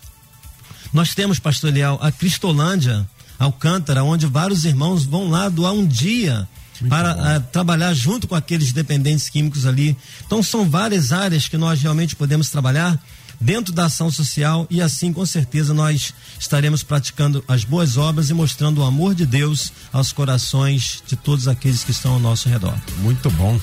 Nós 0.92 1.16
temos, 1.16 1.40
pastor 1.40 1.72
Leal, 1.72 1.98
a 2.02 2.12
Cristolândia, 2.12 3.08
Alcântara, 3.40 4.04
onde 4.04 4.28
vários 4.28 4.66
irmãos 4.66 5.06
vão 5.06 5.30
lá 5.30 5.48
doar 5.48 5.72
um 5.72 5.88
dia 5.88 6.46
muito 6.82 6.90
para 6.90 7.38
uh, 7.38 7.42
trabalhar 7.54 7.94
junto 7.94 8.28
com 8.28 8.36
aqueles 8.36 8.74
dependentes 8.74 9.30
químicos 9.30 9.66
ali. 9.66 9.96
Então 10.26 10.44
são 10.44 10.70
várias 10.70 11.14
áreas 11.14 11.48
que 11.48 11.58
nós 11.58 11.82
realmente 11.82 12.18
podemos 12.18 12.50
trabalhar 12.50 13.02
dentro 13.40 13.74
da 13.74 13.86
ação 13.86 14.12
social 14.12 14.66
e 14.70 14.82
assim 14.82 15.12
com 15.12 15.26
certeza 15.26 15.74
nós 15.74 16.14
estaremos 16.40 16.84
praticando 16.84 17.44
as 17.48 17.64
boas 17.64 17.98
obras 17.98 18.30
e 18.30 18.34
mostrando 18.34 18.82
o 18.82 18.86
amor 18.86 19.16
de 19.16 19.26
Deus 19.26 19.72
aos 19.92 20.12
corações 20.12 21.04
de 21.08 21.16
todos 21.16 21.48
aqueles 21.48 21.84
que 21.84 21.92
estão 21.92 22.14
ao 22.14 22.20
nosso 22.20 22.50
redor. 22.50 22.76
Muito 23.00 23.30
bom. 23.32 23.60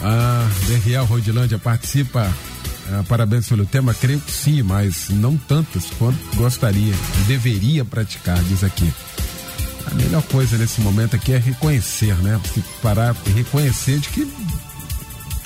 A 0.00 0.48
Deriel 0.66 1.04
Rodilândia 1.04 1.58
participa. 1.58 2.32
Ah, 2.90 3.04
parabéns 3.08 3.48
pelo 3.48 3.64
tema, 3.64 3.94
creio 3.94 4.20
que 4.20 4.32
sim, 4.32 4.60
mas 4.62 5.08
não 5.08 5.36
tantas 5.36 5.84
quanto 5.98 6.18
gostaria 6.36 6.92
e 7.20 7.24
deveria 7.26 7.84
praticar, 7.84 8.42
diz 8.44 8.64
aqui. 8.64 8.92
A 9.86 9.94
melhor 9.94 10.22
coisa 10.22 10.58
nesse 10.58 10.80
momento 10.80 11.14
aqui 11.14 11.32
é 11.32 11.38
reconhecer, 11.38 12.14
né? 12.16 12.40
Se 12.52 12.62
parar 12.82 13.14
e 13.26 13.30
reconhecer 13.30 14.00
de 14.00 14.08
que 14.08 14.32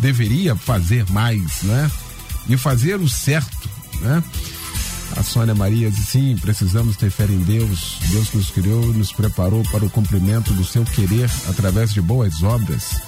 deveria 0.00 0.56
fazer 0.56 1.04
mais, 1.10 1.62
né? 1.62 1.90
E 2.48 2.56
fazer 2.56 2.96
o 2.96 3.08
certo, 3.08 3.68
né? 4.00 4.22
A 5.16 5.22
Sônia 5.22 5.54
Maria 5.54 5.90
diz 5.90 6.08
sim, 6.08 6.36
precisamos 6.36 6.96
ter 6.96 7.10
fé 7.10 7.24
em 7.24 7.42
Deus. 7.42 7.98
Deus 8.10 8.32
nos 8.32 8.50
criou 8.50 8.84
e 8.92 8.98
nos 8.98 9.12
preparou 9.12 9.62
para 9.70 9.84
o 9.84 9.90
cumprimento 9.90 10.52
do 10.52 10.64
seu 10.64 10.84
querer 10.84 11.30
através 11.48 11.92
de 11.92 12.00
boas 12.00 12.42
obras 12.42 13.00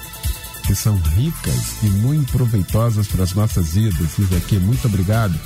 que 0.69 0.75
são 0.75 0.97
ricas 1.17 1.83
e 1.83 1.87
muito 1.87 2.31
proveitosas 2.31 3.09
para 3.09 3.25
as 3.25 3.33
nossas 3.33 3.73
vidas. 3.73 4.11
Diz 4.19 4.33
aqui, 4.35 4.59
muito 4.59 4.87
obrigado. 4.87 5.39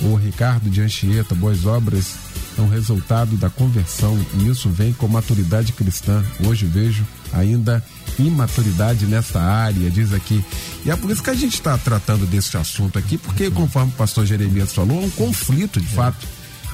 O 0.00 0.14
Ricardo 0.16 0.70
de 0.70 0.80
Anchieta, 0.80 1.34
boas 1.34 1.66
obras 1.66 2.23
é 2.56 2.60
um 2.60 2.68
resultado 2.68 3.36
da 3.36 3.50
conversão 3.50 4.18
e 4.38 4.48
isso 4.48 4.68
vem 4.68 4.92
com 4.92 5.08
maturidade 5.08 5.72
cristã. 5.72 6.24
Hoje 6.46 6.66
vejo 6.66 7.04
ainda 7.32 7.84
imaturidade 8.18 9.06
nessa 9.06 9.40
área, 9.40 9.90
diz 9.90 10.12
aqui. 10.12 10.44
E 10.84 10.90
é 10.90 10.96
por 10.96 11.10
isso 11.10 11.22
que 11.22 11.30
a 11.30 11.34
gente 11.34 11.54
está 11.54 11.76
tratando 11.76 12.26
desse 12.26 12.56
assunto 12.56 12.98
aqui, 12.98 13.18
porque, 13.18 13.50
conforme 13.50 13.90
o 13.92 13.96
pastor 13.96 14.24
Jeremias 14.24 14.72
falou, 14.72 15.02
é 15.02 15.06
um 15.06 15.10
conflito 15.10 15.80
de 15.80 15.88
fato. 15.88 16.26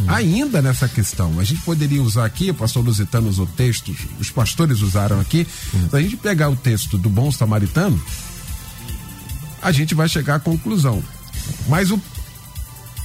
Ainda 0.07 0.63
nessa 0.63 0.89
questão, 0.89 1.39
a 1.39 1.45
gente 1.45 1.61
poderia 1.61 2.03
usar 2.03 2.25
aqui, 2.25 2.51
o 2.51 2.55
pastor 2.55 2.83
Lusitano 2.83 3.29
usou 3.29 3.47
textos, 3.47 3.97
os 4.19 4.31
pastores 4.31 4.81
usaram 4.81 5.21
aqui, 5.21 5.47
se 5.91 5.97
a 5.97 6.01
gente 6.01 6.17
pegar 6.17 6.49
o 6.49 6.57
texto 6.57 6.97
do 6.97 7.11
bom 7.11 7.31
samaritano, 7.31 8.01
a 9.61 9.71
gente 9.73 9.95
vai 9.95 10.09
chegar 10.09 10.37
à 10.37 10.41
conclusão. 10.41 11.03
Mas 11.69 11.91
o 11.91 11.99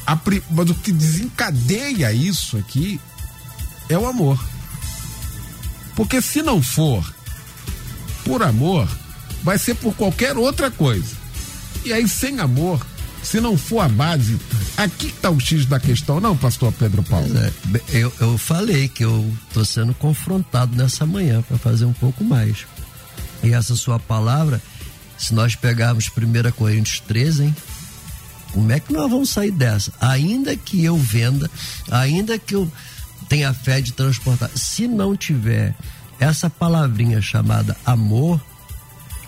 a, 0.05 0.17
mas 0.51 0.69
o 0.69 0.75
que 0.75 0.91
desencadeia 0.91 2.13
isso 2.13 2.57
aqui 2.57 2.99
é 3.89 3.97
o 3.97 4.07
amor. 4.07 4.43
Porque 5.95 6.21
se 6.21 6.41
não 6.41 6.61
for 6.61 7.03
por 8.23 8.43
amor, 8.43 8.87
vai 9.43 9.57
ser 9.57 9.75
por 9.75 9.95
qualquer 9.95 10.37
outra 10.37 10.69
coisa. 10.69 11.15
E 11.83 11.93
aí, 11.93 12.07
sem 12.07 12.39
amor, 12.39 12.85
se 13.23 13.39
não 13.39 13.57
for 13.57 13.81
a 13.81 13.87
base, 13.87 14.37
aqui 14.77 15.07
está 15.07 15.29
o 15.29 15.39
X 15.39 15.65
da 15.65 15.79
questão, 15.79 16.19
não, 16.19 16.35
pastor 16.35 16.71
Pedro 16.73 17.03
Paulo? 17.03 17.29
É, 17.37 17.51
eu, 17.91 18.11
eu 18.19 18.37
falei 18.37 18.87
que 18.87 19.05
eu 19.05 19.33
estou 19.47 19.63
sendo 19.63 19.93
confrontado 19.93 20.75
nessa 20.75 21.05
manhã 21.05 21.41
para 21.41 21.57
fazer 21.57 21.85
um 21.85 21.93
pouco 21.93 22.23
mais. 22.23 22.65
E 23.43 23.53
essa 23.53 23.75
sua 23.75 23.99
palavra, 23.99 24.61
se 25.17 25.33
nós 25.33 25.55
pegarmos 25.55 26.09
1 26.09 26.51
Coríntios 26.51 26.99
13, 27.01 27.43
hein? 27.45 27.55
Como 28.55 28.71
é 28.71 28.79
que 28.79 28.93
nós 28.93 29.11
vamos 29.11 29.31
sair 29.31 29.51
dessa? 29.51 29.91
Ainda 29.99 30.55
que 30.55 30.81
eu 30.81 30.95
venda, 30.95 31.51
ainda 31.91 32.39
que 32.39 32.55
eu 32.55 32.71
tenha 33.27 33.53
fé 33.53 33.81
de 33.81 33.91
transportar, 33.91 34.49
se 34.55 34.87
não 34.87 35.13
tiver 35.13 35.75
essa 36.21 36.49
palavrinha 36.49 37.21
chamada 37.21 37.75
amor, 37.85 38.39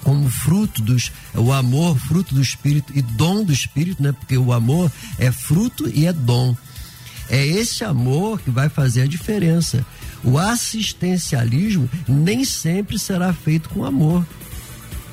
como 0.02 0.30
fruto 0.30 0.82
dos 0.82 1.12
o 1.36 1.52
amor, 1.52 2.00
fruto 2.00 2.34
do 2.34 2.42
espírito 2.42 2.94
e 2.96 3.02
dom 3.02 3.44
do 3.44 3.52
espírito, 3.52 4.02
né? 4.02 4.14
Porque 4.14 4.38
o 4.38 4.54
amor 4.54 4.90
é 5.20 5.30
fruto 5.30 5.90
e 5.90 6.06
é 6.06 6.14
dom. 6.14 6.56
É 7.30 7.46
esse 7.46 7.84
amor 7.84 8.40
que 8.40 8.50
vai 8.50 8.70
fazer 8.70 9.02
a 9.02 9.08
diferença. 9.08 9.86
O 10.24 10.38
assistencialismo 10.38 11.90
nem 12.08 12.46
sempre 12.46 12.98
será 12.98 13.34
feito 13.34 13.68
com 13.68 13.84
amor. 13.84 14.26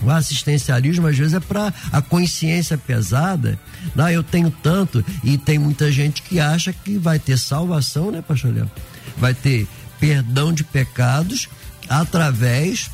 O 0.03 0.11
assistencialismo 0.11 1.07
às 1.07 1.17
vezes 1.17 1.35
é 1.35 1.41
para 1.41 1.73
a 1.93 2.03
consciência 2.03 2.77
pesada. 2.77 3.59
Não, 3.95 4.09
eu 4.11 4.23
tenho 4.23 4.51
tanto 4.51 5.05
e 5.23 5.39
tem 5.39 5.59
muita 5.59 5.91
gente 5.91 6.23
que 6.23 6.41
acha 6.41 6.73
que 6.73 6.99
vai 6.99 7.19
ter 7.19 7.39
salvação, 7.39 8.11
né, 8.11 8.23
pastor 8.23 8.55
Léo? 8.55 8.71
Vai 9.17 9.35
ter 9.35 9.67
perdão 9.99 10.53
de 10.53 10.65
pecados 10.65 11.49
através 11.89 12.91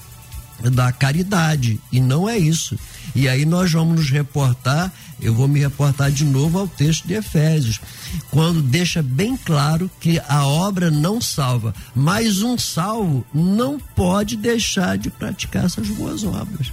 da 0.69 0.93
caridade 0.93 1.81
e 1.91 2.01
não 2.01 2.29
é 2.29 2.37
isso. 2.37 2.79
E 3.15 3.29
aí 3.29 3.45
nós 3.45 3.73
vamos 3.73 3.97
nos 3.97 4.11
reportar, 4.11 4.93
eu 5.21 5.35
vou 5.35 5.49
me 5.49 5.61
reportar 5.61 6.11
de 6.11 6.25
novo 6.25 6.59
ao 6.59 6.69
texto 6.69 7.07
de 7.07 7.15
Efésios, 7.15 7.81
quando 8.31 8.61
deixa 8.61 9.03
bem 9.03 9.37
claro 9.37 9.91
que 10.01 10.21
a 10.29 10.45
obra 10.47 10.91
não 10.91 11.21
salva, 11.21 11.75
mas 11.95 12.43
um 12.43 12.59
salvo 12.59 13.25
não 13.33 13.79
pode 13.79 14.37
deixar 14.37 14.99
de 14.99 15.11
praticar 15.11 15.65
essas 15.65 15.89
boas 15.89 16.25
obras. 16.25 16.73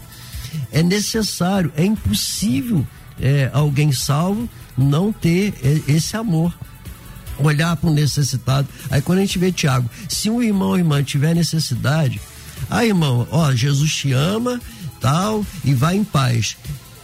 É 0.71 0.83
necessário, 0.83 1.71
é 1.75 1.83
impossível 1.85 2.85
é, 3.19 3.49
alguém 3.53 3.91
salvo 3.91 4.47
não 4.77 5.11
ter 5.11 5.53
esse 5.87 6.15
amor 6.15 6.53
olhar 7.39 7.75
para 7.75 7.89
o 7.89 7.93
necessitado. 7.93 8.67
Aí 8.89 9.01
quando 9.01 9.19
a 9.19 9.21
gente 9.21 9.39
vê 9.39 9.51
Tiago, 9.51 9.89
se 10.09 10.29
um 10.29 10.41
irmão 10.41 10.69
ou 10.69 10.77
irmã 10.77 11.03
tiver 11.03 11.35
necessidade, 11.35 12.19
ah, 12.69 12.85
irmão, 12.85 13.27
ó, 13.31 13.51
Jesus 13.53 13.93
te 13.93 14.11
ama, 14.11 14.59
tal, 14.99 15.45
e 15.63 15.73
vai 15.73 15.95
em 15.95 16.03
paz. 16.03 16.57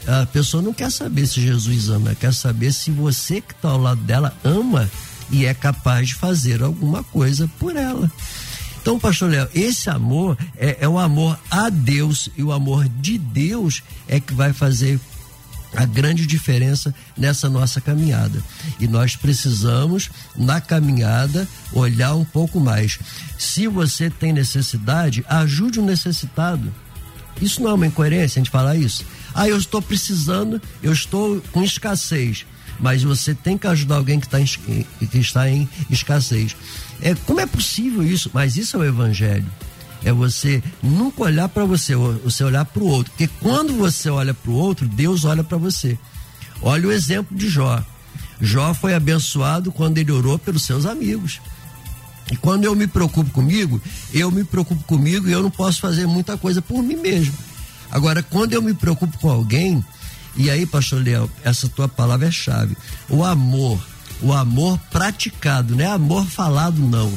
A 0.08 0.26
pessoa 0.26 0.62
não 0.62 0.74
quer 0.74 0.92
saber 0.92 1.28
se 1.28 1.42
Jesus 1.42 1.90
ama, 1.90 2.16
quer 2.16 2.34
saber 2.34 2.74
se 2.74 2.92
você 2.92 3.40
que 3.40 3.54
está 3.54 3.70
ao 3.70 3.80
lado 3.80 4.02
dela 4.02 4.36
ama 4.44 4.90
e 5.32 5.46
é 5.46 5.54
capaz 5.54 6.10
de 6.10 6.16
fazer 6.16 6.62
alguma 6.62 7.04
coisa 7.04 7.50
por 7.60 7.76
ela. 7.76 8.12
Então, 8.84 9.00
pastor 9.00 9.32
Léo, 9.32 9.48
esse 9.56 9.90
amor 9.90 10.38
é, 10.58 10.80
é 10.82 10.90
o 10.90 11.00
amor 11.00 11.40
a 11.50 11.70
Deus 11.70 12.28
e 12.36 12.44
o 12.44 12.52
amor 12.52 12.86
de 12.90 13.18
Deus 13.18 13.82
é 14.10 14.20
que 14.20 14.34
vai 14.34 14.52
fazer 14.52 15.00
a 15.74 15.86
grande 15.86 16.28
diferença 16.28 16.94
nessa 17.18 17.50
nossa 17.50 17.80
caminhada. 17.80 18.44
E 18.82 18.86
nós 18.86 19.16
precisamos, 19.16 20.10
na 20.36 20.60
caminhada, 20.60 21.48
olhar 21.72 22.14
um 22.14 22.26
pouco 22.26 22.60
mais. 22.60 23.00
Se 23.40 23.68
você 23.68 24.10
tem 24.10 24.34
necessidade, 24.34 25.24
ajude 25.30 25.80
o 25.80 25.86
necessitado. 25.86 26.70
Isso 27.42 27.64
não 27.64 27.72
é 27.72 27.74
uma 27.76 27.88
incoerência 27.88 28.38
a 28.38 28.44
gente 28.44 28.52
falar 28.52 28.76
isso? 28.76 29.06
Ah, 29.34 29.48
eu 29.48 29.58
estou 29.58 29.82
precisando, 29.82 30.62
eu 30.84 30.92
estou 30.92 31.42
com 31.54 31.64
escassez. 31.64 32.46
Mas 32.80 33.02
você 33.02 33.34
tem 33.34 33.58
que 33.58 33.66
ajudar 33.66 33.96
alguém 33.96 34.20
que, 34.20 34.26
está 34.26 34.42
em, 34.42 34.46
que 34.46 35.18
está 35.18 35.50
em 35.50 35.70
escassez. 35.90 36.54
É, 37.04 37.14
como 37.14 37.40
é 37.40 37.46
possível 37.46 38.02
isso? 38.02 38.32
Mas 38.34 38.56
isso 38.58 38.78
é 38.78 38.80
o 38.80 38.86
evangelho 38.86 39.46
é 40.06 40.12
você 40.12 40.62
nunca 40.82 41.24
olhar 41.24 41.48
para 41.50 41.66
você, 41.66 41.96
você 41.96 42.44
olhar 42.44 42.66
para 42.66 42.84
o 42.84 42.88
outro. 42.88 43.12
Porque 43.12 43.30
quando 43.40 43.74
você 43.74 44.10
olha 44.10 44.34
para 44.34 44.52
o 44.52 44.56
outro, 44.56 44.88
Deus 44.88 45.24
olha 45.24 45.44
para 45.44 45.58
você. 45.58 45.98
Olha 46.62 46.88
o 46.88 46.92
exemplo 46.92 47.36
de 47.36 47.50
Jó. 47.50 47.84
Jó 48.40 48.74
foi 48.74 48.94
abençoado 48.94 49.72
quando 49.72 49.98
ele 49.98 50.12
orou 50.12 50.38
pelos 50.38 50.64
seus 50.64 50.86
amigos. 50.86 51.40
E 52.32 52.36
quando 52.36 52.66
eu 52.66 52.76
me 52.76 52.88
preocupo 52.88 53.30
comigo, 53.32 53.82
eu 54.14 54.32
me 54.32 54.44
preocupo 54.44 54.84
comigo 54.84 55.28
e 55.28 55.32
eu 55.32 55.42
não 55.42 55.52
posso 55.52 55.80
fazer 55.80 56.06
muita 56.08 56.38
coisa 56.38 56.62
por 56.62 56.82
mim 56.82 56.96
mesmo. 56.96 57.34
Agora, 57.92 58.24
quando 58.24 58.54
eu 58.54 58.62
me 58.62 58.74
preocupo 58.74 59.18
com 59.20 59.30
alguém, 59.30 59.84
e 60.36 60.50
aí, 60.50 60.66
pastor 60.66 61.02
Leão, 61.04 61.30
essa 61.44 61.70
tua 61.70 61.88
palavra 61.88 62.28
é 62.28 62.32
chave. 62.32 62.76
O 63.08 63.24
amor, 63.24 63.80
o 64.24 64.34
amor 64.34 64.80
praticado, 64.90 65.76
não 65.76 65.84
é 65.84 65.88
amor 65.88 66.26
falado, 66.26 66.80
não. 66.80 67.12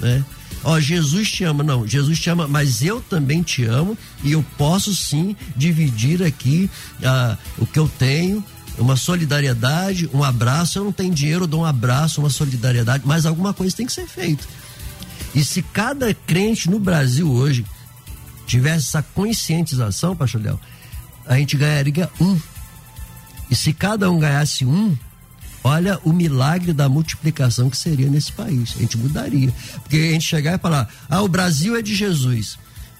Né? 0.00 0.24
ó, 0.66 0.80
Jesus 0.80 1.30
te 1.30 1.44
ama. 1.44 1.62
Não, 1.62 1.86
Jesus 1.86 2.18
te 2.18 2.28
ama, 2.28 2.48
mas 2.48 2.82
eu 2.82 3.00
também 3.00 3.42
te 3.42 3.64
amo 3.64 3.96
e 4.22 4.32
eu 4.32 4.44
posso 4.58 4.94
sim 4.94 5.36
dividir 5.54 6.22
aqui 6.22 6.68
ah, 7.04 7.38
o 7.56 7.66
que 7.66 7.78
eu 7.78 7.88
tenho, 7.88 8.44
uma 8.76 8.96
solidariedade, 8.96 10.10
um 10.12 10.24
abraço. 10.24 10.78
Eu 10.78 10.84
não 10.84 10.92
tenho 10.92 11.14
dinheiro, 11.14 11.44
eu 11.44 11.48
dou 11.48 11.60
um 11.60 11.64
abraço, 11.64 12.20
uma 12.20 12.28
solidariedade, 12.28 13.04
mas 13.06 13.24
alguma 13.24 13.54
coisa 13.54 13.76
tem 13.76 13.86
que 13.86 13.92
ser 13.92 14.06
feita. 14.06 14.44
E 15.34 15.44
se 15.44 15.62
cada 15.62 16.12
crente 16.12 16.68
no 16.68 16.80
Brasil 16.80 17.30
hoje 17.30 17.64
tivesse 18.46 18.88
essa 18.88 19.02
conscientização, 19.02 20.16
pastor 20.16 20.42
Léo, 20.42 20.60
a 21.26 21.36
gente 21.36 21.56
ganharia 21.56 22.10
um. 22.20 22.38
E 23.48 23.54
se 23.54 23.72
cada 23.72 24.10
um 24.10 24.18
ganhasse 24.18 24.64
um, 24.64 24.96
Olha 25.66 25.98
o 26.04 26.12
milagre 26.12 26.72
da 26.72 26.88
multiplicação 26.88 27.68
que 27.68 27.76
seria 27.76 28.08
nesse 28.08 28.30
país. 28.30 28.72
A 28.76 28.78
gente 28.78 28.96
mudaria. 28.96 29.52
Porque 29.82 29.96
a 29.96 30.12
gente 30.12 30.24
chegar 30.24 30.54
e 30.54 30.58
falar, 30.58 30.88
ah, 31.08 31.22
o 31.22 31.28
Brasil 31.28 31.74
é 31.74 31.82
de 31.82 31.92
Jesus. 31.92 32.56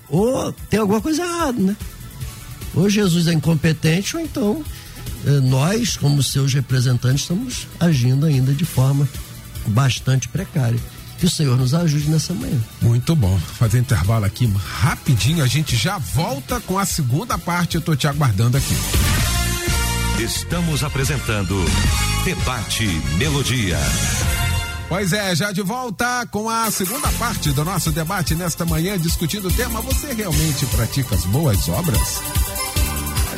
Ou 0.09 0.52
tem 0.52 0.81
alguma 0.81 1.00
coisa 1.00 1.22
errada, 1.22 1.61
né? 1.61 1.76
Ou 2.74 2.90
Jesus 2.90 3.29
é 3.29 3.33
incompetente, 3.33 4.16
ou 4.16 4.22
então 4.22 4.64
eh, 5.24 5.40
nós, 5.42 5.96
como 5.96 6.20
seus 6.24 6.52
representantes, 6.55 7.22
estamos 7.22 7.68
agindo 7.79 8.26
ainda 8.26 8.52
de 8.52 8.64
forma 8.64 9.09
bastante 9.68 10.29
precária. 10.29 10.81
Que 11.20 11.26
o 11.26 11.31
Senhor 11.31 11.57
nos 11.57 11.72
ajude 11.72 12.11
nessa 12.11 12.35
manhã. 12.35 12.59
Muito 12.83 13.14
bom. 13.14 13.38
Fazer 13.38 13.79
intervalo 13.79 14.24
aqui 14.24 14.52
rapidinho, 14.81 15.44
a 15.44 15.46
gente 15.46 15.76
já 15.76 15.98
volta 15.98 16.61
com 16.61 16.81
a 16.81 16.85
segunda 16.85 17.38
parte. 17.38 17.76
Eu 17.76 17.79
estou 17.79 17.94
te 17.94 18.09
aguardando 18.09 18.57
aqui. 18.57 18.74
Estamos 20.18 20.83
apresentando 20.83 21.55
Debate 22.24 22.87
Melodia. 23.18 23.76
Pois 24.88 25.12
é, 25.12 25.37
já 25.37 25.52
de 25.52 25.61
volta 25.61 26.26
com 26.31 26.48
a 26.48 26.70
segunda 26.70 27.09
parte 27.12 27.52
do 27.52 27.62
nosso 27.62 27.92
debate 27.92 28.35
nesta 28.35 28.64
manhã, 28.64 28.98
discutindo 28.98 29.48
o 29.48 29.52
tema: 29.52 29.83
Você 29.83 30.14
realmente 30.14 30.64
pratica 30.66 31.14
as 31.14 31.26
boas 31.26 31.68
obras? 31.68 32.22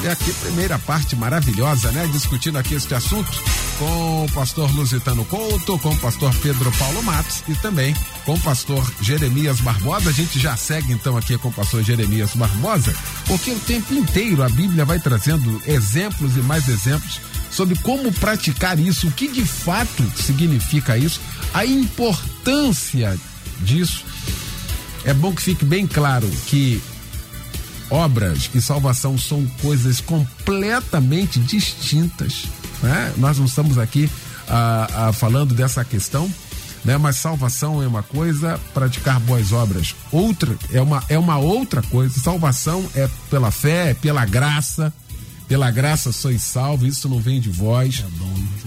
Olha 0.00 0.12
aqui, 0.12 0.32
primeira 0.32 0.78
parte 0.78 1.16
maravilhosa, 1.16 1.90
né? 1.90 2.06
Discutindo 2.12 2.56
aqui 2.56 2.74
este 2.74 2.94
assunto 2.94 3.30
com 3.78 4.24
o 4.24 4.32
pastor 4.32 4.72
Lusitano 4.72 5.24
Couto, 5.24 5.76
com 5.80 5.90
o 5.90 5.98
pastor 5.98 6.32
Pedro 6.36 6.70
Paulo 6.78 7.02
Matos 7.02 7.42
e 7.48 7.54
também 7.56 7.96
com 8.24 8.34
o 8.34 8.40
pastor 8.40 8.88
Jeremias 9.00 9.60
Barbosa. 9.60 10.10
A 10.10 10.12
gente 10.12 10.38
já 10.38 10.56
segue 10.56 10.92
então 10.92 11.16
aqui 11.16 11.36
com 11.36 11.48
o 11.48 11.52
pastor 11.52 11.82
Jeremias 11.82 12.30
Barbosa, 12.36 12.94
porque 13.26 13.50
o 13.50 13.58
tempo 13.58 13.92
inteiro 13.92 14.44
a 14.44 14.48
Bíblia 14.48 14.84
vai 14.84 15.00
trazendo 15.00 15.60
exemplos 15.66 16.36
e 16.36 16.40
mais 16.40 16.68
exemplos 16.68 17.20
sobre 17.50 17.76
como 17.78 18.12
praticar 18.12 18.78
isso, 18.78 19.08
o 19.08 19.12
que 19.12 19.26
de 19.26 19.44
fato 19.44 20.04
significa 20.14 20.96
isso, 20.96 21.20
a 21.52 21.66
importância 21.66 23.18
disso. 23.62 24.04
É 25.04 25.12
bom 25.12 25.34
que 25.34 25.42
fique 25.42 25.64
bem 25.64 25.88
claro 25.88 26.30
que 26.46 26.80
obras 27.90 28.50
e 28.54 28.60
salvação 28.60 29.16
são 29.18 29.44
coisas 29.62 30.00
completamente 30.00 31.40
distintas. 31.40 32.44
Né? 32.82 33.12
Nós 33.16 33.38
não 33.38 33.46
estamos 33.46 33.78
aqui 33.78 34.10
ah, 34.48 35.08
ah, 35.08 35.12
falando 35.12 35.54
dessa 35.54 35.84
questão, 35.84 36.32
né? 36.84 36.96
mas 36.96 37.16
salvação 37.16 37.82
é 37.82 37.86
uma 37.86 38.02
coisa, 38.02 38.58
praticar 38.72 39.18
boas 39.20 39.52
obras 39.52 39.94
outra 40.12 40.56
é 40.72 40.80
uma, 40.80 41.02
é 41.08 41.18
uma 41.18 41.38
outra 41.38 41.82
coisa. 41.82 42.18
Salvação 42.18 42.88
é 42.94 43.08
pela 43.30 43.50
fé, 43.50 43.90
é 43.90 43.94
pela 43.94 44.24
graça. 44.24 44.92
Pela 45.46 45.70
graça 45.70 46.12
sois 46.12 46.42
salvos, 46.42 46.98
isso 46.98 47.08
não 47.08 47.20
vem 47.20 47.40
de 47.40 47.48
vós. 47.48 48.04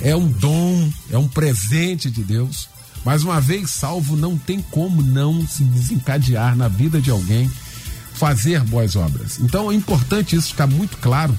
É, 0.01 0.09
é 0.09 0.15
um 0.15 0.27
dom, 0.27 0.91
é 1.11 1.17
um 1.17 1.27
presente 1.27 2.09
de 2.09 2.23
Deus. 2.23 2.67
Mas 3.05 3.23
uma 3.23 3.39
vez 3.39 3.69
salvo, 3.69 4.15
não 4.15 4.35
tem 4.35 4.61
como 4.71 5.01
não 5.03 5.45
se 5.47 5.63
desencadear 5.63 6.55
na 6.55 6.67
vida 6.67 6.99
de 6.99 7.11
alguém 7.11 7.49
fazer 8.13 8.61
boas 8.61 8.95
obras. 8.95 9.39
Então 9.39 9.71
é 9.71 9.75
importante 9.75 10.35
isso 10.35 10.49
ficar 10.49 10.67
muito 10.67 10.97
claro 10.97 11.37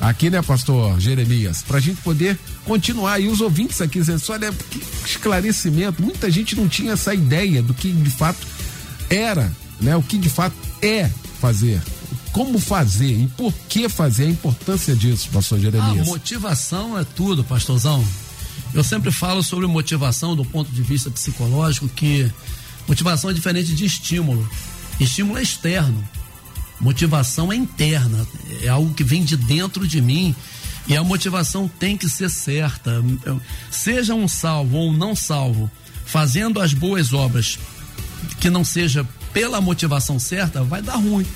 aqui, 0.00 0.30
né, 0.30 0.40
pastor 0.40 0.98
Jeremias, 0.98 1.62
para 1.62 1.76
a 1.76 1.80
gente 1.80 2.00
poder 2.00 2.38
continuar. 2.64 3.20
E 3.20 3.28
os 3.28 3.40
ouvintes 3.40 3.80
aqui 3.80 4.00
dizendo, 4.00 4.22
olha, 4.30 4.52
que 4.52 4.82
esclarecimento, 5.04 6.02
muita 6.02 6.30
gente 6.30 6.56
não 6.56 6.68
tinha 6.68 6.92
essa 6.92 7.14
ideia 7.14 7.62
do 7.62 7.74
que 7.74 7.92
de 7.92 8.10
fato 8.10 8.46
era, 9.08 9.52
né, 9.80 9.94
o 9.96 10.02
que 10.02 10.16
de 10.16 10.30
fato 10.30 10.56
é 10.80 11.10
fazer. 11.40 11.80
Como 12.32 12.60
fazer 12.60 13.10
e 13.10 13.26
por 13.26 13.52
que 13.68 13.88
fazer, 13.88 14.24
a 14.24 14.30
importância 14.30 14.94
disso, 14.94 15.28
pastor 15.30 15.58
Jeremias. 15.58 16.06
A 16.06 16.10
motivação 16.10 16.96
é 16.96 17.04
tudo, 17.04 17.42
pastorzão. 17.42 18.04
Eu 18.72 18.84
sempre 18.84 19.10
falo 19.10 19.42
sobre 19.42 19.66
motivação 19.66 20.36
do 20.36 20.44
ponto 20.44 20.70
de 20.70 20.80
vista 20.80 21.10
psicológico, 21.10 21.88
que 21.88 22.30
motivação 22.86 23.30
é 23.30 23.32
diferente 23.32 23.74
de 23.74 23.84
estímulo. 23.84 24.48
Estímulo 25.00 25.38
é 25.38 25.42
externo. 25.42 26.06
Motivação 26.78 27.52
é 27.52 27.56
interna, 27.56 28.26
é 28.62 28.68
algo 28.68 28.94
que 28.94 29.04
vem 29.04 29.22
de 29.22 29.36
dentro 29.36 29.86
de 29.86 30.00
mim 30.00 30.34
e 30.86 30.96
a 30.96 31.04
motivação 31.04 31.68
tem 31.68 31.96
que 31.96 32.08
ser 32.08 32.30
certa. 32.30 33.02
Seja 33.70 34.14
um 34.14 34.26
salvo 34.26 34.76
ou 34.76 34.92
não 34.92 35.14
salvo, 35.14 35.70
fazendo 36.06 36.60
as 36.60 36.72
boas 36.72 37.12
obras 37.12 37.58
que 38.40 38.48
não 38.48 38.64
seja 38.64 39.06
pela 39.32 39.60
motivação 39.60 40.18
certa, 40.18 40.62
vai 40.62 40.82
dar 40.82 40.96
ruim. 40.96 41.26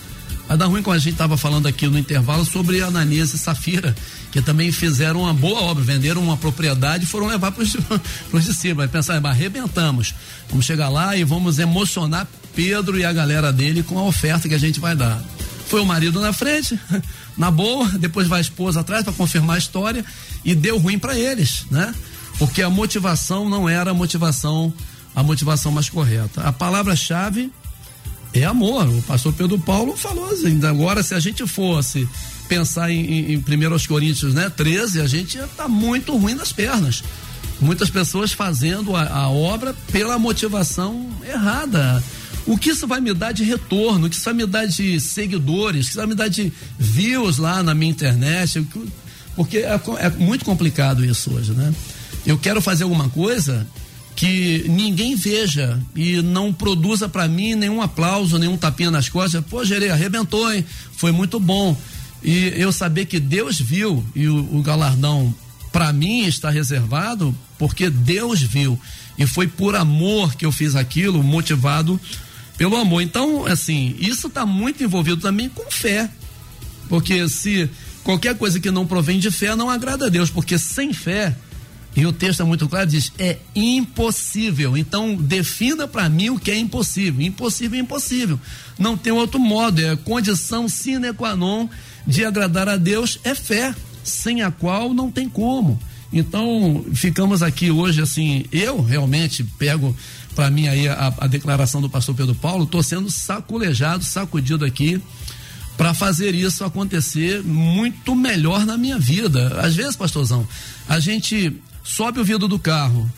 Vai 0.48 0.56
dar 0.58 0.66
ruim 0.66 0.82
como 0.82 0.94
a 0.94 0.98
gente 0.98 1.12
estava 1.12 1.36
falando 1.36 1.66
aqui 1.66 1.86
no 1.86 1.98
intervalo 1.98 2.44
sobre 2.44 2.82
Ananias 2.82 3.32
e 3.32 3.38
Safira, 3.38 3.94
que 4.32 4.42
também 4.42 4.72
fizeram 4.72 5.20
uma 5.20 5.32
boa 5.32 5.60
obra, 5.60 5.84
venderam 5.84 6.22
uma 6.22 6.36
propriedade 6.36 7.04
e 7.04 7.06
foram 7.06 7.26
levar 7.26 7.52
para 7.52 7.62
os 7.62 7.70
discípulos. 8.44 8.76
Vai 8.76 8.88
pensar, 8.88 9.24
arrebentamos. 9.24 10.14
Vamos 10.50 10.66
chegar 10.66 10.88
lá 10.88 11.16
e 11.16 11.24
vamos 11.24 11.58
emocionar 11.58 12.26
Pedro 12.54 12.98
e 12.98 13.04
a 13.04 13.12
galera 13.12 13.52
dele 13.52 13.82
com 13.82 13.98
a 13.98 14.04
oferta 14.04 14.48
que 14.48 14.54
a 14.54 14.58
gente 14.58 14.80
vai 14.80 14.94
dar. 14.94 15.22
Foi 15.68 15.80
o 15.80 15.86
marido 15.86 16.20
na 16.20 16.32
frente, 16.32 16.78
na 17.36 17.50
boa, 17.50 17.88
depois 17.98 18.28
vai 18.28 18.38
a 18.38 18.42
esposa 18.42 18.80
atrás 18.80 19.02
para 19.02 19.12
confirmar 19.12 19.56
a 19.56 19.58
história 19.58 20.04
e 20.44 20.54
deu 20.54 20.78
ruim 20.78 20.98
para 20.98 21.18
eles, 21.18 21.66
né? 21.70 21.94
Porque 22.38 22.62
a 22.62 22.70
motivação 22.70 23.48
não 23.48 23.68
era 23.68 23.90
a 23.90 23.94
motivação 23.94 24.72
a 25.14 25.22
motivação 25.22 25.70
mais 25.70 25.88
correta. 25.88 26.42
A 26.42 26.52
palavra-chave 26.52 27.52
é 28.32 28.44
amor. 28.44 28.88
O 28.88 29.02
pastor 29.02 29.32
Pedro 29.32 29.58
Paulo 29.58 29.96
falou 29.96 30.28
assim, 30.30 30.64
agora 30.66 31.02
se 31.02 31.14
a 31.14 31.20
gente 31.20 31.46
fosse 31.46 32.08
pensar 32.48 32.90
em, 32.90 33.32
em 33.32 33.36
1 33.38 33.42
Coríntios 33.86 34.34
né, 34.34 34.50
13, 34.50 35.00
a 35.00 35.06
gente 35.06 35.36
ia 35.36 35.44
estar 35.44 35.64
tá 35.64 35.68
muito 35.68 36.16
ruim 36.16 36.34
nas 36.34 36.52
pernas. 36.52 37.04
Muitas 37.60 37.88
pessoas 37.88 38.32
fazendo 38.32 38.96
a, 38.96 39.06
a, 39.06 39.28
obra 39.28 39.74
pela 39.92 40.18
motivação 40.18 41.08
errada. 41.24 42.02
O 42.46 42.58
que 42.58 42.70
isso 42.70 42.86
vai 42.86 43.00
me 43.00 43.14
dar 43.14 43.32
de 43.32 43.42
retorno? 43.42 44.06
O 44.06 44.10
que 44.10 44.16
isso 44.16 44.24
vai 44.24 44.34
me 44.34 44.46
dar 44.46 44.66
de 44.66 45.00
seguidores? 45.00 45.82
O 45.82 45.84
que 45.84 45.90
isso 45.90 45.98
vai 45.98 46.06
me 46.06 46.14
dar 46.14 46.28
de 46.28 46.52
views 46.78 47.38
lá 47.38 47.62
na 47.62 47.74
minha 47.74 47.90
internet? 47.90 48.66
Porque 49.34 49.58
é, 49.58 49.80
é 49.98 50.10
muito 50.10 50.44
complicado 50.44 51.04
isso 51.04 51.32
hoje, 51.32 51.52
né? 51.52 51.74
Eu 52.26 52.38
quero 52.38 52.60
fazer 52.60 52.84
alguma 52.84 53.08
coisa 53.08 53.66
que 54.14 54.64
ninguém 54.68 55.16
veja 55.16 55.80
e 55.94 56.22
não 56.22 56.52
produza 56.52 57.08
para 57.08 57.26
mim 57.26 57.54
nenhum 57.54 57.82
aplauso, 57.82 58.38
nenhum 58.38 58.56
tapinha 58.56 58.90
nas 58.90 59.08
costas. 59.08 59.44
Pô, 59.44 59.64
Gerê, 59.64 59.90
arrebentou, 59.90 60.52
hein? 60.52 60.64
Foi 60.96 61.10
muito 61.10 61.40
bom. 61.40 61.76
E 62.22 62.52
eu 62.56 62.72
saber 62.72 63.06
que 63.06 63.18
Deus 63.18 63.58
viu 63.60 64.04
e 64.14 64.28
o, 64.28 64.56
o 64.56 64.62
galardão 64.62 65.34
para 65.72 65.92
mim 65.92 66.24
está 66.24 66.48
reservado 66.50 67.34
porque 67.58 67.90
Deus 67.90 68.40
viu 68.40 68.78
e 69.18 69.26
foi 69.26 69.46
por 69.46 69.74
amor 69.74 70.34
que 70.34 70.46
eu 70.46 70.52
fiz 70.52 70.76
aquilo, 70.76 71.22
motivado 71.22 72.00
pelo 72.56 72.76
amor. 72.76 73.02
Então, 73.02 73.46
assim, 73.46 73.96
isso 73.98 74.28
está 74.28 74.46
muito 74.46 74.82
envolvido 74.82 75.20
também 75.20 75.48
com 75.48 75.70
fé. 75.70 76.08
Porque 76.88 77.28
se 77.28 77.68
qualquer 78.02 78.36
coisa 78.36 78.60
que 78.60 78.70
não 78.70 78.86
provém 78.86 79.18
de 79.18 79.30
fé 79.30 79.56
não 79.56 79.70
agrada 79.70 80.06
a 80.06 80.08
Deus, 80.08 80.30
porque 80.30 80.58
sem 80.58 80.92
fé 80.92 81.34
e 81.96 82.04
o 82.06 82.12
texto 82.12 82.40
é 82.40 82.44
muito 82.44 82.68
claro, 82.68 82.86
diz: 82.88 83.12
é 83.18 83.38
impossível. 83.54 84.76
Então, 84.76 85.14
defina 85.14 85.86
para 85.86 86.08
mim 86.08 86.30
o 86.30 86.38
que 86.38 86.50
é 86.50 86.58
impossível. 86.58 87.24
Impossível 87.24 87.78
é 87.78 87.82
impossível. 87.82 88.38
Não 88.78 88.96
tem 88.96 89.12
outro 89.12 89.38
modo. 89.38 89.80
É 89.80 89.94
condição 89.96 90.68
sine 90.68 91.12
qua 91.12 91.36
non 91.36 91.68
de 92.06 92.24
agradar 92.24 92.68
a 92.68 92.76
Deus 92.76 93.18
é 93.24 93.34
fé, 93.34 93.74
sem 94.02 94.42
a 94.42 94.50
qual 94.50 94.92
não 94.92 95.10
tem 95.10 95.28
como. 95.28 95.78
Então, 96.12 96.84
ficamos 96.92 97.42
aqui 97.42 97.70
hoje 97.70 98.00
assim, 98.00 98.44
eu 98.52 98.80
realmente 98.80 99.42
pego 99.58 99.96
para 100.34 100.50
mim 100.50 100.68
aí 100.68 100.88
a, 100.88 101.12
a, 101.18 101.26
declaração 101.26 101.80
do 101.80 101.88
pastor 101.88 102.14
Pedro 102.14 102.34
Paulo, 102.34 102.64
estou 102.64 102.82
sendo 102.82 103.10
saculejado, 103.10 104.04
sacudido 104.04 104.64
aqui 104.64 105.00
para 105.76 105.92
fazer 105.92 106.34
isso 106.34 106.64
acontecer 106.64 107.42
muito 107.42 108.14
melhor 108.14 108.64
na 108.64 108.76
minha 108.76 108.98
vida. 108.98 109.60
Às 109.60 109.74
vezes, 109.74 109.96
pastorzão, 109.96 110.46
a 110.88 111.00
gente 111.00 111.60
sobe 111.82 112.20
o 112.20 112.24
vidro 112.24 112.46
do 112.46 112.58
carro, 112.58 113.10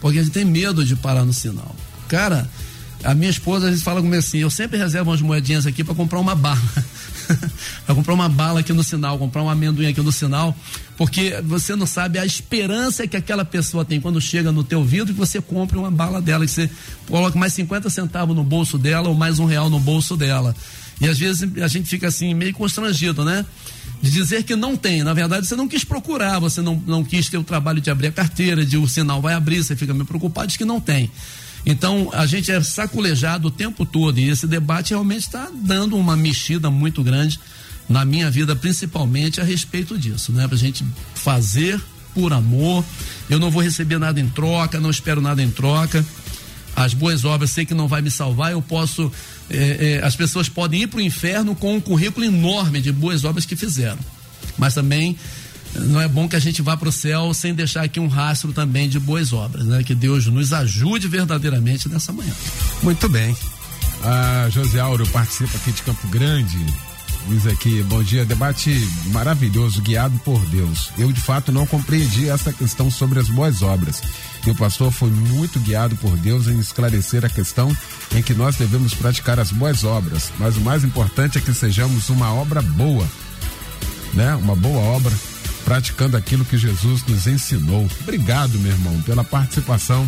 porque 0.00 0.18
a 0.18 0.22
gente 0.22 0.32
tem 0.32 0.44
medo 0.44 0.84
de 0.84 0.94
parar 0.96 1.24
no 1.24 1.32
sinal. 1.32 1.74
Cara, 2.08 2.48
a 3.02 3.14
minha 3.14 3.30
esposa 3.30 3.66
às 3.66 3.70
vezes 3.70 3.84
fala 3.84 4.00
comigo 4.00 4.18
assim: 4.18 4.38
eu 4.38 4.50
sempre 4.50 4.78
reservo 4.78 5.10
umas 5.10 5.20
moedinhas 5.20 5.66
aqui 5.66 5.82
para 5.82 5.94
comprar 5.94 6.20
uma 6.20 6.34
bala. 6.34 6.60
para 7.86 7.94
comprar 7.94 8.14
uma 8.14 8.28
bala 8.28 8.60
aqui 8.60 8.72
no 8.72 8.82
sinal, 8.82 9.18
comprar 9.18 9.42
um 9.42 9.50
amendoim 9.50 9.86
aqui 9.86 10.00
no 10.00 10.12
sinal, 10.12 10.56
porque 10.96 11.40
você 11.44 11.74
não 11.74 11.86
sabe 11.86 12.18
a 12.18 12.26
esperança 12.26 13.06
que 13.06 13.16
aquela 13.16 13.44
pessoa 13.44 13.84
tem 13.84 14.00
quando 14.00 14.20
chega 14.20 14.52
no 14.52 14.62
teu 14.64 14.84
vidro 14.84 15.12
que 15.12 15.18
você 15.18 15.40
compre 15.40 15.78
uma 15.78 15.90
bala 15.90 16.20
dela, 16.20 16.44
que 16.44 16.50
você 16.50 16.70
coloca 17.08 17.38
mais 17.38 17.52
50 17.52 17.90
centavos 17.90 18.34
no 18.34 18.44
bolso 18.44 18.78
dela 18.78 19.08
ou 19.08 19.14
mais 19.14 19.38
um 19.38 19.44
real 19.44 19.68
no 19.70 19.80
bolso 19.80 20.16
dela. 20.16 20.54
E 21.00 21.08
às 21.08 21.18
vezes 21.18 21.48
a 21.60 21.68
gente 21.68 21.88
fica 21.88 22.08
assim, 22.08 22.32
meio 22.34 22.52
constrangido, 22.54 23.24
né? 23.24 23.44
de 24.02 24.10
dizer 24.10 24.42
que 24.42 24.56
não 24.56 24.76
tem. 24.76 25.04
Na 25.04 25.14
verdade, 25.14 25.46
você 25.46 25.54
não 25.54 25.68
quis 25.68 25.84
procurar, 25.84 26.40
você 26.40 26.60
não, 26.60 26.82
não 26.86 27.04
quis 27.04 27.28
ter 27.28 27.38
o 27.38 27.44
trabalho 27.44 27.80
de 27.80 27.88
abrir 27.88 28.08
a 28.08 28.12
carteira, 28.12 28.66
de 28.66 28.76
o 28.76 28.88
sinal 28.88 29.22
vai 29.22 29.32
abrir, 29.32 29.62
você 29.62 29.76
fica 29.76 29.94
meio 29.94 30.04
preocupado 30.04 30.48
de 30.48 30.58
que 30.58 30.64
não 30.64 30.80
tem. 30.80 31.08
Então, 31.64 32.10
a 32.12 32.26
gente 32.26 32.50
é 32.50 32.60
saculejado 32.62 33.48
o 33.48 33.50
tempo 33.50 33.86
todo 33.86 34.18
e 34.18 34.28
esse 34.28 34.46
debate 34.46 34.90
realmente 34.90 35.22
está 35.22 35.48
dando 35.54 35.96
uma 35.96 36.16
mexida 36.16 36.70
muito 36.70 37.02
grande 37.02 37.38
na 37.88 38.04
minha 38.04 38.30
vida, 38.30 38.56
principalmente 38.56 39.40
a 39.40 39.44
respeito 39.44 39.96
disso, 39.98 40.32
né? 40.32 40.48
Pra 40.48 40.56
gente 40.56 40.84
fazer 41.14 41.80
por 42.14 42.32
amor. 42.32 42.84
Eu 43.28 43.38
não 43.38 43.50
vou 43.50 43.62
receber 43.62 43.98
nada 43.98 44.20
em 44.20 44.28
troca, 44.28 44.80
não 44.80 44.90
espero 44.90 45.20
nada 45.20 45.42
em 45.42 45.50
troca. 45.50 46.04
As 46.74 46.94
boas 46.94 47.24
obras 47.24 47.50
sei 47.50 47.66
que 47.66 47.74
não 47.74 47.86
vai 47.86 48.00
me 48.00 48.10
salvar, 48.10 48.52
eu 48.52 48.62
posso 48.62 49.12
é, 49.50 50.00
é, 50.00 50.04
as 50.04 50.16
pessoas 50.16 50.48
podem 50.48 50.82
ir 50.82 50.86
para 50.86 50.98
o 50.98 51.02
inferno 51.02 51.54
com 51.54 51.76
um 51.76 51.80
currículo 51.80 52.24
enorme 52.24 52.80
de 52.80 52.90
boas 52.90 53.24
obras 53.24 53.44
que 53.44 53.54
fizeram. 53.54 53.98
Mas 54.56 54.74
também 54.74 55.16
não 55.74 56.00
é 56.00 56.08
bom 56.08 56.28
que 56.28 56.36
a 56.36 56.40
gente 56.40 56.60
vá 56.62 56.76
para 56.76 56.88
o 56.88 56.92
céu 56.92 57.32
sem 57.32 57.54
deixar 57.54 57.82
aqui 57.82 57.98
um 57.98 58.08
rastro 58.08 58.52
também 58.52 58.88
de 58.88 58.98
boas 58.98 59.32
obras, 59.32 59.64
né? 59.66 59.82
Que 59.82 59.94
Deus 59.94 60.26
nos 60.26 60.52
ajude 60.52 61.08
verdadeiramente 61.08 61.88
nessa 61.88 62.12
manhã. 62.12 62.32
Muito 62.82 63.08
bem. 63.08 63.36
A 64.04 64.48
José 64.50 64.80
Auro 64.80 65.06
participa 65.08 65.56
aqui 65.56 65.72
de 65.72 65.82
Campo 65.82 66.06
Grande. 66.08 66.58
Diz 67.28 67.46
aqui, 67.46 67.82
bom 67.84 68.02
dia, 68.02 68.24
debate 68.24 68.70
maravilhoso, 69.06 69.80
guiado 69.80 70.18
por 70.24 70.44
Deus. 70.46 70.90
Eu 70.98 71.12
de 71.12 71.20
fato 71.20 71.52
não 71.52 71.64
compreendi 71.64 72.28
essa 72.28 72.52
questão 72.52 72.90
sobre 72.90 73.20
as 73.20 73.28
boas 73.28 73.62
obras. 73.62 74.02
E 74.44 74.50
o 74.50 74.54
pastor 74.56 74.90
foi 74.90 75.08
muito 75.08 75.60
guiado 75.60 75.94
por 75.96 76.16
Deus 76.16 76.48
em 76.48 76.58
esclarecer 76.58 77.24
a 77.24 77.28
questão 77.28 77.74
em 78.12 78.22
que 78.22 78.34
nós 78.34 78.56
devemos 78.56 78.92
praticar 78.92 79.38
as 79.38 79.52
boas 79.52 79.84
obras. 79.84 80.32
Mas 80.36 80.56
o 80.56 80.60
mais 80.60 80.82
importante 80.82 81.38
é 81.38 81.40
que 81.40 81.54
sejamos 81.54 82.08
uma 82.08 82.34
obra 82.34 82.60
boa, 82.60 83.06
né? 84.12 84.34
Uma 84.34 84.56
boa 84.56 84.80
obra, 84.80 85.14
praticando 85.72 86.18
aquilo 86.18 86.44
que 86.44 86.58
Jesus 86.58 87.02
nos 87.06 87.26
ensinou. 87.26 87.88
Obrigado, 88.02 88.58
meu 88.58 88.72
irmão, 88.72 89.00
pela 89.06 89.24
participação 89.24 90.06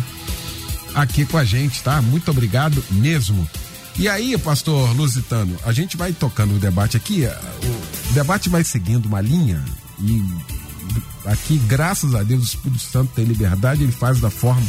aqui 0.93 1.25
com 1.25 1.39
a 1.39 1.43
gente, 1.43 1.81
tá? 1.81 1.99
Muito 2.03 2.29
obrigado 2.29 2.83
mesmo. 2.91 3.49
E 3.97 4.07
aí, 4.07 4.37
pastor 4.37 4.95
Lusitano, 4.95 5.57
a 5.65 5.73
gente 5.73 5.97
vai 5.97 6.13
tocando 6.13 6.55
o 6.55 6.59
debate 6.59 6.95
aqui, 6.95 7.23
o 7.23 8.13
debate 8.13 8.47
vai 8.47 8.63
seguindo 8.63 9.07
uma 9.07 9.19
linha 9.21 9.59
e 9.99 10.23
aqui, 11.25 11.57
graças 11.57 12.13
a 12.13 12.21
Deus, 12.21 12.41
o 12.41 12.45
Espírito 12.45 12.83
Santo 12.83 13.13
tem 13.15 13.25
liberdade, 13.25 13.81
ele 13.81 13.91
faz 13.91 14.19
da 14.19 14.29
forma, 14.29 14.67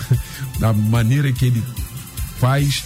da 0.58 0.72
maneira 0.72 1.30
que 1.32 1.44
ele 1.44 1.62
faz 2.38 2.82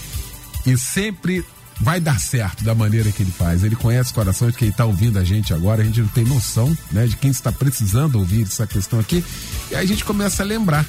e 0.67 0.77
sempre 0.77 1.47
vai 1.81 2.01
dar 2.01 2.21
certo 2.21 2.65
da 2.65 2.75
maneira 2.75 3.11
que 3.11 3.23
ele 3.23 3.31
faz. 3.31 3.65
Ele 3.65 3.77
conhece 3.77 4.13
o 4.13 4.15
coração 4.15 4.51
de 4.51 4.57
quem 4.57 4.69
está 4.69 4.85
ouvindo 4.85 5.19
a 5.19 5.25
gente 5.25 5.53
agora, 5.53 5.83
a 5.83 5.85
gente 5.85 6.01
não 6.01 6.09
tem 6.09 6.25
noção, 6.25 6.77
né, 6.91 7.07
de 7.07 7.17
quem 7.17 7.31
está 7.31 7.51
precisando 7.51 8.17
ouvir 8.17 8.43
essa 8.43 8.67
questão 8.67 8.99
aqui. 8.99 9.25
E 9.71 9.75
aí 9.75 9.85
a 9.85 9.89
gente 9.89 10.05
começa 10.05 10.43
a 10.43 10.47
lembrar. 10.47 10.87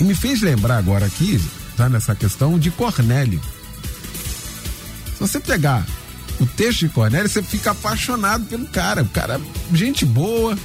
E 0.00 0.04
me 0.04 0.14
fez 0.14 0.42
lembrar 0.42 0.78
agora 0.78 1.06
aqui, 1.06 1.40
tá 1.76 1.88
nessa 1.88 2.14
questão 2.14 2.58
de 2.58 2.70
Cornélio. 2.70 3.40
Se 5.14 5.20
você 5.20 5.38
pegar 5.38 5.86
o 6.40 6.46
texto 6.46 6.80
de 6.80 6.88
Cornélio, 6.88 7.28
você 7.28 7.42
fica 7.42 7.70
apaixonado 7.70 8.44
pelo 8.46 8.66
cara. 8.66 9.02
O 9.02 9.08
cara, 9.08 9.40
gente 9.72 10.04
boa, 10.04 10.58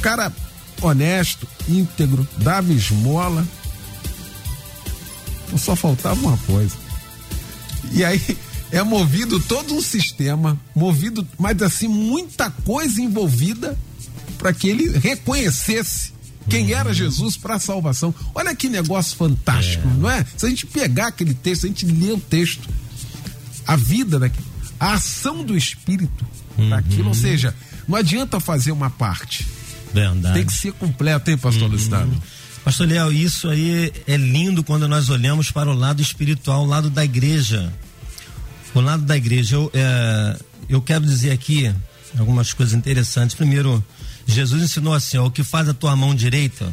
cara 0.00 0.32
honesto, 0.80 1.46
íntegro, 1.68 2.26
dava 2.38 2.72
esmola. 2.72 3.46
Só 5.58 5.76
faltava 5.76 6.18
uma 6.18 6.38
coisa. 6.38 6.74
E 7.92 8.02
aí 8.02 8.38
é 8.72 8.82
movido 8.82 9.38
todo 9.38 9.74
um 9.74 9.82
sistema, 9.82 10.58
movido, 10.74 11.26
mas 11.38 11.60
assim, 11.60 11.86
muita 11.86 12.50
coisa 12.50 13.00
envolvida 13.00 13.78
para 14.38 14.52
que 14.52 14.68
ele 14.68 14.98
reconhecesse 14.98 16.12
quem 16.48 16.72
era 16.72 16.92
Jesus 16.92 17.36
para 17.36 17.56
a 17.56 17.58
salvação. 17.58 18.14
Olha 18.34 18.56
que 18.56 18.68
negócio 18.68 19.16
fantástico, 19.16 19.86
é. 19.86 19.92
não 19.92 20.10
é? 20.10 20.26
Se 20.36 20.46
a 20.46 20.48
gente 20.48 20.66
pegar 20.66 21.08
aquele 21.08 21.34
texto, 21.34 21.66
a 21.66 21.68
gente 21.68 21.84
ler 21.86 22.14
o 22.14 22.18
texto, 22.18 22.68
a 23.66 23.76
vida 23.76 24.18
daquilo, 24.18 24.46
a 24.80 24.94
ação 24.94 25.44
do 25.44 25.56
Espírito 25.56 26.26
uhum. 26.56 26.70
daquilo, 26.70 27.08
ou 27.08 27.14
seja, 27.14 27.54
não 27.86 27.96
adianta 27.96 28.40
fazer 28.40 28.72
uma 28.72 28.90
parte. 28.90 29.46
Verdade. 29.92 30.34
Tem 30.34 30.46
que 30.46 30.52
ser 30.52 30.72
completo, 30.72 31.30
hein, 31.30 31.36
pastor 31.36 31.64
uhum. 31.64 31.72
Luciano? 31.74 32.22
Pastor 32.64 32.88
Léo, 32.88 33.12
isso 33.12 33.48
aí 33.48 33.92
é 34.06 34.16
lindo 34.16 34.62
quando 34.62 34.88
nós 34.88 35.10
olhamos 35.10 35.50
para 35.50 35.68
o 35.68 35.74
lado 35.74 36.00
espiritual, 36.00 36.62
o 36.62 36.66
lado 36.66 36.88
da 36.88 37.04
igreja. 37.04 37.72
O 38.74 38.80
lado 38.80 39.02
da 39.04 39.16
igreja. 39.16 39.56
Eu, 39.56 39.70
é, 39.74 40.38
eu 40.68 40.80
quero 40.80 41.04
dizer 41.04 41.30
aqui 41.30 41.72
algumas 42.18 42.52
coisas 42.52 42.74
interessantes. 42.74 43.34
Primeiro, 43.34 43.84
Jesus 44.26 44.62
ensinou 44.62 44.94
assim: 44.94 45.18
ó, 45.18 45.26
o 45.26 45.30
que 45.30 45.44
faz 45.44 45.68
a 45.68 45.74
tua 45.74 45.94
mão 45.94 46.14
direita, 46.14 46.72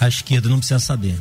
a 0.00 0.08
esquerda 0.08 0.48
não 0.48 0.58
precisa 0.58 0.78
saber. 0.78 1.20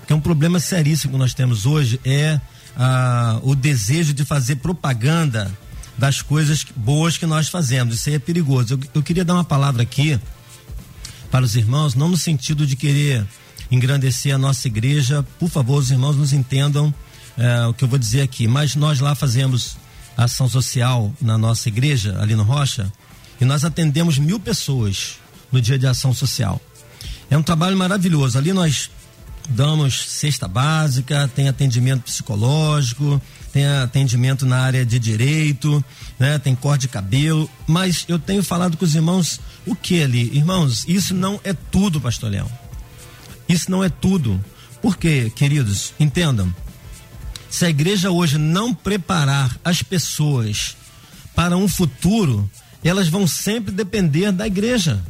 Porque 0.00 0.12
um 0.12 0.20
problema 0.20 0.60
seríssimo 0.60 1.12
que 1.12 1.18
nós 1.18 1.34
temos 1.34 1.66
hoje 1.66 2.00
é 2.04 2.40
ah, 2.76 3.38
o 3.42 3.54
desejo 3.54 4.12
de 4.12 4.24
fazer 4.24 4.56
propaganda 4.56 5.50
das 5.96 6.20
coisas 6.20 6.66
boas 6.76 7.16
que 7.16 7.26
nós 7.26 7.48
fazemos. 7.48 7.94
Isso 7.96 8.08
aí 8.08 8.16
é 8.16 8.18
perigoso. 8.18 8.74
Eu, 8.74 8.80
eu 8.94 9.02
queria 9.02 9.24
dar 9.24 9.34
uma 9.34 9.44
palavra 9.44 9.82
aqui 9.82 10.18
para 11.30 11.44
os 11.44 11.56
irmãos, 11.56 11.94
não 11.94 12.08
no 12.08 12.16
sentido 12.16 12.66
de 12.66 12.76
querer 12.76 13.24
engrandecer 13.70 14.34
a 14.34 14.38
nossa 14.38 14.68
igreja. 14.68 15.24
Por 15.38 15.48
favor, 15.48 15.78
os 15.78 15.90
irmãos 15.90 16.16
nos 16.16 16.32
entendam 16.32 16.92
é, 17.36 17.66
o 17.66 17.74
que 17.74 17.84
eu 17.84 17.88
vou 17.88 17.98
dizer 17.98 18.22
aqui. 18.22 18.46
Mas 18.46 18.76
nós 18.76 19.00
lá 19.00 19.14
fazemos 19.14 19.76
ação 20.16 20.48
social 20.48 21.12
na 21.20 21.36
nossa 21.36 21.68
igreja, 21.68 22.16
ali 22.20 22.34
no 22.34 22.42
Rocha, 22.42 22.92
e 23.40 23.44
nós 23.44 23.64
atendemos 23.64 24.18
mil 24.18 24.38
pessoas 24.38 25.18
no 25.50 25.60
dia 25.60 25.78
de 25.78 25.86
ação 25.86 26.14
social. 26.14 26.60
É 27.30 27.36
um 27.36 27.42
trabalho 27.42 27.76
maravilhoso. 27.76 28.38
Ali 28.38 28.52
nós 28.52 28.90
damos 29.48 30.10
cesta 30.10 30.48
básica, 30.48 31.30
tem 31.34 31.48
atendimento 31.48 32.02
psicológico, 32.02 33.20
tem 33.52 33.66
atendimento 33.66 34.46
na 34.46 34.58
área 34.58 34.84
de 34.84 34.98
direito, 34.98 35.84
né? 36.18 36.38
Tem 36.38 36.54
corte 36.54 36.82
de 36.82 36.88
cabelo, 36.88 37.48
mas 37.66 38.04
eu 38.08 38.18
tenho 38.18 38.42
falado 38.42 38.76
com 38.76 38.84
os 38.84 38.94
irmãos 38.94 39.40
o 39.66 39.74
que 39.74 40.02
ali? 40.02 40.30
Irmãos, 40.36 40.84
isso 40.88 41.14
não 41.14 41.40
é 41.44 41.52
tudo, 41.52 42.00
pastor 42.00 42.30
Leão. 42.30 42.50
Isso 43.48 43.70
não 43.70 43.84
é 43.84 43.88
tudo. 43.88 44.42
Por 44.80 44.96
quê, 44.96 45.30
queridos? 45.34 45.92
Entendam. 45.98 46.54
Se 47.54 47.64
a 47.64 47.70
igreja 47.70 48.10
hoje 48.10 48.36
não 48.36 48.74
preparar 48.74 49.56
as 49.64 49.80
pessoas 49.80 50.76
para 51.36 51.56
um 51.56 51.68
futuro, 51.68 52.50
elas 52.82 53.06
vão 53.06 53.28
sempre 53.28 53.70
depender 53.70 54.32
da 54.32 54.44
igreja. 54.44 55.00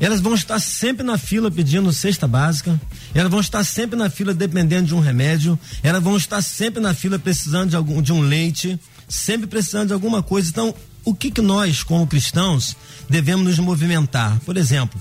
Elas 0.00 0.20
vão 0.20 0.34
estar 0.34 0.58
sempre 0.58 1.06
na 1.06 1.16
fila 1.16 1.48
pedindo 1.48 1.92
cesta 1.92 2.26
básica, 2.26 2.80
elas 3.14 3.30
vão 3.30 3.38
estar 3.38 3.62
sempre 3.62 3.96
na 3.96 4.10
fila 4.10 4.34
dependendo 4.34 4.88
de 4.88 4.94
um 4.96 4.98
remédio, 4.98 5.56
elas 5.84 6.02
vão 6.02 6.16
estar 6.16 6.42
sempre 6.42 6.80
na 6.80 6.92
fila 6.92 7.16
precisando 7.16 7.70
de, 7.70 7.76
algum, 7.76 8.02
de 8.02 8.12
um 8.12 8.22
leite, 8.22 8.76
sempre 9.08 9.46
precisando 9.46 9.86
de 9.86 9.94
alguma 9.94 10.24
coisa. 10.24 10.50
Então, 10.50 10.74
o 11.04 11.14
que, 11.14 11.30
que 11.30 11.40
nós, 11.40 11.84
como 11.84 12.08
cristãos, 12.08 12.76
devemos 13.08 13.46
nos 13.46 13.58
movimentar? 13.60 14.40
Por 14.40 14.56
exemplo, 14.56 15.00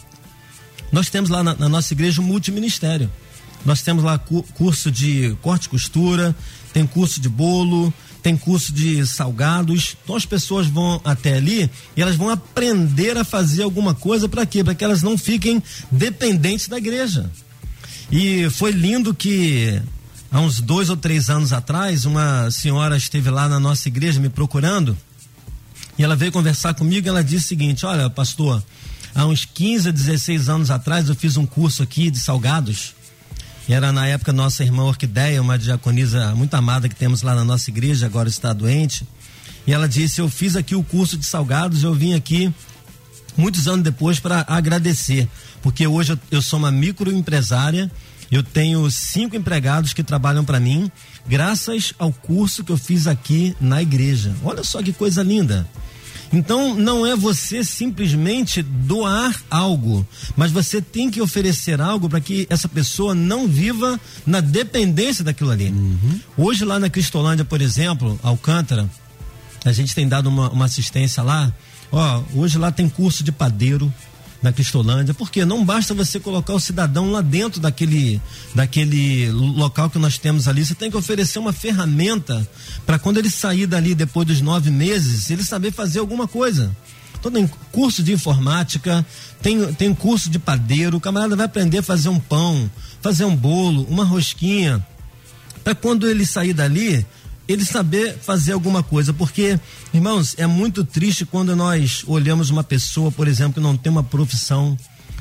nós 0.91 1.09
temos 1.09 1.31
lá 1.31 1.43
na, 1.43 1.55
na 1.55 1.67
nossa 1.67 1.91
igreja 1.91 2.21
um 2.21 2.25
multiministério. 2.25 3.09
Nós 3.65 3.81
temos 3.81 4.03
lá 4.03 4.17
cu 4.17 4.43
curso 4.53 4.91
de 4.91 5.35
corte 5.41 5.65
e 5.65 5.69
costura, 5.69 6.35
tem 6.71 6.85
curso 6.85 7.19
de 7.19 7.27
bolo, 7.27 7.91
tem 8.21 8.37
curso 8.37 8.71
de 8.71 9.05
salgados. 9.07 9.97
Então 10.03 10.15
as 10.15 10.25
pessoas 10.25 10.67
vão 10.67 11.01
até 11.03 11.37
ali 11.37 11.69
e 11.97 12.01
elas 12.01 12.15
vão 12.15 12.29
aprender 12.29 13.17
a 13.17 13.23
fazer 13.23 13.63
alguma 13.63 13.95
coisa 13.95 14.29
para 14.29 14.45
quê? 14.45 14.63
Para 14.63 14.75
que 14.75 14.83
elas 14.83 15.01
não 15.01 15.17
fiquem 15.17 15.61
dependentes 15.91 16.67
da 16.67 16.77
igreja. 16.77 17.29
E 18.11 18.47
foi 18.51 18.71
lindo 18.71 19.15
que 19.15 19.81
há 20.31 20.39
uns 20.39 20.61
dois 20.61 20.89
ou 20.91 20.95
três 20.95 21.29
anos 21.29 21.51
atrás, 21.51 22.05
uma 22.05 22.51
senhora 22.51 22.95
esteve 22.95 23.31
lá 23.31 23.49
na 23.49 23.59
nossa 23.59 23.87
igreja 23.87 24.19
me 24.19 24.29
procurando 24.29 24.95
e 25.97 26.03
ela 26.03 26.15
veio 26.15 26.31
conversar 26.31 26.73
comigo 26.73 27.07
e 27.07 27.09
ela 27.09 27.23
disse 27.23 27.45
o 27.45 27.49
seguinte: 27.49 27.85
Olha, 27.85 28.09
pastor, 28.11 28.63
há 29.15 29.25
uns 29.25 29.43
15 29.43 29.89
a 29.89 29.91
16 29.91 30.49
anos 30.49 30.69
atrás 30.69 31.09
eu 31.09 31.15
fiz 31.15 31.35
um 31.35 31.47
curso 31.47 31.81
aqui 31.81 32.11
de 32.11 32.19
salgados 32.19 32.93
e 33.67 33.73
era 33.73 33.91
na 33.91 34.07
época 34.07 34.31
nossa 34.31 34.63
irmã 34.63 34.83
Orquideia, 34.83 35.41
uma 35.41 35.57
diaconisa 35.57 36.35
muito 36.35 36.53
amada 36.53 36.87
que 36.87 36.95
temos 36.95 37.23
lá 37.23 37.33
na 37.33 37.43
nossa 37.43 37.69
igreja, 37.69 38.05
agora 38.05 38.29
está 38.29 38.53
doente. 38.53 39.07
E 39.65 39.73
ela 39.73 39.87
disse: 39.87 40.21
Eu 40.21 40.29
fiz 40.29 40.55
aqui 40.55 40.75
o 40.75 40.83
curso 40.83 41.17
de 41.17 41.25
salgados, 41.25 41.83
eu 41.83 41.93
vim 41.93 42.13
aqui 42.13 42.53
muitos 43.35 43.67
anos 43.67 43.83
depois 43.83 44.19
para 44.19 44.45
agradecer, 44.47 45.27
porque 45.61 45.87
hoje 45.87 46.13
eu, 46.13 46.19
eu 46.29 46.41
sou 46.41 46.59
uma 46.59 46.71
microempresária, 46.71 47.91
eu 48.31 48.43
tenho 48.43 48.89
cinco 48.91 49.35
empregados 49.35 49.93
que 49.93 50.03
trabalham 50.03 50.45
para 50.45 50.59
mim, 50.59 50.91
graças 51.27 51.93
ao 51.97 52.13
curso 52.13 52.63
que 52.63 52.71
eu 52.71 52.77
fiz 52.77 53.07
aqui 53.07 53.55
na 53.59 53.81
igreja. 53.81 54.33
Olha 54.43 54.63
só 54.63 54.81
que 54.81 54.93
coisa 54.93 55.23
linda. 55.23 55.67
Então 56.35 56.75
não 56.75 57.07
é 57.07 57.15
você 57.15 57.63
simplesmente 57.63 58.61
doar 58.61 59.41
algo, 59.49 60.05
mas 60.35 60.51
você 60.51 60.81
tem 60.81 61.09
que 61.09 61.21
oferecer 61.21 61.79
algo 61.79 62.09
para 62.09 62.19
que 62.19 62.45
essa 62.49 62.67
pessoa 62.67 63.15
não 63.15 63.47
viva 63.47 63.97
na 64.25 64.41
dependência 64.41 65.23
daquilo 65.23 65.51
ali. 65.51 65.69
Uhum. 65.69 66.19
Hoje 66.37 66.65
lá 66.65 66.77
na 66.77 66.89
Cristolândia, 66.89 67.45
por 67.45 67.61
exemplo, 67.61 68.19
Alcântara, 68.21 68.89
a 69.63 69.71
gente 69.71 69.95
tem 69.95 70.07
dado 70.07 70.27
uma, 70.27 70.49
uma 70.49 70.65
assistência 70.65 71.23
lá. 71.23 71.53
Ó, 71.89 72.23
hoje 72.33 72.57
lá 72.57 72.69
tem 72.69 72.89
curso 72.89 73.23
de 73.23 73.31
padeiro, 73.31 73.91
na 74.45 74.53
Cristolândia, 74.53 75.11
porque 75.11 75.43
não 75.43 75.65
basta 75.65 75.91
você 75.95 76.19
colocar 76.19 76.53
o 76.53 76.59
cidadão 76.59 77.11
lá 77.11 77.19
dentro 77.21 77.59
daquele, 77.59 78.21
daquele 78.53 79.31
local 79.31 79.89
que 79.89 79.97
nós 79.97 80.19
temos 80.19 80.47
ali, 80.47 80.63
você 80.63 80.75
tem 80.75 80.91
que 80.91 80.95
oferecer 80.95 81.39
uma 81.39 81.51
ferramenta 81.51 82.47
para 82.85 82.99
quando 82.99 83.17
ele 83.17 83.31
sair 83.31 83.65
dali 83.65 83.95
depois 83.95 84.27
dos 84.27 84.41
nove 84.41 84.69
meses, 84.69 85.31
ele 85.31 85.43
saber 85.43 85.71
fazer 85.71 85.97
alguma 85.97 86.27
coisa. 86.27 86.75
Então 87.19 87.31
tem 87.31 87.49
curso 87.71 88.03
de 88.03 88.13
informática, 88.13 89.03
tem, 89.41 89.73
tem 89.73 89.95
curso 89.95 90.29
de 90.29 90.37
padeiro, 90.37 90.97
o 90.97 91.01
camarada 91.01 91.35
vai 91.35 91.47
aprender 91.47 91.79
a 91.79 91.83
fazer 91.83 92.09
um 92.09 92.19
pão, 92.19 92.69
fazer 93.01 93.25
um 93.25 93.35
bolo, 93.35 93.87
uma 93.89 94.05
rosquinha, 94.05 94.85
para 95.63 95.73
quando 95.73 96.07
ele 96.07 96.23
sair 96.23 96.53
dali, 96.53 97.03
ele 97.47 97.63
saber 97.63 98.17
fazer 98.17 98.53
alguma 98.53 98.81
coisa, 98.81 99.13
porque, 99.13 99.59
irmãos, 99.93 100.35
é 100.37 100.47
muito 100.47 100.83
triste 100.83 101.25
quando 101.25 101.55
nós 101.55 102.03
olhamos 102.07 102.49
uma 102.49 102.63
pessoa, 102.63 103.11
por 103.11 103.27
exemplo, 103.27 103.55
que 103.55 103.59
não 103.59 103.77
tem 103.77 103.91
uma 103.91 104.03
profissão 104.03 104.77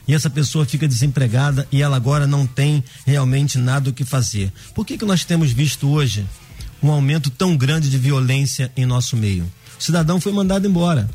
e 0.06 0.14
essa 0.14 0.28
pessoa 0.28 0.66
fica 0.66 0.86
desempregada 0.86 1.66
e 1.72 1.82
ela 1.82 1.96
agora 1.96 2.26
não 2.26 2.46
tem 2.46 2.82
realmente 3.06 3.58
nada 3.58 3.90
o 3.90 3.92
que 3.92 4.04
fazer. 4.04 4.52
Por 4.74 4.86
que 4.86 4.98
que 4.98 5.04
nós 5.04 5.24
temos 5.24 5.50
visto 5.50 5.88
hoje 5.88 6.26
um 6.82 6.90
aumento 6.90 7.30
tão 7.30 7.56
grande 7.56 7.90
de 7.90 7.98
violência 7.98 8.70
em 8.76 8.84
nosso 8.84 9.16
meio? 9.16 9.44
O 9.78 9.82
cidadão 9.82 10.20
foi 10.20 10.32
mandado 10.32 10.66
embora. 10.66 11.08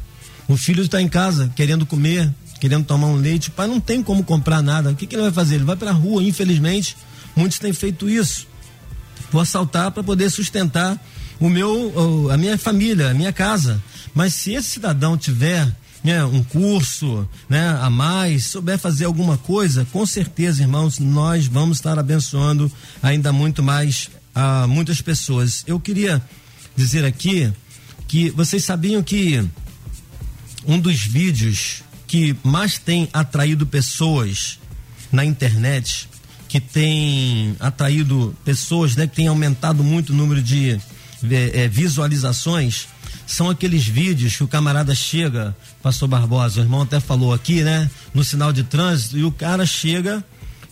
O 0.47 0.57
filho 0.57 0.83
está 0.83 1.01
em 1.01 1.07
casa 1.07 1.51
querendo 1.55 1.85
comer, 1.85 2.33
querendo 2.59 2.85
tomar 2.85 3.07
um 3.07 3.15
leite, 3.15 3.49
o 3.49 3.51
pai 3.51 3.67
não 3.67 3.79
tem 3.79 4.01
como 4.01 4.23
comprar 4.23 4.61
nada. 4.61 4.89
O 4.91 4.95
que, 4.95 5.05
que 5.05 5.15
ele 5.15 5.23
vai 5.23 5.31
fazer? 5.31 5.55
Ele 5.55 5.63
vai 5.63 5.75
para 5.75 5.91
a 5.91 5.93
rua, 5.93 6.23
infelizmente. 6.23 6.97
Muitos 7.35 7.59
têm 7.59 7.71
feito 7.71 8.09
isso 8.09 8.48
vou 9.31 9.41
assaltar 9.41 9.91
para 9.91 10.03
poder 10.03 10.29
sustentar 10.29 10.99
o 11.39 11.49
meu, 11.49 12.29
a 12.31 12.37
minha 12.37 12.57
família, 12.57 13.09
a 13.09 13.13
minha 13.13 13.31
casa. 13.31 13.81
Mas 14.13 14.33
se 14.33 14.53
esse 14.53 14.69
cidadão 14.69 15.17
tiver 15.17 15.67
né, 16.03 16.23
um 16.23 16.43
curso 16.43 17.27
né, 17.47 17.77
a 17.81 17.89
mais, 17.89 18.45
souber 18.45 18.77
fazer 18.77 19.05
alguma 19.05 19.37
coisa, 19.37 19.85
com 19.91 20.05
certeza, 20.05 20.61
irmãos, 20.61 20.99
nós 20.99 21.47
vamos 21.47 21.77
estar 21.77 21.97
abençoando 21.97 22.71
ainda 23.01 23.31
muito 23.31 23.61
mais 23.61 24.09
a 24.33 24.67
muitas 24.67 25.01
pessoas. 25.01 25.63
Eu 25.67 25.79
queria 25.79 26.21
dizer 26.75 27.05
aqui 27.05 27.51
que 28.07 28.29
vocês 28.31 28.63
sabiam 28.63 29.03
que 29.03 29.45
um 30.65 30.79
dos 30.79 30.99
vídeos 30.99 31.83
que 32.07 32.35
mais 32.43 32.77
tem 32.77 33.07
atraído 33.13 33.65
pessoas 33.65 34.59
na 35.11 35.23
internet 35.23 36.09
que 36.49 36.59
tem 36.59 37.55
atraído 37.59 38.35
pessoas, 38.43 38.95
né, 38.95 39.05
que 39.05 39.15
tem 39.15 39.27
aumentado 39.27 39.83
muito 39.83 40.11
o 40.11 40.15
número 40.15 40.41
de 40.41 40.81
é, 41.31 41.67
visualizações, 41.67 42.87
são 43.27 43.49
aqueles 43.51 43.85
vídeos 43.85 44.35
que 44.35 44.43
o 44.43 44.47
camarada 44.47 44.95
chega, 44.95 45.55
pastor 45.83 46.09
Barbosa, 46.09 46.59
o 46.59 46.63
irmão 46.63 46.81
até 46.81 46.99
falou 46.99 47.31
aqui, 47.31 47.61
né, 47.61 47.89
no 48.15 48.23
sinal 48.23 48.51
de 48.51 48.63
trânsito, 48.63 49.15
e 49.15 49.23
o 49.23 49.31
cara 49.31 49.63
chega, 49.63 50.23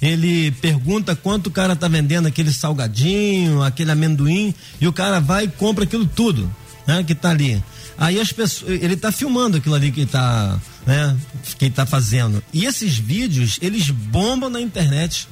ele 0.02 0.50
pergunta 0.52 1.16
quanto 1.16 1.48
o 1.48 1.52
cara 1.52 1.76
tá 1.76 1.88
vendendo 1.88 2.28
aquele 2.28 2.52
salgadinho, 2.52 3.62
aquele 3.62 3.92
amendoim, 3.92 4.56
e 4.82 4.88
o 4.88 4.94
cara 4.94 5.20
vai 5.20 5.46
e 5.46 5.48
compra 5.48 5.84
aquilo 5.84 6.08
tudo, 6.08 6.52
né, 6.88 7.04
que 7.04 7.14
tá 7.14 7.30
ali. 7.30 7.64
Aí 8.00 8.20
as 8.20 8.32
pessoas, 8.32 8.82
ele 8.82 8.98
tá 8.98 9.12
filmando 9.12 9.58
aquilo 9.58 9.76
ali 9.76 9.92
que 9.92 10.08
tá, 10.08 10.60
né, 10.88 11.16
que 11.60 11.70
tá 11.70 11.86
fazendo. 11.86 12.44
E 12.52 12.66
esses 12.66 12.98
vídeos, 12.98 13.60
eles 13.62 13.92
bombam 13.92 14.50
na 14.50 14.60
internet 14.60 15.28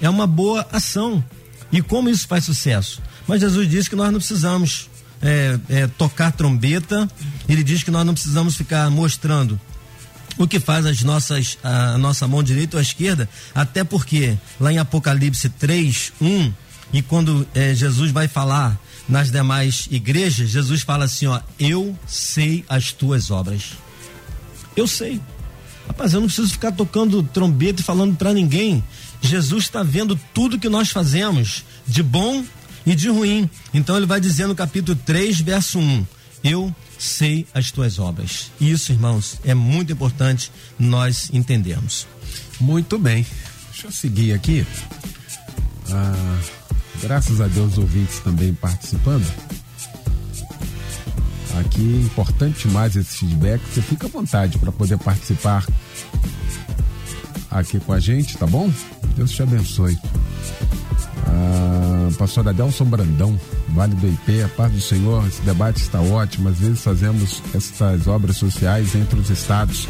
é 0.00 0.08
uma 0.08 0.26
boa 0.26 0.66
ação. 0.72 1.22
E 1.70 1.82
como 1.82 2.08
isso 2.08 2.26
faz 2.26 2.44
sucesso? 2.44 3.02
Mas 3.26 3.40
Jesus 3.40 3.68
disse 3.68 3.90
que 3.90 3.96
nós 3.96 4.10
não 4.10 4.18
precisamos 4.18 4.88
é, 5.20 5.58
é, 5.68 5.86
tocar 5.86 6.32
trombeta, 6.32 7.08
ele 7.48 7.62
diz 7.62 7.82
que 7.82 7.90
nós 7.90 8.06
não 8.06 8.14
precisamos 8.14 8.56
ficar 8.56 8.90
mostrando 8.90 9.60
o 10.38 10.46
que 10.46 10.60
faz 10.60 10.86
as 10.86 11.02
nossas, 11.02 11.58
a, 11.62 11.98
nossa 11.98 12.26
mão 12.28 12.42
direita 12.42 12.76
ou 12.76 12.78
a 12.78 12.82
esquerda, 12.82 13.28
até 13.54 13.82
porque 13.82 14.38
lá 14.60 14.72
em 14.72 14.78
Apocalipse 14.78 15.48
3, 15.48 16.12
1, 16.20 16.52
e 16.92 17.02
quando 17.02 17.46
é, 17.54 17.74
Jesus 17.74 18.12
vai 18.12 18.28
falar 18.28 18.78
nas 19.08 19.30
demais 19.30 19.88
igrejas, 19.90 20.50
Jesus 20.50 20.82
fala 20.82 21.04
assim: 21.04 21.26
ó, 21.26 21.40
eu 21.58 21.98
sei 22.06 22.64
as 22.68 22.92
tuas 22.92 23.30
obras. 23.30 23.72
Eu 24.76 24.86
sei. 24.86 25.20
Rapaz, 25.86 26.12
eu 26.12 26.20
não 26.20 26.28
preciso 26.28 26.50
ficar 26.50 26.72
tocando 26.72 27.22
trombeta 27.22 27.80
e 27.80 27.84
falando 27.84 28.16
para 28.16 28.32
ninguém. 28.32 28.84
Jesus 29.20 29.64
está 29.64 29.82
vendo 29.82 30.18
tudo 30.32 30.58
que 30.58 30.68
nós 30.68 30.90
fazemos, 30.90 31.64
de 31.86 32.02
bom 32.02 32.44
e 32.86 32.94
de 32.94 33.08
ruim. 33.08 33.48
Então 33.72 33.96
ele 33.96 34.06
vai 34.06 34.20
dizer 34.20 34.46
no 34.46 34.54
capítulo 34.54 34.98
3, 35.04 35.40
verso 35.40 35.78
1: 35.78 36.06
Eu 36.42 36.74
sei 36.98 37.46
as 37.54 37.70
tuas 37.70 37.98
obras. 37.98 38.50
Isso, 38.60 38.92
irmãos, 38.92 39.38
é 39.44 39.54
muito 39.54 39.92
importante 39.92 40.50
nós 40.78 41.30
entendermos. 41.32 42.06
Muito 42.60 42.98
bem. 42.98 43.26
Deixa 43.70 43.86
eu 43.86 43.92
seguir 43.92 44.32
aqui. 44.32 44.66
Ah, 45.90 46.38
graças 47.00 47.40
a 47.40 47.46
Deus, 47.46 47.78
ouvintes 47.78 48.18
também 48.20 48.52
participando. 48.54 49.26
Aqui, 51.60 51.80
importante 51.80 52.68
mais 52.68 52.94
esse 52.94 53.18
feedback. 53.18 53.60
Você 53.72 53.82
fica 53.82 54.06
à 54.06 54.10
vontade 54.10 54.58
para 54.58 54.70
poder 54.70 54.98
participar 54.98 55.66
aqui 57.50 57.80
com 57.80 57.92
a 57.92 58.00
gente, 58.00 58.36
tá 58.36 58.46
bom? 58.46 58.70
Deus 59.16 59.30
te 59.30 59.42
abençoe. 59.42 59.98
Ah, 61.26 62.08
a 62.10 62.18
pastora 62.18 62.50
Adelson 62.50 62.84
Brandão, 62.84 63.38
Vale 63.68 63.94
do 63.94 64.08
IP, 64.08 64.42
a 64.42 64.48
paz 64.48 64.72
do 64.72 64.80
Senhor, 64.80 65.26
esse 65.26 65.42
debate 65.42 65.82
está 65.82 66.00
ótimo. 66.00 66.48
Às 66.48 66.58
vezes 66.58 66.80
fazemos 66.80 67.42
essas 67.54 68.06
obras 68.06 68.36
sociais 68.36 68.94
entre 68.94 69.18
os 69.20 69.30
estados. 69.30 69.86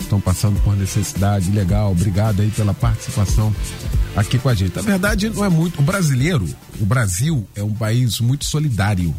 Estão 0.00 0.20
passando 0.20 0.58
por 0.62 0.74
necessidade, 0.74 1.50
legal. 1.50 1.92
Obrigado 1.92 2.40
aí 2.40 2.50
pela 2.50 2.72
participação 2.72 3.54
aqui 4.16 4.38
com 4.38 4.48
a 4.48 4.54
gente. 4.54 4.74
Na 4.76 4.82
verdade, 4.82 5.28
não 5.28 5.44
é 5.44 5.48
muito. 5.48 5.80
O 5.80 5.82
brasileiro, 5.82 6.48
o 6.80 6.86
Brasil 6.86 7.46
é 7.54 7.62
um 7.62 7.74
país 7.74 8.20
muito 8.20 8.46
solidário, 8.46 9.14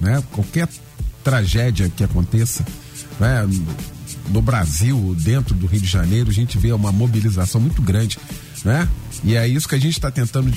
né? 0.00 0.22
Qualquer 0.32 0.66
tragédia 1.22 1.90
que 1.94 2.02
aconteça, 2.02 2.64
né? 3.18 3.46
No 4.30 4.40
Brasil, 4.40 5.14
dentro 5.18 5.54
do 5.54 5.66
Rio 5.66 5.80
de 5.80 5.88
Janeiro, 5.88 6.30
a 6.30 6.32
gente 6.32 6.56
vê 6.56 6.72
uma 6.72 6.92
mobilização 6.92 7.60
muito 7.60 7.82
grande, 7.82 8.16
né? 8.64 8.88
E 9.24 9.34
é 9.34 9.46
isso 9.46 9.68
que 9.68 9.74
a 9.74 9.80
gente 9.80 9.94
está 9.94 10.10
tentando 10.10 10.50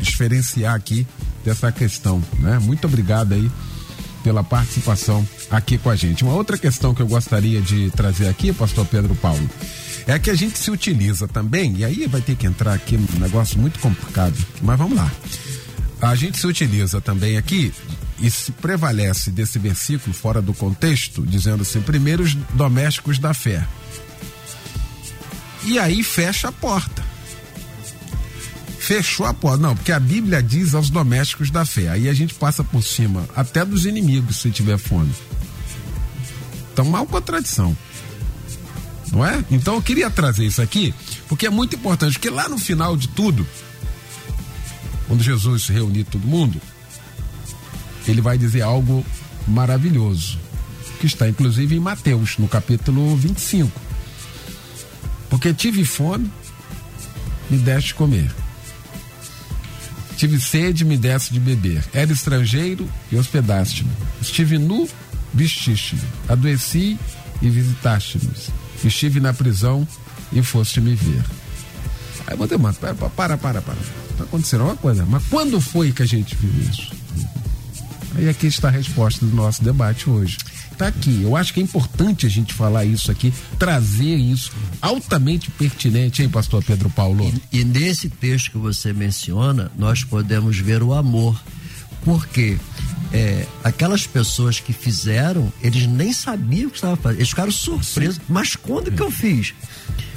diferenciar 0.00 0.74
aqui 0.74 1.06
dessa 1.44 1.70
questão, 1.70 2.22
né? 2.40 2.58
Muito 2.58 2.86
obrigado 2.86 3.32
aí 3.32 3.50
pela 4.22 4.42
participação 4.42 5.26
aqui 5.50 5.78
com 5.78 5.90
a 5.90 5.96
gente. 5.96 6.24
Uma 6.24 6.34
outra 6.34 6.58
questão 6.58 6.94
que 6.94 7.00
eu 7.00 7.06
gostaria 7.06 7.60
de 7.60 7.90
trazer 7.90 8.28
aqui, 8.28 8.52
pastor 8.52 8.84
Pedro 8.86 9.14
Paulo, 9.14 9.48
é 10.06 10.18
que 10.18 10.30
a 10.30 10.34
gente 10.34 10.58
se 10.58 10.70
utiliza 10.70 11.28
também, 11.28 11.76
e 11.76 11.84
aí 11.84 12.06
vai 12.06 12.20
ter 12.20 12.36
que 12.36 12.46
entrar 12.46 12.74
aqui 12.74 12.96
num 12.96 13.20
negócio 13.20 13.58
muito 13.58 13.78
complicado, 13.78 14.36
mas 14.60 14.78
vamos 14.78 14.96
lá. 14.96 15.10
A 16.00 16.14
gente 16.14 16.38
se 16.38 16.46
utiliza 16.46 17.00
também 17.00 17.36
aqui 17.36 17.72
e 18.20 18.30
se 18.30 18.52
prevalece 18.52 19.30
desse 19.30 19.58
versículo 19.58 20.14
fora 20.14 20.42
do 20.42 20.52
contexto, 20.52 21.24
dizendo 21.26 21.62
assim: 21.62 21.80
primeiros 21.80 22.34
domésticos 22.54 23.18
da 23.18 23.32
fé. 23.32 23.66
E 25.64 25.78
aí 25.78 26.02
fecha 26.02 26.48
a 26.48 26.52
porta. 26.52 27.04
Fechou 28.78 29.26
a 29.26 29.34
porta. 29.34 29.58
Não, 29.58 29.76
porque 29.76 29.92
a 29.92 30.00
Bíblia 30.00 30.42
diz 30.42 30.74
aos 30.74 30.90
domésticos 30.90 31.50
da 31.50 31.64
fé. 31.64 31.88
Aí 31.88 32.08
a 32.08 32.14
gente 32.14 32.34
passa 32.34 32.64
por 32.64 32.82
cima 32.82 33.28
até 33.36 33.64
dos 33.64 33.84
inimigos 33.84 34.36
se 34.36 34.50
tiver 34.50 34.78
fome. 34.78 35.12
Então, 36.72 36.84
mal 36.84 37.06
contradição. 37.06 37.76
Não 39.12 39.26
é? 39.26 39.44
Então 39.50 39.74
eu 39.74 39.82
queria 39.82 40.08
trazer 40.08 40.46
isso 40.46 40.62
aqui, 40.62 40.94
porque 41.28 41.46
é 41.46 41.50
muito 41.50 41.74
importante, 41.74 42.12
porque 42.12 42.30
lá 42.30 42.48
no 42.48 42.56
final 42.56 42.96
de 42.96 43.08
tudo, 43.08 43.46
quando 45.08 45.22
Jesus 45.22 45.66
reunir 45.66 46.04
todo 46.04 46.26
mundo, 46.26 46.60
ele 48.06 48.20
vai 48.20 48.38
dizer 48.38 48.62
algo 48.62 49.04
maravilhoso, 49.46 50.38
que 51.00 51.06
está 51.06 51.28
inclusive 51.28 51.74
em 51.74 51.80
Mateus, 51.80 52.38
no 52.38 52.48
capítulo 52.48 53.16
25. 53.16 53.70
Porque 55.28 55.54
tive 55.54 55.84
fome, 55.84 56.30
me 57.48 57.58
deste 57.58 57.94
comer. 57.94 58.30
Tive 60.16 60.38
sede, 60.38 60.84
me 60.84 60.98
deste 60.98 61.32
de 61.32 61.40
beber. 61.40 61.82
Era 61.94 62.12
estrangeiro 62.12 62.88
e 63.10 63.16
hospedaste-me. 63.16 63.90
Estive 64.20 64.58
nu, 64.58 64.88
vestiste-me. 65.32 66.02
Adoeci 66.28 66.98
e 67.40 67.48
visitaste-me. 67.48 68.30
Estive 68.84 69.20
na 69.20 69.32
prisão 69.32 69.86
e 70.32 70.42
foste 70.42 70.80
me 70.80 70.94
ver. 70.94 71.24
Aí 72.26 72.36
mano, 72.36 72.74
para, 72.74 72.94
para, 72.94 73.38
para, 73.38 73.62
para. 73.62 73.78
Está 74.10 74.24
acontecendo 74.24 74.64
uma 74.64 74.76
coisa. 74.76 75.06
Mas 75.06 75.24
quando 75.26 75.60
foi 75.60 75.90
que 75.92 76.02
a 76.02 76.06
gente 76.06 76.36
viu 76.36 76.50
isso? 76.70 76.99
Aí 78.20 78.28
aqui 78.28 78.48
está 78.48 78.68
a 78.68 78.70
resposta 78.70 79.24
do 79.24 79.34
nosso 79.34 79.64
debate 79.64 80.10
hoje. 80.10 80.36
Está 80.70 80.88
aqui. 80.88 81.22
Eu 81.22 81.34
acho 81.34 81.54
que 81.54 81.60
é 81.60 81.62
importante 81.62 82.26
a 82.26 82.28
gente 82.28 82.52
falar 82.52 82.84
isso 82.84 83.10
aqui, 83.10 83.32
trazer 83.58 84.14
isso 84.14 84.52
altamente 84.82 85.50
pertinente, 85.50 86.22
hein, 86.22 86.28
pastor 86.28 86.62
Pedro 86.62 86.90
Paulo? 86.90 87.32
E, 87.50 87.60
e 87.60 87.64
nesse 87.64 88.10
texto 88.10 88.50
que 88.50 88.58
você 88.58 88.92
menciona, 88.92 89.72
nós 89.74 90.04
podemos 90.04 90.58
ver 90.58 90.82
o 90.82 90.92
amor. 90.92 91.40
Porque 92.04 92.58
é, 93.10 93.46
aquelas 93.64 94.06
pessoas 94.06 94.60
que 94.60 94.74
fizeram, 94.74 95.50
eles 95.62 95.86
nem 95.86 96.12
sabiam 96.12 96.68
o 96.68 96.70
que 96.70 96.76
estavam 96.76 96.98
fazendo. 96.98 97.20
Eles 97.20 97.30
ficaram 97.30 97.50
surpresos. 97.50 98.20
Mas 98.28 98.54
quando 98.54 98.92
que 98.92 99.00
eu 99.00 99.10
fiz? 99.10 99.54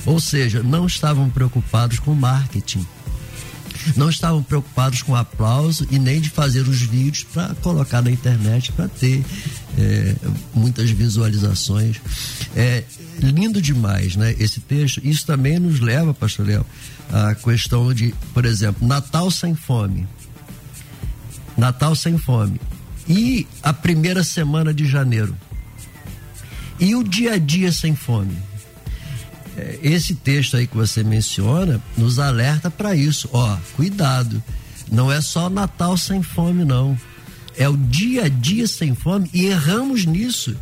Ou 0.05 0.19
seja, 0.19 0.61
não 0.61 0.85
estavam 0.85 1.29
preocupados 1.29 1.99
com 1.99 2.13
marketing 2.13 2.85
não 3.95 4.09
estavam 4.09 4.41
preocupados 4.41 5.01
com 5.01 5.15
aplauso 5.15 5.87
e 5.91 5.99
nem 5.99 6.19
de 6.19 6.29
fazer 6.29 6.61
os 6.61 6.81
vídeos 6.81 7.23
para 7.23 7.53
colocar 7.55 8.01
na 8.01 8.11
internet 8.11 8.71
para 8.71 8.87
ter 8.87 9.23
é, 9.77 10.15
muitas 10.53 10.89
visualizações. 10.89 12.01
É 12.55 12.83
lindo 13.19 13.61
demais, 13.61 14.15
né? 14.15 14.35
Esse 14.39 14.59
texto. 14.59 15.01
Isso 15.03 15.25
também 15.25 15.59
nos 15.59 15.79
leva, 15.79 16.13
Pastor 16.13 16.47
Léo, 16.47 16.65
à 17.11 17.35
questão 17.35 17.93
de, 17.93 18.13
por 18.33 18.45
exemplo, 18.45 18.87
Natal 18.87 19.29
sem 19.29 19.55
fome. 19.55 20.07
Natal 21.57 21.95
sem 21.95 22.17
fome. 22.17 22.59
E 23.07 23.45
a 23.61 23.73
primeira 23.73 24.23
semana 24.23 24.73
de 24.73 24.85
janeiro. 24.85 25.35
E 26.79 26.95
o 26.95 27.03
dia 27.03 27.33
a 27.33 27.37
dia 27.37 27.71
sem 27.71 27.95
fome 27.95 28.52
esse 29.81 30.15
texto 30.15 30.57
aí 30.57 30.67
que 30.67 30.75
você 30.75 31.03
menciona 31.03 31.81
nos 31.97 32.19
alerta 32.19 32.69
para 32.71 32.95
isso. 32.95 33.29
Ó, 33.31 33.57
cuidado. 33.75 34.41
Não 34.91 35.11
é 35.11 35.21
só 35.21 35.49
Natal 35.49 35.97
sem 35.97 36.21
fome, 36.21 36.65
não. 36.65 36.97
É 37.57 37.69
o 37.69 37.77
dia 37.77 38.25
a 38.25 38.29
dia 38.29 38.67
sem 38.67 38.95
fome 38.95 39.29
e 39.33 39.45
erramos 39.45 40.05
nisso. 40.05 40.55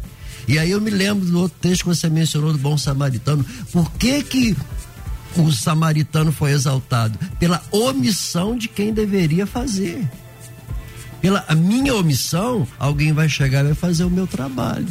E 0.48 0.60
aí 0.60 0.72
eu 0.72 0.82
me 0.82 0.90
lembro 0.90 1.26
do 1.26 1.40
outro 1.40 1.58
texto 1.62 1.84
que 1.84 1.88
você 1.88 2.10
mencionou 2.10 2.52
do 2.52 2.58
bom 2.58 2.78
samaritano. 2.78 3.46
Por 3.72 3.90
que 3.94 4.24
que 4.24 4.58
o 5.38 5.52
samaritano 5.52 6.32
foi 6.32 6.52
exaltado? 6.52 7.18
Pela 7.40 7.64
omissão 7.72 8.58
de 8.58 8.68
quem 8.68 8.94
deveria 8.94 9.46
fazer. 9.46 10.10
Pela 11.22 11.46
minha 11.56 11.96
omissão, 11.96 12.68
alguém 12.80 13.14
vai 13.14 13.30
chegar 13.30 13.62
e 13.62 13.66
vai 13.66 13.76
fazer 13.76 14.04
o 14.04 14.10
meu 14.10 14.26
trabalho. 14.26 14.88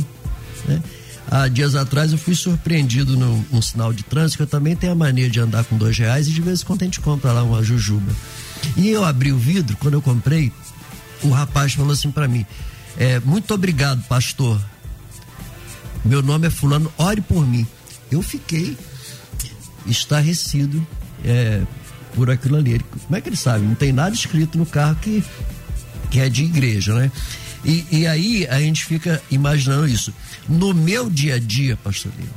Há 1.30 1.46
dias 1.46 1.76
atrás 1.76 2.10
eu 2.10 2.18
fui 2.18 2.34
surpreendido 2.34 3.16
num, 3.16 3.44
num 3.52 3.62
sinal 3.62 3.92
de 3.92 4.02
trânsito, 4.02 4.38
que 4.38 4.42
eu 4.42 4.46
também 4.48 4.74
tenho 4.74 4.92
a 4.92 4.96
mania 4.96 5.30
de 5.30 5.38
andar 5.38 5.64
com 5.64 5.76
dois 5.76 5.96
reais 5.96 6.26
e 6.26 6.32
de 6.32 6.40
vez 6.40 6.62
em 6.62 6.64
quando 6.64 6.82
a 6.82 6.84
gente 6.86 6.98
compra 6.98 7.32
lá 7.32 7.44
uma 7.44 7.62
jujuba. 7.62 8.10
E 8.76 8.88
eu 8.88 9.04
abri 9.04 9.32
o 9.32 9.38
vidro, 9.38 9.76
quando 9.76 9.94
eu 9.94 10.02
comprei, 10.02 10.52
o 11.22 11.30
rapaz 11.30 11.74
falou 11.74 11.92
assim 11.92 12.10
para 12.10 12.26
mim: 12.26 12.44
é, 12.98 13.20
Muito 13.20 13.54
obrigado, 13.54 14.02
pastor. 14.08 14.60
Meu 16.04 16.20
nome 16.20 16.48
é 16.48 16.50
Fulano, 16.50 16.92
ore 16.98 17.20
por 17.20 17.46
mim. 17.46 17.66
Eu 18.10 18.22
fiquei 18.22 18.76
estarrecido 19.86 20.84
é, 21.24 21.62
por 22.14 22.28
aquilo 22.28 22.56
ali. 22.56 22.80
Como 23.06 23.16
é 23.16 23.20
que 23.20 23.28
ele 23.28 23.36
sabe? 23.36 23.64
Não 23.64 23.74
tem 23.76 23.92
nada 23.92 24.14
escrito 24.14 24.58
no 24.58 24.66
carro 24.66 24.96
que, 24.96 25.22
que 26.10 26.18
é 26.18 26.28
de 26.28 26.42
igreja, 26.42 26.94
né? 26.94 27.12
E, 27.64 27.84
e 27.90 28.06
aí 28.06 28.46
a 28.48 28.58
gente 28.60 28.84
fica 28.84 29.22
imaginando 29.30 29.86
isso. 29.86 30.12
No 30.48 30.72
meu 30.72 31.10
dia 31.10 31.34
a 31.34 31.38
dia, 31.38 31.76
pastor 31.76 32.12
Lino, 32.18 32.34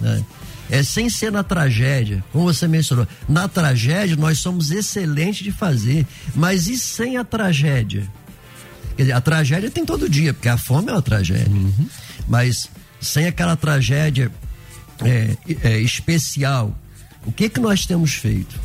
né? 0.00 0.24
é 0.70 0.82
sem 0.82 1.08
ser 1.08 1.32
na 1.32 1.42
tragédia, 1.42 2.22
como 2.32 2.44
você 2.44 2.68
mencionou. 2.68 3.06
Na 3.28 3.48
tragédia 3.48 4.16
nós 4.16 4.38
somos 4.38 4.70
excelentes 4.70 5.42
de 5.42 5.52
fazer, 5.52 6.06
mas 6.34 6.66
e 6.66 6.76
sem 6.76 7.16
a 7.16 7.24
tragédia? 7.24 8.06
Quer 8.96 9.04
dizer, 9.04 9.12
a 9.12 9.20
tragédia 9.20 9.70
tem 9.70 9.84
todo 9.84 10.08
dia, 10.08 10.34
porque 10.34 10.48
a 10.48 10.58
fome 10.58 10.90
é 10.90 10.92
uma 10.92 11.02
tragédia. 11.02 11.48
Uhum. 11.48 11.88
Mas 12.26 12.68
sem 13.00 13.26
aquela 13.26 13.56
tragédia 13.56 14.30
é, 15.04 15.36
é, 15.62 15.78
especial, 15.80 16.76
o 17.24 17.32
que 17.32 17.48
que 17.48 17.60
nós 17.60 17.86
temos 17.86 18.14
feito? 18.14 18.58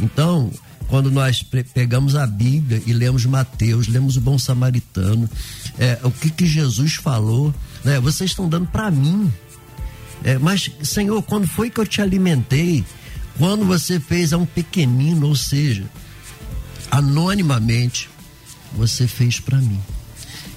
Então, 0.00 0.50
quando 0.88 1.10
nós 1.10 1.42
pegamos 1.74 2.14
a 2.14 2.26
Bíblia 2.26 2.82
e 2.86 2.92
lemos 2.92 3.26
Mateus, 3.26 3.88
lemos 3.88 4.16
o 4.16 4.20
Bom 4.20 4.38
Samaritano, 4.38 5.28
é, 5.78 5.98
o 6.02 6.10
que, 6.10 6.30
que 6.30 6.46
Jesus 6.46 6.94
falou, 6.94 7.52
né? 7.84 7.98
Vocês 8.00 8.30
estão 8.30 8.48
dando 8.48 8.68
para 8.68 8.90
mim. 8.90 9.32
É, 10.22 10.38
mas, 10.38 10.70
Senhor, 10.82 11.22
quando 11.22 11.46
foi 11.46 11.70
que 11.70 11.80
eu 11.80 11.86
te 11.86 12.00
alimentei? 12.00 12.84
Quando 13.38 13.64
você 13.64 14.00
fez 14.00 14.32
a 14.32 14.38
um 14.38 14.46
pequenino, 14.46 15.26
ou 15.26 15.36
seja, 15.36 15.84
anonimamente, 16.90 18.08
você 18.72 19.06
fez 19.06 19.40
para 19.40 19.58
mim. 19.58 19.80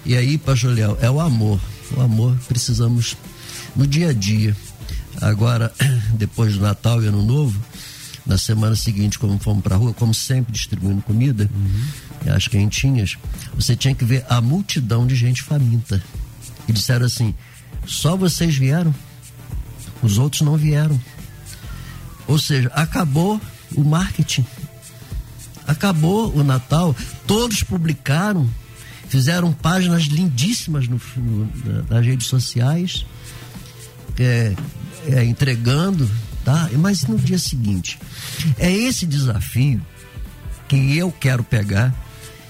E 0.05 0.15
aí, 0.15 0.37
Pastor 0.37 0.73
Léo, 0.73 0.97
é 1.01 1.09
o 1.09 1.19
amor. 1.19 1.59
O 1.95 2.01
amor 2.01 2.37
precisamos 2.47 3.17
no 3.75 3.85
dia 3.85 4.09
a 4.09 4.13
dia. 4.13 4.55
Agora, 5.21 5.73
depois 6.13 6.55
do 6.55 6.61
Natal 6.61 7.03
e 7.03 7.07
Ano 7.07 7.23
Novo, 7.23 7.59
na 8.29 8.37
semana 8.37 8.75
seguinte, 8.75 9.17
como 9.17 9.39
fomos 9.39 9.63
para 9.63 9.73
a 9.73 9.77
rua, 9.77 9.91
como 9.91 10.13
sempre, 10.13 10.53
distribuindo 10.53 11.01
comida, 11.01 11.49
uhum. 11.51 12.33
as 12.35 12.47
quentinhas, 12.47 13.17
você 13.55 13.75
tinha 13.75 13.95
que 13.95 14.05
ver 14.05 14.23
a 14.29 14.39
multidão 14.39 15.07
de 15.07 15.15
gente 15.15 15.41
faminta. 15.41 16.01
E 16.67 16.71
disseram 16.71 17.07
assim: 17.07 17.33
só 17.87 18.15
vocês 18.15 18.55
vieram, 18.55 18.93
os 20.03 20.19
outros 20.19 20.43
não 20.43 20.55
vieram. 20.55 21.01
Ou 22.27 22.37
seja, 22.37 22.69
acabou 22.75 23.41
o 23.75 23.83
marketing, 23.83 24.45
acabou 25.65 26.31
o 26.31 26.43
Natal, 26.43 26.95
todos 27.25 27.63
publicaram, 27.63 28.47
fizeram 29.07 29.51
páginas 29.51 30.03
lindíssimas 30.03 30.87
no, 30.87 31.01
no, 31.17 31.83
nas 31.89 32.05
redes 32.05 32.27
sociais, 32.27 33.07
é, 34.19 34.53
é, 35.07 35.23
entregando 35.23 36.07
tá? 36.43 36.69
Mas 36.73 37.03
no 37.03 37.17
dia 37.17 37.37
seguinte. 37.37 37.99
É 38.57 38.71
esse 38.71 39.05
desafio 39.05 39.81
que 40.67 40.97
eu 40.97 41.11
quero 41.11 41.43
pegar 41.43 41.93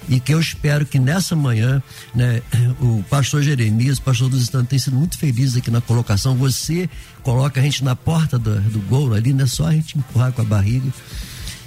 e 0.10 0.20
que 0.20 0.34
eu 0.34 0.40
espero 0.40 0.86
que 0.86 0.98
nessa 0.98 1.36
manhã, 1.36 1.82
né, 2.16 2.42
o 2.82 3.04
pastor 3.10 3.44
Jeremias, 3.44 4.00
pastor 4.00 4.28
dos 4.28 4.42
Estados 4.42 4.68
tem 4.68 4.80
sido 4.80 4.96
muito 4.96 5.18
feliz 5.18 5.56
aqui 5.56 5.70
na 5.70 5.82
colocação. 5.82 6.36
Você 6.38 6.90
coloca 7.22 7.60
a 7.60 7.64
gente 7.64 7.84
na 7.84 7.96
porta 7.96 8.40
do, 8.40 8.60
do 8.60 8.80
gol 8.82 9.14
ali, 9.14 9.32
não 9.34 9.44
é 9.44 9.48
só 9.48 9.68
a 9.68 9.72
gente 9.72 9.98
empurrar 9.98 10.32
com 10.32 10.42
a 10.42 10.46
barriga. 10.46 10.92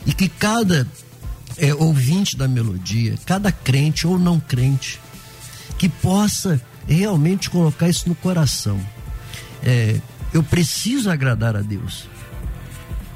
E 0.04 0.12
que 0.12 0.28
cada 0.28 0.86
é, 1.56 1.72
ouvinte 1.72 2.36
da 2.36 2.48
melodia, 2.48 3.14
cada 3.24 3.52
crente 3.52 4.06
ou 4.06 4.18
não 4.18 4.40
crente, 4.40 4.98
que 5.78 5.88
possa 5.88 6.60
realmente 6.88 7.48
colocar 7.48 7.88
isso 7.88 8.08
no 8.08 8.14
coração. 8.16 8.80
É, 9.62 10.00
eu 10.32 10.42
preciso 10.42 11.10
agradar 11.10 11.56
a 11.56 11.60
Deus. 11.60 12.08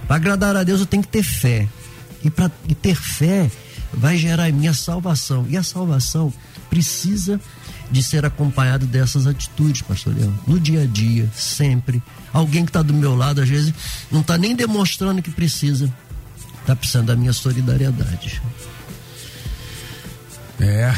Para 0.07 0.17
agradar 0.17 0.57
a 0.57 0.63
Deus 0.63 0.81
eu 0.81 0.87
tenho 0.87 1.03
que 1.03 1.09
ter 1.09 1.23
fé. 1.23 1.69
E 2.25 2.31
para 2.31 2.49
ter 2.81 2.95
fé 2.95 3.51
vai 3.93 4.17
gerar 4.17 4.49
em 4.49 4.53
minha 4.53 4.75
salvação. 4.75 5.47
E 5.49 5.57
a 5.57 5.63
salvação 5.63 6.33
precisa 6.69 7.41
de 7.91 8.03
ser 8.03 8.25
acompanhado 8.25 8.87
dessas 8.87 9.27
atitudes, 9.27 9.83
pastor 9.83 10.15
Leão. 10.15 10.35
No 10.47 10.59
dia 10.59 10.83
a 10.83 10.87
dia, 10.87 11.31
sempre. 11.35 12.03
Alguém 12.33 12.65
que 12.65 12.71
está 12.71 12.83
do 12.83 12.93
meu 12.93 13.15
lado, 13.15 13.41
às 13.41 13.49
vezes, 13.49 13.73
não 14.11 14.21
está 14.21 14.37
nem 14.37 14.55
demonstrando 14.55 15.23
que 15.23 15.31
precisa. 15.31 15.93
Está 16.61 16.75
precisando 16.75 17.07
da 17.07 17.17
minha 17.17 17.33
solidariedade. 17.33 18.43
É, 20.59 20.93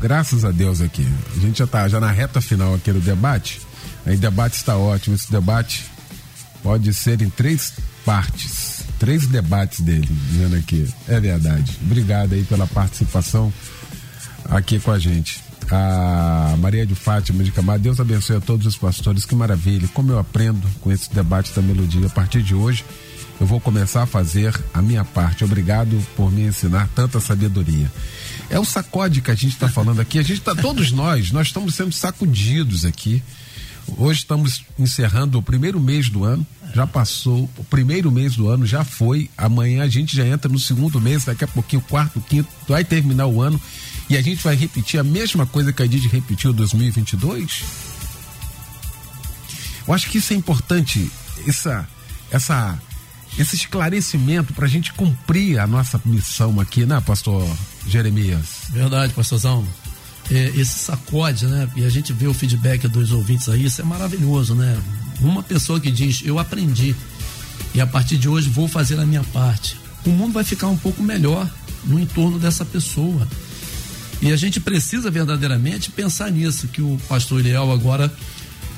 graças 0.00 0.44
a 0.44 0.50
Deus 0.50 0.80
aqui. 0.80 1.06
A 1.36 1.40
gente 1.40 1.58
já 1.58 1.64
está 1.64 1.88
já 1.88 2.00
na 2.00 2.10
reta 2.10 2.40
final 2.40 2.74
aqui 2.74 2.92
do 2.92 3.00
debate. 3.00 3.60
Aí 4.06 4.16
o 4.16 4.18
debate 4.18 4.54
está 4.54 4.76
ótimo. 4.76 5.14
Esse 5.14 5.30
debate 5.30 5.84
pode 6.62 6.92
ser 6.94 7.20
em 7.20 7.28
três 7.28 7.74
partes. 8.04 8.84
Três 8.98 9.26
debates 9.26 9.80
dele, 9.80 10.08
dizendo 10.30 10.56
aqui. 10.56 10.88
É 11.06 11.20
verdade. 11.20 11.78
Obrigado 11.82 12.32
aí 12.32 12.42
pela 12.44 12.66
participação 12.66 13.52
aqui 14.44 14.80
com 14.80 14.90
a 14.90 14.98
gente. 14.98 15.40
A 15.70 16.56
Maria 16.58 16.86
de 16.86 16.94
Fátima 16.94 17.44
de 17.44 17.52
Camargo, 17.52 17.84
Deus 17.84 18.00
abençoe 18.00 18.36
a 18.36 18.40
todos 18.40 18.66
os 18.66 18.76
pastores, 18.76 19.24
que 19.24 19.34
maravilha. 19.34 19.86
Como 19.92 20.10
eu 20.10 20.18
aprendo 20.18 20.66
com 20.80 20.90
esse 20.90 21.12
debate 21.12 21.52
da 21.52 21.60
melodia. 21.60 22.06
A 22.06 22.10
partir 22.10 22.42
de 22.42 22.54
hoje, 22.54 22.84
eu 23.38 23.46
vou 23.46 23.60
começar 23.60 24.02
a 24.02 24.06
fazer 24.06 24.58
a 24.72 24.80
minha 24.80 25.04
parte. 25.04 25.44
Obrigado 25.44 26.04
por 26.16 26.32
me 26.32 26.42
ensinar 26.42 26.88
tanta 26.94 27.20
sabedoria. 27.20 27.90
É 28.50 28.58
o 28.58 28.64
sacode 28.64 29.20
que 29.20 29.30
a 29.30 29.34
gente 29.34 29.52
está 29.52 29.68
falando 29.68 30.00
aqui. 30.00 30.18
A 30.18 30.22
gente 30.22 30.38
está, 30.38 30.54
todos 30.54 30.90
nós, 30.90 31.30
nós 31.30 31.48
estamos 31.48 31.74
sendo 31.74 31.92
sacudidos 31.92 32.84
aqui. 32.84 33.22
Hoje 33.96 34.20
estamos 34.20 34.64
encerrando 34.78 35.38
o 35.38 35.42
primeiro 35.42 35.80
mês 35.80 36.08
do 36.08 36.24
ano. 36.24 36.46
Já 36.74 36.86
passou, 36.86 37.48
o 37.56 37.64
primeiro 37.64 38.10
mês 38.10 38.36
do 38.36 38.48
ano 38.48 38.66
já 38.66 38.84
foi. 38.84 39.30
Amanhã 39.36 39.82
a 39.82 39.88
gente 39.88 40.14
já 40.14 40.26
entra 40.26 40.50
no 40.50 40.58
segundo 40.58 41.00
mês, 41.00 41.24
daqui 41.24 41.44
a 41.44 41.48
pouquinho, 41.48 41.82
quarto, 41.82 42.20
quinto, 42.20 42.48
vai 42.68 42.84
terminar 42.84 43.26
o 43.26 43.40
ano. 43.40 43.60
E 44.10 44.16
a 44.16 44.22
gente 44.22 44.42
vai 44.42 44.54
repetir 44.54 45.00
a 45.00 45.04
mesma 45.04 45.46
coisa 45.46 45.72
que 45.72 45.82
a 45.82 45.86
gente 45.86 46.08
repetiu 46.08 46.50
em 46.50 46.54
2022? 46.54 47.62
Eu 49.86 49.94
acho 49.94 50.10
que 50.10 50.18
isso 50.18 50.34
é 50.34 50.36
importante, 50.36 51.10
essa, 51.46 51.88
essa, 52.30 52.78
esse 53.38 53.56
esclarecimento 53.56 54.52
para 54.52 54.66
a 54.66 54.68
gente 54.68 54.92
cumprir 54.92 55.58
a 55.58 55.66
nossa 55.66 56.00
missão 56.04 56.60
aqui, 56.60 56.84
né, 56.84 57.00
pastor 57.00 57.48
Jeremias? 57.86 58.68
Verdade, 58.70 59.14
pastorzão 59.14 59.66
é, 60.30 60.52
esse 60.56 60.78
sacode, 60.78 61.46
né? 61.46 61.68
E 61.76 61.84
a 61.84 61.88
gente 61.88 62.12
vê 62.12 62.26
o 62.26 62.34
feedback 62.34 62.86
dos 62.88 63.12
ouvintes 63.12 63.48
aí, 63.48 63.64
isso 63.64 63.80
é 63.80 63.84
maravilhoso, 63.84 64.54
né? 64.54 64.78
Uma 65.20 65.42
pessoa 65.42 65.80
que 65.80 65.90
diz, 65.90 66.22
eu 66.24 66.38
aprendi 66.38 66.94
e 67.74 67.80
a 67.80 67.86
partir 67.86 68.16
de 68.16 68.28
hoje 68.28 68.48
vou 68.48 68.68
fazer 68.68 68.98
a 68.98 69.06
minha 69.06 69.24
parte. 69.24 69.76
O 70.04 70.10
mundo 70.10 70.32
vai 70.32 70.44
ficar 70.44 70.68
um 70.68 70.76
pouco 70.76 71.02
melhor 71.02 71.48
no 71.84 71.98
entorno 71.98 72.38
dessa 72.38 72.64
pessoa. 72.64 73.26
E 74.20 74.32
a 74.32 74.36
gente 74.36 74.58
precisa 74.58 75.10
verdadeiramente 75.10 75.90
pensar 75.90 76.30
nisso 76.30 76.68
que 76.68 76.82
o 76.82 76.98
pastor 77.08 77.40
Eliel 77.40 77.70
agora 77.70 78.12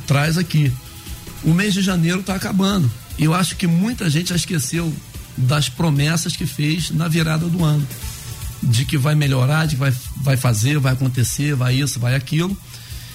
traz 0.07 0.37
aqui. 0.37 0.73
O 1.43 1.55
mês 1.55 1.73
de 1.73 1.81
janeiro 1.81 2.21
está 2.21 2.35
acabando. 2.35 2.91
E 3.19 3.25
eu 3.25 3.35
acho 3.35 3.57
que 3.57 3.67
muita 3.67 4.09
gente 4.11 4.31
já 4.31 4.37
esqueceu 4.37 4.93
das 5.37 5.69
promessas 5.69 6.37
que 6.37 6.47
fez 6.47 6.91
na 6.91 7.09
virada 7.09 7.47
do 7.47 7.65
ano 7.65 7.87
de 8.63 8.85
que 8.85 8.99
vai 8.99 9.15
melhorar, 9.15 9.67
de 9.67 9.77
que 9.77 9.81
vai, 9.81 9.95
vai 10.17 10.37
fazer, 10.37 10.79
vai 10.79 10.93
acontecer, 10.93 11.55
vai 11.55 11.77
isso, 11.77 11.99
vai 11.99 12.15
aquilo. 12.15 12.57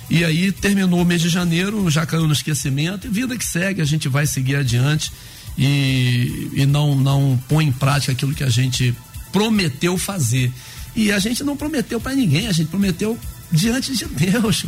E 0.10 0.24
aí 0.24 0.52
terminou 0.52 1.02
o 1.02 1.06
mês 1.06 1.22
de 1.22 1.30
janeiro, 1.30 1.90
já 1.90 2.06
caiu 2.06 2.28
no 2.28 2.34
esquecimento, 2.34 3.08
e 3.08 3.10
vida 3.10 3.36
que 3.38 3.46
segue, 3.46 3.82
a 3.82 3.86
gente 3.86 4.08
vai 4.08 4.28
seguir 4.28 4.56
adiante 4.56 5.12
e, 5.58 6.52
e 6.54 6.66
não, 6.66 6.96
não 6.96 7.40
põe 7.48 7.66
em 7.66 7.72
prática 7.72 8.12
aquilo 8.12 8.34
que 8.34 8.44
a 8.44 8.50
gente 8.50 8.96
prometeu 9.32 9.98
fazer. 9.98 10.52
E 10.96 11.12
a 11.12 11.20
gente 11.20 11.44
não 11.44 11.58
prometeu 11.58 12.00
para 12.00 12.14
ninguém, 12.14 12.48
a 12.48 12.52
gente 12.52 12.68
prometeu 12.68 13.18
diante 13.52 13.96
de 13.96 14.06
Deus. 14.06 14.66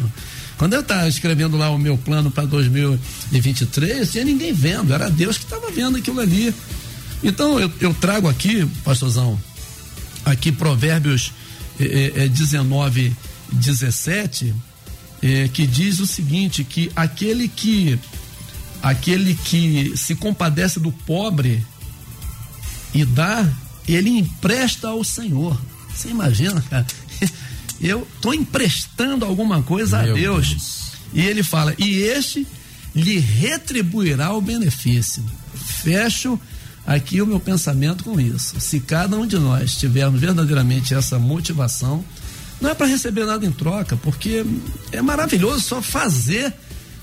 Quando 0.58 0.74
eu 0.74 0.82
estava 0.82 1.08
escrevendo 1.08 1.56
lá 1.56 1.70
o 1.70 1.78
meu 1.78 1.98
plano 1.98 2.32
para 2.32 2.46
2023, 2.46 4.12
tinha 4.12 4.26
ninguém 4.26 4.52
vendo, 4.52 4.94
era 4.94 5.10
Deus 5.10 5.38
que 5.38 5.44
estava 5.44 5.70
vendo 5.72 5.98
aquilo 5.98 6.20
ali. 6.20 6.54
Então 7.24 7.60
eu, 7.60 7.72
eu 7.80 7.94
trago 7.94 8.28
aqui, 8.28 8.66
pastorzão, 8.84 9.40
aqui 10.28 10.52
Provérbios 10.52 11.32
eh, 11.80 12.14
eh, 12.16 12.28
19, 12.28 13.16
17, 13.52 14.54
eh, 15.22 15.50
que 15.54 15.66
diz 15.66 16.00
o 16.00 16.08
seguinte: 16.08 16.64
que 16.64 16.92
aquele 16.96 17.48
que 17.48 17.98
aquele 18.82 19.34
que 19.36 19.94
se 19.96 20.16
compadece 20.16 20.80
do 20.80 20.92
pobre 20.92 21.66
e 22.94 23.04
dá, 23.06 23.48
ele 23.88 24.10
empresta 24.10 24.90
ao 24.90 25.04
Senhor. 25.04 25.60
Você 25.94 26.10
imagina, 26.10 26.62
cara? 26.70 26.86
Eu 27.80 28.08
estou 28.16 28.34
emprestando 28.34 29.24
alguma 29.24 29.62
coisa 29.62 30.02
Meu 30.02 30.16
a 30.16 30.18
Deus. 30.18 30.50
Deus. 30.50 30.92
E 31.14 31.22
ele 31.22 31.44
fala: 31.44 31.74
e 31.78 31.96
este 31.96 32.46
lhe 32.94 33.20
retribuirá 33.20 34.34
o 34.34 34.42
benefício. 34.42 35.24
Fecho 35.56 36.40
aqui 36.88 37.22
o 37.22 37.28
meu 37.28 37.40
pensamento 37.40 38.06
com 38.06 38.18
isso. 38.18 38.58
Se 38.62 38.80
cada 38.80 39.18
um 39.18 39.28
de 39.28 39.38
nós 39.38 39.76
tivermos 39.76 40.22
verdadeiramente 40.22 40.94
essa 40.94 41.20
motivação, 41.20 42.04
não 42.62 42.70
é 42.70 42.74
para 42.74 42.88
receber 42.88 43.26
nada 43.26 43.46
em 43.46 43.52
troca, 43.52 43.98
porque 43.98 44.46
é 44.94 45.02
maravilhoso 45.02 45.60
só 45.60 45.82
fazer 45.82 46.54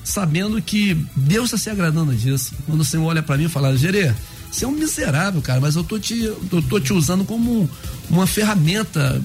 sabendo 0.02 0.60
que 0.60 0.94
Deus 1.14 1.46
está 1.46 1.58
se 1.58 1.70
agradando 1.70 2.14
disso. 2.14 2.52
Quando 2.66 2.80
o 2.80 2.84
Senhor 2.84 3.04
olha 3.04 3.22
para 3.22 3.36
mim 3.36 3.44
e 3.44 3.48
fala, 3.48 3.76
Gerê, 3.76 4.12
você 4.50 4.64
é 4.64 4.68
um 4.68 4.72
miserável, 4.72 5.40
cara, 5.42 5.60
mas 5.60 5.76
eu 5.76 5.84
tô 5.84 5.98
te, 5.98 6.18
eu 6.22 6.62
tô 6.68 6.80
te 6.80 6.92
usando 6.92 7.24
como 7.24 7.68
uma 8.08 8.26
ferramenta, 8.26 9.20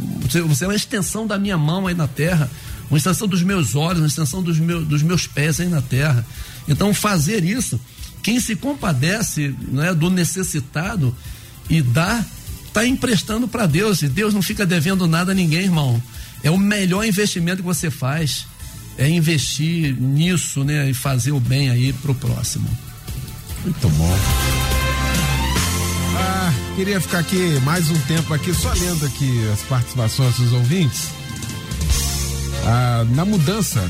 você 0.46 0.66
é 0.66 0.68
uma 0.68 0.76
extensão 0.76 1.26
da 1.26 1.38
minha 1.38 1.58
mão 1.58 1.88
aí 1.88 1.96
na 1.96 2.08
terra, 2.08 2.50
uma 2.90 2.98
extensão 2.98 3.28
dos 3.28 3.44
meus 3.44 3.76
olhos, 3.76 4.00
uma 4.00 4.08
extensão 4.08 4.42
dos, 4.42 4.58
dos 4.58 5.04
meus 5.04 5.28
pés 5.28 5.60
aí 5.60 5.68
na 5.68 5.82
terra. 5.82 6.26
Então, 6.68 6.94
fazer 6.94 7.44
isso 7.44 7.80
quem 8.22 8.40
se 8.40 8.56
compadece 8.56 9.54
né, 9.68 9.94
do 9.94 10.10
necessitado 10.10 11.16
e 11.70 11.82
dá, 11.82 12.24
está 12.68 12.86
emprestando 12.86 13.48
para 13.48 13.66
Deus. 13.66 14.02
E 14.02 14.08
Deus 14.08 14.34
não 14.34 14.42
fica 14.42 14.66
devendo 14.66 15.08
nada 15.08 15.32
a 15.32 15.36
ninguém, 15.36 15.64
irmão. 15.64 16.02
É 16.44 16.50
o 16.50 16.58
melhor 16.58 17.06
investimento 17.06 17.58
que 17.58 17.68
você 17.68 17.90
faz. 17.92 18.46
É 18.98 19.10
investir 19.10 19.96
nisso, 19.96 20.64
né? 20.64 20.90
E 20.90 20.94
fazer 20.94 21.32
o 21.32 21.40
bem 21.40 21.70
aí 21.70 21.94
pro 21.94 22.14
próximo. 22.14 22.70
Muito 23.64 23.90
bom. 23.90 24.18
Ah, 26.18 26.54
queria 26.76 27.00
ficar 27.00 27.20
aqui 27.20 27.60
mais 27.64 27.90
um 27.90 28.00
tempo 28.02 28.34
aqui, 28.34 28.54
só 28.54 28.72
lendo 28.74 29.06
aqui 29.06 29.50
as 29.54 29.62
participações 29.62 30.36
dos 30.36 30.52
ouvintes. 30.52 31.08
Ah, 32.66 33.06
na 33.12 33.24
mudança 33.24 33.90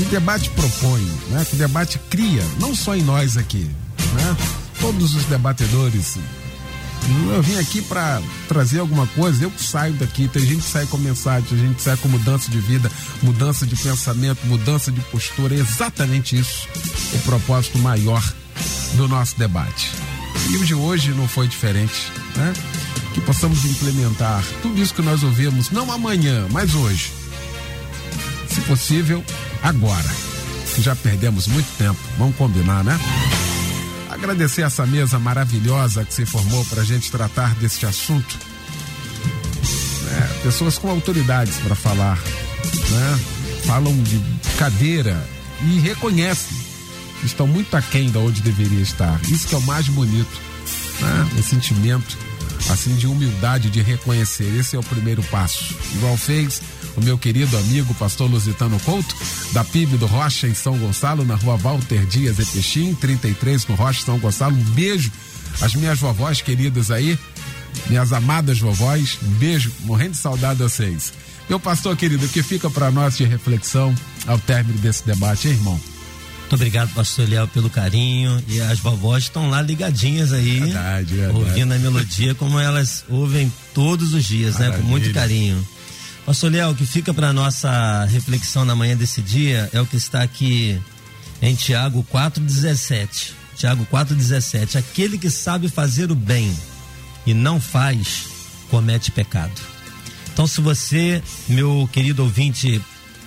que 0.00 0.10
debate 0.10 0.48
propõe, 0.50 1.02
né? 1.28 1.44
que 1.44 1.54
o 1.54 1.58
debate 1.58 1.98
cria, 2.08 2.42
não 2.58 2.74
só 2.74 2.96
em 2.96 3.02
nós 3.02 3.36
aqui, 3.36 3.70
né? 4.14 4.36
todos 4.80 5.14
os 5.14 5.24
debatedores. 5.24 6.16
Eu 7.32 7.42
vim 7.42 7.58
aqui 7.58 7.82
para 7.82 8.22
trazer 8.48 8.78
alguma 8.78 9.06
coisa, 9.08 9.42
eu 9.42 9.52
saio 9.56 9.94
daqui, 9.94 10.28
tem 10.28 10.42
gente 10.42 10.62
que 10.62 10.70
sai 10.70 10.86
com 10.86 10.96
mensagem, 10.96 11.48
tem 11.48 11.58
gente 11.58 11.76
que 11.76 11.82
sai 11.82 11.96
com 11.96 12.08
mudança 12.08 12.50
de 12.50 12.58
vida, 12.60 12.90
mudança 13.22 13.66
de 13.66 13.74
pensamento, 13.76 14.46
mudança 14.46 14.92
de 14.92 15.00
postura, 15.02 15.54
é 15.54 15.58
exatamente 15.58 16.38
isso 16.38 16.68
o 17.12 17.18
propósito 17.20 17.78
maior 17.78 18.22
do 18.94 19.08
nosso 19.08 19.38
debate. 19.38 19.90
E 20.50 20.56
o 20.56 20.64
de 20.64 20.74
hoje 20.74 21.10
não 21.12 21.26
foi 21.26 21.48
diferente, 21.48 22.10
né? 22.36 22.52
Que 23.12 23.20
possamos 23.20 23.64
implementar 23.64 24.42
tudo 24.62 24.80
isso 24.80 24.94
que 24.94 25.02
nós 25.02 25.22
ouvimos, 25.22 25.70
não 25.70 25.90
amanhã, 25.90 26.46
mas 26.50 26.74
hoje. 26.74 27.12
Se 28.48 28.60
possível, 28.62 29.24
agora. 29.62 30.10
Já 30.78 30.94
perdemos 30.94 31.46
muito 31.46 31.68
tempo, 31.76 31.98
vamos 32.16 32.36
combinar, 32.36 32.84
né? 32.84 32.98
Agradecer 34.08 34.62
essa 34.62 34.86
mesa 34.86 35.18
maravilhosa 35.18 36.04
que 36.04 36.14
se 36.14 36.24
formou 36.26 36.64
para 36.66 36.82
a 36.82 36.84
gente 36.84 37.10
tratar 37.10 37.54
deste 37.56 37.86
assunto. 37.86 38.38
É, 40.10 40.42
pessoas 40.42 40.78
com 40.78 40.90
autoridades 40.90 41.56
para 41.58 41.74
falar, 41.74 42.16
né? 42.16 43.20
Falam 43.64 43.96
de 44.02 44.20
cadeira 44.58 45.28
e 45.62 45.78
reconhecem 45.80 46.70
estão 47.24 47.46
muito 47.46 47.76
aquém 47.76 48.10
da 48.10 48.18
onde 48.18 48.40
deveria 48.40 48.80
estar. 48.80 49.20
Isso 49.28 49.46
que 49.46 49.54
é 49.54 49.58
o 49.58 49.62
mais 49.62 49.88
bonito, 49.88 50.40
né? 51.00 51.28
O 51.38 51.42
sentimento 51.42 52.16
assim, 52.68 52.94
de 52.94 53.06
humildade, 53.06 53.70
de 53.70 53.80
reconhecer. 53.80 54.54
Esse 54.58 54.76
é 54.76 54.78
o 54.78 54.82
primeiro 54.82 55.22
passo. 55.24 55.74
Igual 55.94 56.16
fez 56.16 56.60
o 56.96 57.00
meu 57.00 57.16
querido 57.16 57.56
amigo 57.56 57.94
pastor 57.94 58.30
Lusitano 58.30 58.78
Couto, 58.80 59.14
da 59.52 59.64
PIB 59.64 59.96
do 59.96 60.06
Rocha, 60.06 60.46
em 60.46 60.54
São 60.54 60.76
Gonçalo, 60.76 61.24
na 61.24 61.34
rua 61.34 61.56
Walter 61.56 62.04
Dias 62.06 62.38
Epechim, 62.38 62.94
33, 62.94 63.66
no 63.66 63.74
Rocha, 63.74 64.04
São 64.04 64.18
Gonçalo. 64.18 64.56
Um 64.56 64.64
beijo 64.70 65.10
às 65.60 65.74
minhas 65.74 65.98
vovós 65.98 66.42
queridas 66.42 66.90
aí, 66.90 67.18
minhas 67.88 68.12
amadas 68.12 68.58
vovós. 68.58 69.18
Um 69.22 69.30
beijo, 69.30 69.72
morrendo 69.80 70.12
de 70.12 70.18
saudade 70.18 70.58
de 70.58 70.64
vocês. 70.64 71.12
Meu 71.48 71.58
pastor 71.58 71.96
querido, 71.96 72.26
o 72.26 72.28
que 72.28 72.42
fica 72.42 72.70
para 72.70 72.90
nós 72.90 73.16
de 73.16 73.24
reflexão 73.24 73.94
ao 74.26 74.38
término 74.38 74.78
desse 74.78 75.04
debate, 75.04 75.48
hein, 75.48 75.54
irmão? 75.54 75.80
Muito 76.50 76.62
obrigado, 76.62 76.92
pastor 76.92 77.28
Léo, 77.28 77.46
pelo 77.46 77.70
carinho. 77.70 78.42
E 78.48 78.60
as 78.60 78.80
vovós 78.80 79.22
estão 79.22 79.48
lá 79.48 79.62
ligadinhas 79.62 80.32
aí. 80.32 80.58
Verdade, 80.58 81.14
verdade. 81.14 81.38
Ouvindo 81.38 81.72
a 81.72 81.78
melodia 81.78 82.34
como 82.34 82.58
elas 82.58 83.04
ouvem 83.08 83.52
todos 83.72 84.12
os 84.12 84.24
dias, 84.24 84.54
Maravilha. 84.54 84.76
né? 84.78 84.82
Com 84.82 84.88
muito 84.88 85.14
carinho. 85.14 85.68
Pastor 86.26 86.50
Léo, 86.50 86.70
o 86.70 86.74
que 86.74 86.84
fica 86.84 87.14
para 87.14 87.32
nossa 87.32 88.04
reflexão 88.06 88.64
na 88.64 88.74
manhã 88.74 88.96
desse 88.96 89.22
dia 89.22 89.70
é 89.72 89.80
o 89.80 89.86
que 89.86 89.96
está 89.96 90.24
aqui 90.24 90.76
em 91.40 91.54
Tiago 91.54 92.04
4,17. 92.12 93.30
Tiago 93.56 93.86
4,17. 93.86 94.74
Aquele 94.74 95.18
que 95.18 95.30
sabe 95.30 95.68
fazer 95.68 96.10
o 96.10 96.16
bem 96.16 96.52
e 97.24 97.32
não 97.32 97.60
faz, 97.60 98.24
comete 98.68 99.12
pecado. 99.12 99.52
Então, 100.32 100.48
se 100.48 100.60
você, 100.60 101.22
meu 101.48 101.88
querido 101.92 102.24
ouvinte, 102.24 102.80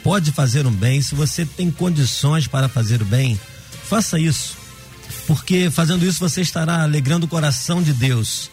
pode 0.03 0.31
fazer 0.31 0.67
um 0.67 0.71
bem, 0.71 1.01
se 1.01 1.15
você 1.15 1.45
tem 1.45 1.71
condições 1.71 2.45
para 2.45 2.67
fazer 2.67 3.01
o 3.01 3.05
bem, 3.05 3.39
faça 3.87 4.19
isso. 4.19 4.57
Porque 5.25 5.71
fazendo 5.71 6.05
isso 6.05 6.19
você 6.19 6.41
estará 6.41 6.83
alegrando 6.83 7.25
o 7.25 7.29
coração 7.29 7.81
de 7.81 7.93
Deus. 7.93 8.51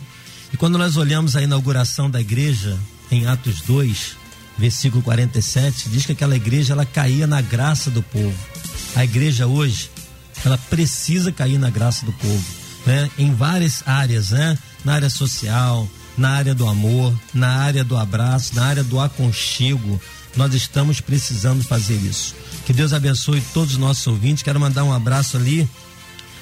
E 0.53 0.57
quando 0.57 0.79
nós 0.79 0.97
olhamos 0.97 1.37
a 1.37 1.43
inauguração 1.43 2.09
da 2.09 2.21
igreja 2.21 2.79
em 3.11 3.27
Atos 3.27 3.61
2, 3.63 4.17
versículo 4.57 5.03
47, 5.03 5.89
diz 5.89 6.07
que 6.07 6.13
aquela 6.13 6.37
igreja 6.37 6.73
ela 6.73 6.87
caía 6.87 7.27
na 7.27 7.41
graça 7.41 7.91
do 7.91 8.03
povo. 8.03 8.37
A 8.95 9.05
igreja 9.05 9.47
hoje, 9.47 9.91
ela 10.45 10.59
precisa 10.59 11.33
cair 11.33 11.59
na 11.59 11.71
graça 11.71 12.05
do 12.05 12.13
povo, 12.13 12.45
né? 12.87 13.11
Em 13.19 13.35
várias 13.35 13.83
áreas, 13.87 14.31
né? 14.31 14.57
Na 14.85 14.95
área 14.95 15.11
social, 15.11 15.89
na 16.17 16.31
área 16.31 16.55
do 16.55 16.69
amor, 16.69 17.15
na 17.33 17.49
área 17.49 17.83
do 17.83 17.97
abraço, 17.97 18.55
na 18.55 18.65
área 18.67 18.85
do 18.85 19.01
aconchego, 19.01 20.01
nós 20.37 20.55
estamos 20.55 21.01
precisando 21.01 21.63
fazer 21.63 21.97
isso. 21.97 22.35
Que 22.65 22.73
Deus 22.73 22.93
abençoe 22.93 23.43
todos 23.53 23.73
os 23.73 23.79
nossos 23.79 24.07
ouvintes. 24.07 24.43
Quero 24.43 24.61
mandar 24.61 24.85
um 24.85 24.93
abraço 24.93 25.37
ali 25.37 25.69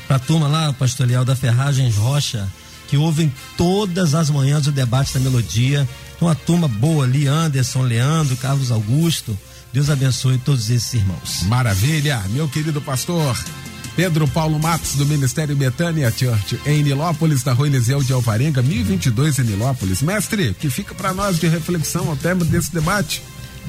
para 0.07 0.16
a 0.16 0.20
turma 0.20 0.49
lá, 0.49 0.72
pastor 0.72 1.07
Leal 1.07 1.24
da 1.24 1.36
Ferragens 1.36 1.97
Rocha, 1.97 2.49
que 2.89 2.97
ouvem 2.97 3.32
todas 3.57 4.14
as 4.14 4.30
manhãs 4.30 4.66
o 4.66 4.72
debate 4.72 5.14
da 5.14 5.20
melodia. 5.20 5.89
Uma 6.20 6.34
turma 6.34 6.66
boa 6.66 7.05
ali, 7.05 7.26
Anderson, 7.26 7.82
Leandro, 7.82 8.36
Carlos 8.36 8.70
Augusto. 8.70 9.39
Deus 9.72 9.91
abençoe 9.91 10.39
todos 10.39 10.70
esses 10.70 10.95
irmãos. 10.95 11.43
Maravilha, 11.43 12.22
meu 12.30 12.49
querido 12.49 12.80
pastor. 12.80 13.39
Pedro 13.95 14.28
Paulo 14.28 14.59
Matos, 14.61 14.95
do 14.95 15.05
Ministério 15.05 15.57
Betânia 15.57 16.09
Church, 16.16 16.59
em 16.64 16.84
Nilópolis, 16.84 17.43
na 17.43 17.53
Rua 17.53 17.66
Eliseu 17.66 18.01
de 18.01 18.12
Alvarenga, 18.12 18.62
1022 18.62 19.41
em 19.41 19.43
Nilópolis. 19.43 20.03
Mestre, 20.03 20.55
que 20.55 20.70
fica 20.70 20.95
para 20.95 21.12
nós 21.12 21.39
de 21.39 21.49
reflexão 21.49 22.09
ao 22.09 22.16
termo 22.16 22.45
desse 22.45 22.72
debate? 22.72 23.22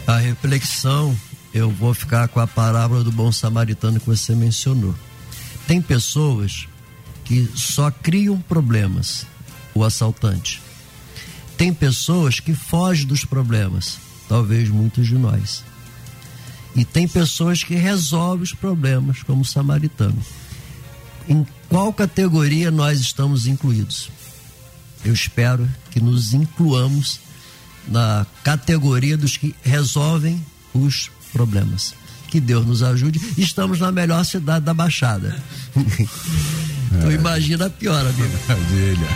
A 0.07 0.17
reflexão, 0.17 1.17
eu 1.53 1.69
vou 1.69 1.93
ficar 1.93 2.27
com 2.27 2.39
a 2.39 2.47
parábola 2.47 3.03
do 3.03 3.11
bom 3.11 3.31
samaritano 3.31 3.99
que 3.99 4.05
você 4.05 4.35
mencionou. 4.35 4.95
Tem 5.67 5.81
pessoas 5.81 6.67
que 7.25 7.49
só 7.55 7.91
criam 7.91 8.39
problemas, 8.39 9.25
o 9.73 9.83
assaltante. 9.83 10.61
Tem 11.57 11.73
pessoas 11.73 12.39
que 12.39 12.53
fogem 12.53 13.05
dos 13.05 13.25
problemas, 13.25 13.97
talvez 14.27 14.69
muitos 14.69 15.07
de 15.07 15.15
nós. 15.15 15.63
E 16.75 16.85
tem 16.85 17.07
pessoas 17.07 17.63
que 17.63 17.75
resolvem 17.75 18.43
os 18.43 18.53
problemas, 18.53 19.23
como 19.23 19.41
o 19.41 19.45
samaritano. 19.45 20.17
Em 21.27 21.45
qual 21.67 21.91
categoria 21.93 22.71
nós 22.71 22.99
estamos 22.99 23.45
incluídos? 23.45 24.09
Eu 25.03 25.13
espero 25.13 25.69
que 25.91 25.99
nos 25.99 26.33
incluamos 26.33 27.19
na 27.89 28.25
categoria 28.43 29.17
dos 29.17 29.37
que 29.37 29.55
resolvem 29.63 30.43
os 30.73 31.09
problemas. 31.33 31.93
Que 32.27 32.39
Deus 32.39 32.65
nos 32.65 32.83
ajude. 32.83 33.19
Estamos 33.37 33.79
na 33.79 33.91
melhor 33.91 34.23
cidade 34.23 34.65
da 34.65 34.73
Baixada. 34.73 35.35
então 36.95 37.11
imagina 37.11 37.65
a 37.65 37.69
pior, 37.69 38.05
amigo. 38.05 38.39
Maravilha. 38.47 39.07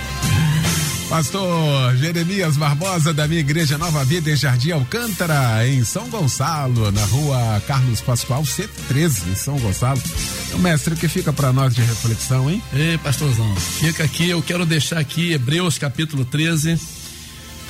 Pastor 1.09 1.95
Jeremias 1.97 2.57
Barbosa, 2.57 3.13
da 3.13 3.27
minha 3.27 3.41
igreja 3.41 3.77
Nova 3.77 4.03
Vida 4.03 4.31
em 4.31 4.35
Jardim 4.35 4.71
Alcântara, 4.71 5.67
em 5.67 5.83
São 5.83 6.09
Gonçalo, 6.09 6.91
na 6.91 7.05
rua 7.05 7.61
Carlos 7.67 8.01
Pascoal, 8.01 8.43
113, 8.43 9.29
em 9.29 9.35
São 9.35 9.59
Gonçalo. 9.59 10.01
O 10.53 10.57
mestre, 10.57 10.95
o 10.95 10.97
que 10.97 11.07
fica 11.07 11.31
para 11.31 11.53
nós 11.53 11.75
de 11.75 11.81
reflexão, 11.81 12.49
hein? 12.49 12.63
Ei, 12.73 12.97
pastorzão, 12.97 13.55
fica 13.55 14.03
aqui, 14.03 14.29
eu 14.29 14.41
quero 14.41 14.65
deixar 14.65 14.97
aqui 14.97 15.33
Hebreus 15.33 15.77
capítulo 15.77 16.25
13 16.25 16.79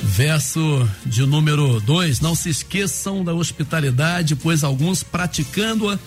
Verso 0.02 0.88
de 1.06 1.26
número 1.26 1.80
2: 1.82 2.20
Não 2.20 2.36
se 2.36 2.50
esqueçam 2.50 3.24
da 3.24 3.34
hospitalidade, 3.34 4.36
pois 4.36 4.64
alguns 4.64 5.04
praticando-a 5.04 5.98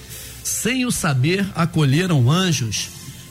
sem 0.43 0.87
o 0.87 0.91
saber 0.91 1.47
acolheram 1.55 2.31
anjos. 2.31 2.89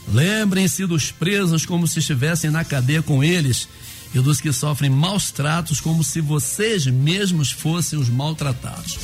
Lembrem-se 0.08 0.86
dos 0.86 1.12
presos 1.12 1.66
como 1.66 1.88
se 1.88 2.00
estivessem 2.00 2.52
na 2.52 2.64
cadeia 2.64 3.02
com 3.02 3.24
eles 3.24 3.68
e 4.14 4.20
dos 4.20 4.40
que 4.40 4.52
sofrem 4.54 4.90
maus 4.90 5.32
tratos 5.32 5.80
como 5.80 6.04
se 6.04 6.22
vocês 6.22 6.86
mesmos 6.86 7.52
fossem 7.52 7.98
os 7.98 8.10
maltratados. 8.10 8.98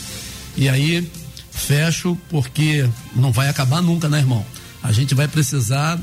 E 0.55 0.69
aí, 0.69 1.09
fecho 1.51 2.17
porque 2.29 2.87
não 3.15 3.31
vai 3.31 3.49
acabar 3.49 3.81
nunca, 3.81 4.07
né, 4.07 4.19
irmão? 4.19 4.45
A 4.83 4.91
gente 4.91 5.13
vai 5.13 5.27
precisar 5.27 5.99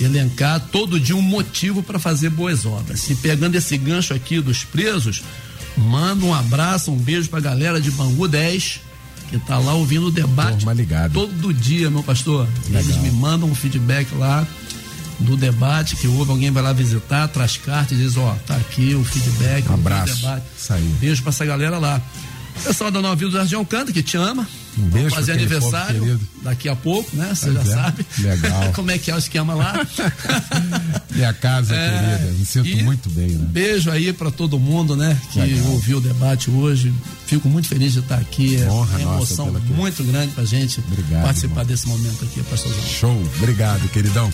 elencar 0.00 0.60
todo 0.72 0.98
dia 0.98 1.16
um 1.16 1.22
motivo 1.22 1.82
para 1.82 1.98
fazer 1.98 2.30
boas 2.30 2.64
obras. 2.64 3.08
E 3.10 3.14
pegando 3.14 3.54
esse 3.56 3.76
gancho 3.76 4.14
aqui 4.14 4.40
dos 4.40 4.64
presos, 4.64 5.22
manda 5.76 6.24
um 6.24 6.34
abraço, 6.34 6.90
um 6.90 6.96
beijo 6.96 7.28
para 7.28 7.38
a 7.38 7.42
galera 7.42 7.80
de 7.80 7.90
Bangu 7.90 8.26
10, 8.26 8.80
que 9.28 9.36
está 9.36 9.58
lá 9.58 9.74
ouvindo 9.74 10.06
o 10.06 10.10
debate 10.10 10.64
todo 11.12 11.54
dia, 11.54 11.90
meu 11.90 12.02
pastor. 12.02 12.48
Legal. 12.66 12.82
Eles 12.82 12.96
me 12.96 13.10
mandam 13.10 13.48
um 13.48 13.54
feedback 13.54 14.14
lá 14.14 14.46
do 15.20 15.36
debate 15.36 15.96
que 15.96 16.08
houve, 16.08 16.30
alguém 16.30 16.50
vai 16.50 16.62
lá 16.62 16.72
visitar, 16.72 17.28
traz 17.28 17.56
cartas 17.56 17.98
e 17.98 18.02
diz, 18.02 18.16
ó, 18.16 18.34
tá 18.46 18.56
aqui 18.56 18.94
o 18.94 19.04
feedback, 19.04 19.68
um 19.68 19.74
abraço. 19.74 20.16
Debate. 20.16 20.44
Beijo 20.98 21.22
para 21.22 21.30
essa 21.30 21.44
galera 21.44 21.78
lá. 21.78 22.00
Pessoal 22.64 22.90
da 22.90 23.00
Nova 23.00 23.14
Vida 23.16 23.30
do 23.30 23.36
Jardim 23.36 23.54
Alcântara, 23.54 23.92
que 23.92 24.02
te 24.02 24.16
ama. 24.16 24.46
Um 24.78 24.88
beijo 24.88 25.10
fazer 25.10 25.32
aniversário 25.32 26.20
daqui 26.42 26.68
a 26.68 26.76
pouco, 26.76 27.14
né? 27.16 27.34
Você 27.34 27.52
já 27.52 27.60
é. 27.60 27.64
sabe. 27.64 28.06
Legal. 28.18 28.72
Como 28.74 28.90
é 28.90 28.98
que 28.98 29.10
é 29.10 29.14
o 29.14 29.18
esquema 29.18 29.54
lá? 29.54 29.86
Minha 31.10 31.32
casa, 31.32 31.74
é, 31.74 32.18
querida. 32.18 32.32
Me 32.38 32.46
sinto 32.46 32.84
muito 32.84 33.10
bem, 33.10 33.30
né? 33.30 33.46
Beijo 33.50 33.90
aí 33.90 34.12
para 34.12 34.30
todo 34.30 34.58
mundo, 34.58 34.96
né? 34.96 35.20
Que 35.32 35.40
Legal. 35.40 35.72
ouviu 35.72 35.98
o 35.98 36.00
debate 36.00 36.50
hoje. 36.50 36.92
Fico 37.26 37.48
muito 37.48 37.68
feliz 37.68 37.92
de 37.92 38.00
estar 38.00 38.16
aqui. 38.16 38.56
É 38.56 38.70
Honra 38.70 38.98
uma 38.98 39.14
emoção 39.14 39.52
nossa 39.52 39.64
muito 39.66 40.04
grande 40.04 40.32
pra 40.32 40.44
gente 40.44 40.80
Obrigado, 40.80 41.22
participar 41.22 41.60
irmão. 41.60 41.66
desse 41.66 41.86
momento 41.86 42.24
aqui, 42.24 42.42
pastorzão. 42.42 42.82
Show. 42.82 43.22
Obrigado, 43.38 43.88
queridão. 43.88 44.32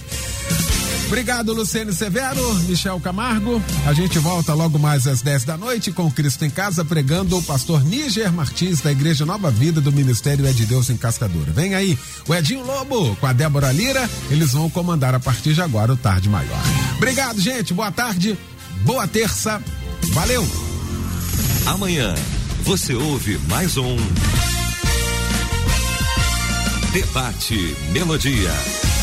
Obrigado, 1.07 1.53
Luciano 1.53 1.93
Severo, 1.93 2.55
Michel 2.65 2.99
Camargo. 2.99 3.63
A 3.87 3.93
gente 3.93 4.19
volta 4.19 4.53
logo 4.55 4.77
mais 4.77 5.07
às 5.07 5.23
10 5.23 5.45
da 5.45 5.57
noite 5.57 5.93
com 5.93 6.11
Cristo 6.11 6.45
em 6.45 6.51
Casa, 6.51 6.85
pregando 6.85 7.39
o 7.39 7.43
pastor 7.43 7.85
Níger 7.85 8.33
Martins, 8.33 8.81
da 8.81 8.91
Igreja 8.91 9.25
Nova 9.25 9.49
Vida 9.49 9.81
do 9.81 9.93
Ministério 10.27 10.47
É 10.47 10.53
de 10.53 10.67
Deus 10.67 10.91
em 10.91 10.97
Cascadura. 10.97 11.53
Vem 11.53 11.77
aí 11.77 11.97
o 12.27 12.35
Edinho 12.35 12.67
Lobo 12.67 13.15
com 13.17 13.27
a 13.27 13.33
Débora 13.33 13.71
Lira. 13.71 14.11
Eles 14.29 14.53
vão 14.53 14.69
comandar 14.69 15.15
a 15.15 15.21
partir 15.21 15.55
de 15.55 15.63
agora 15.63 15.93
o 15.93 15.97
Tarde 15.97 16.29
Maior. 16.29 16.61
Obrigado, 16.97 17.41
gente. 17.41 17.73
Boa 17.73 17.93
tarde. 17.93 18.37
Boa 18.83 19.07
terça. 19.07 19.63
Valeu. 20.13 20.45
Amanhã 21.67 22.13
você 22.63 22.93
ouve 22.95 23.39
mais 23.49 23.77
um. 23.77 23.97
Debate 26.93 27.77
Melodia. 27.93 28.96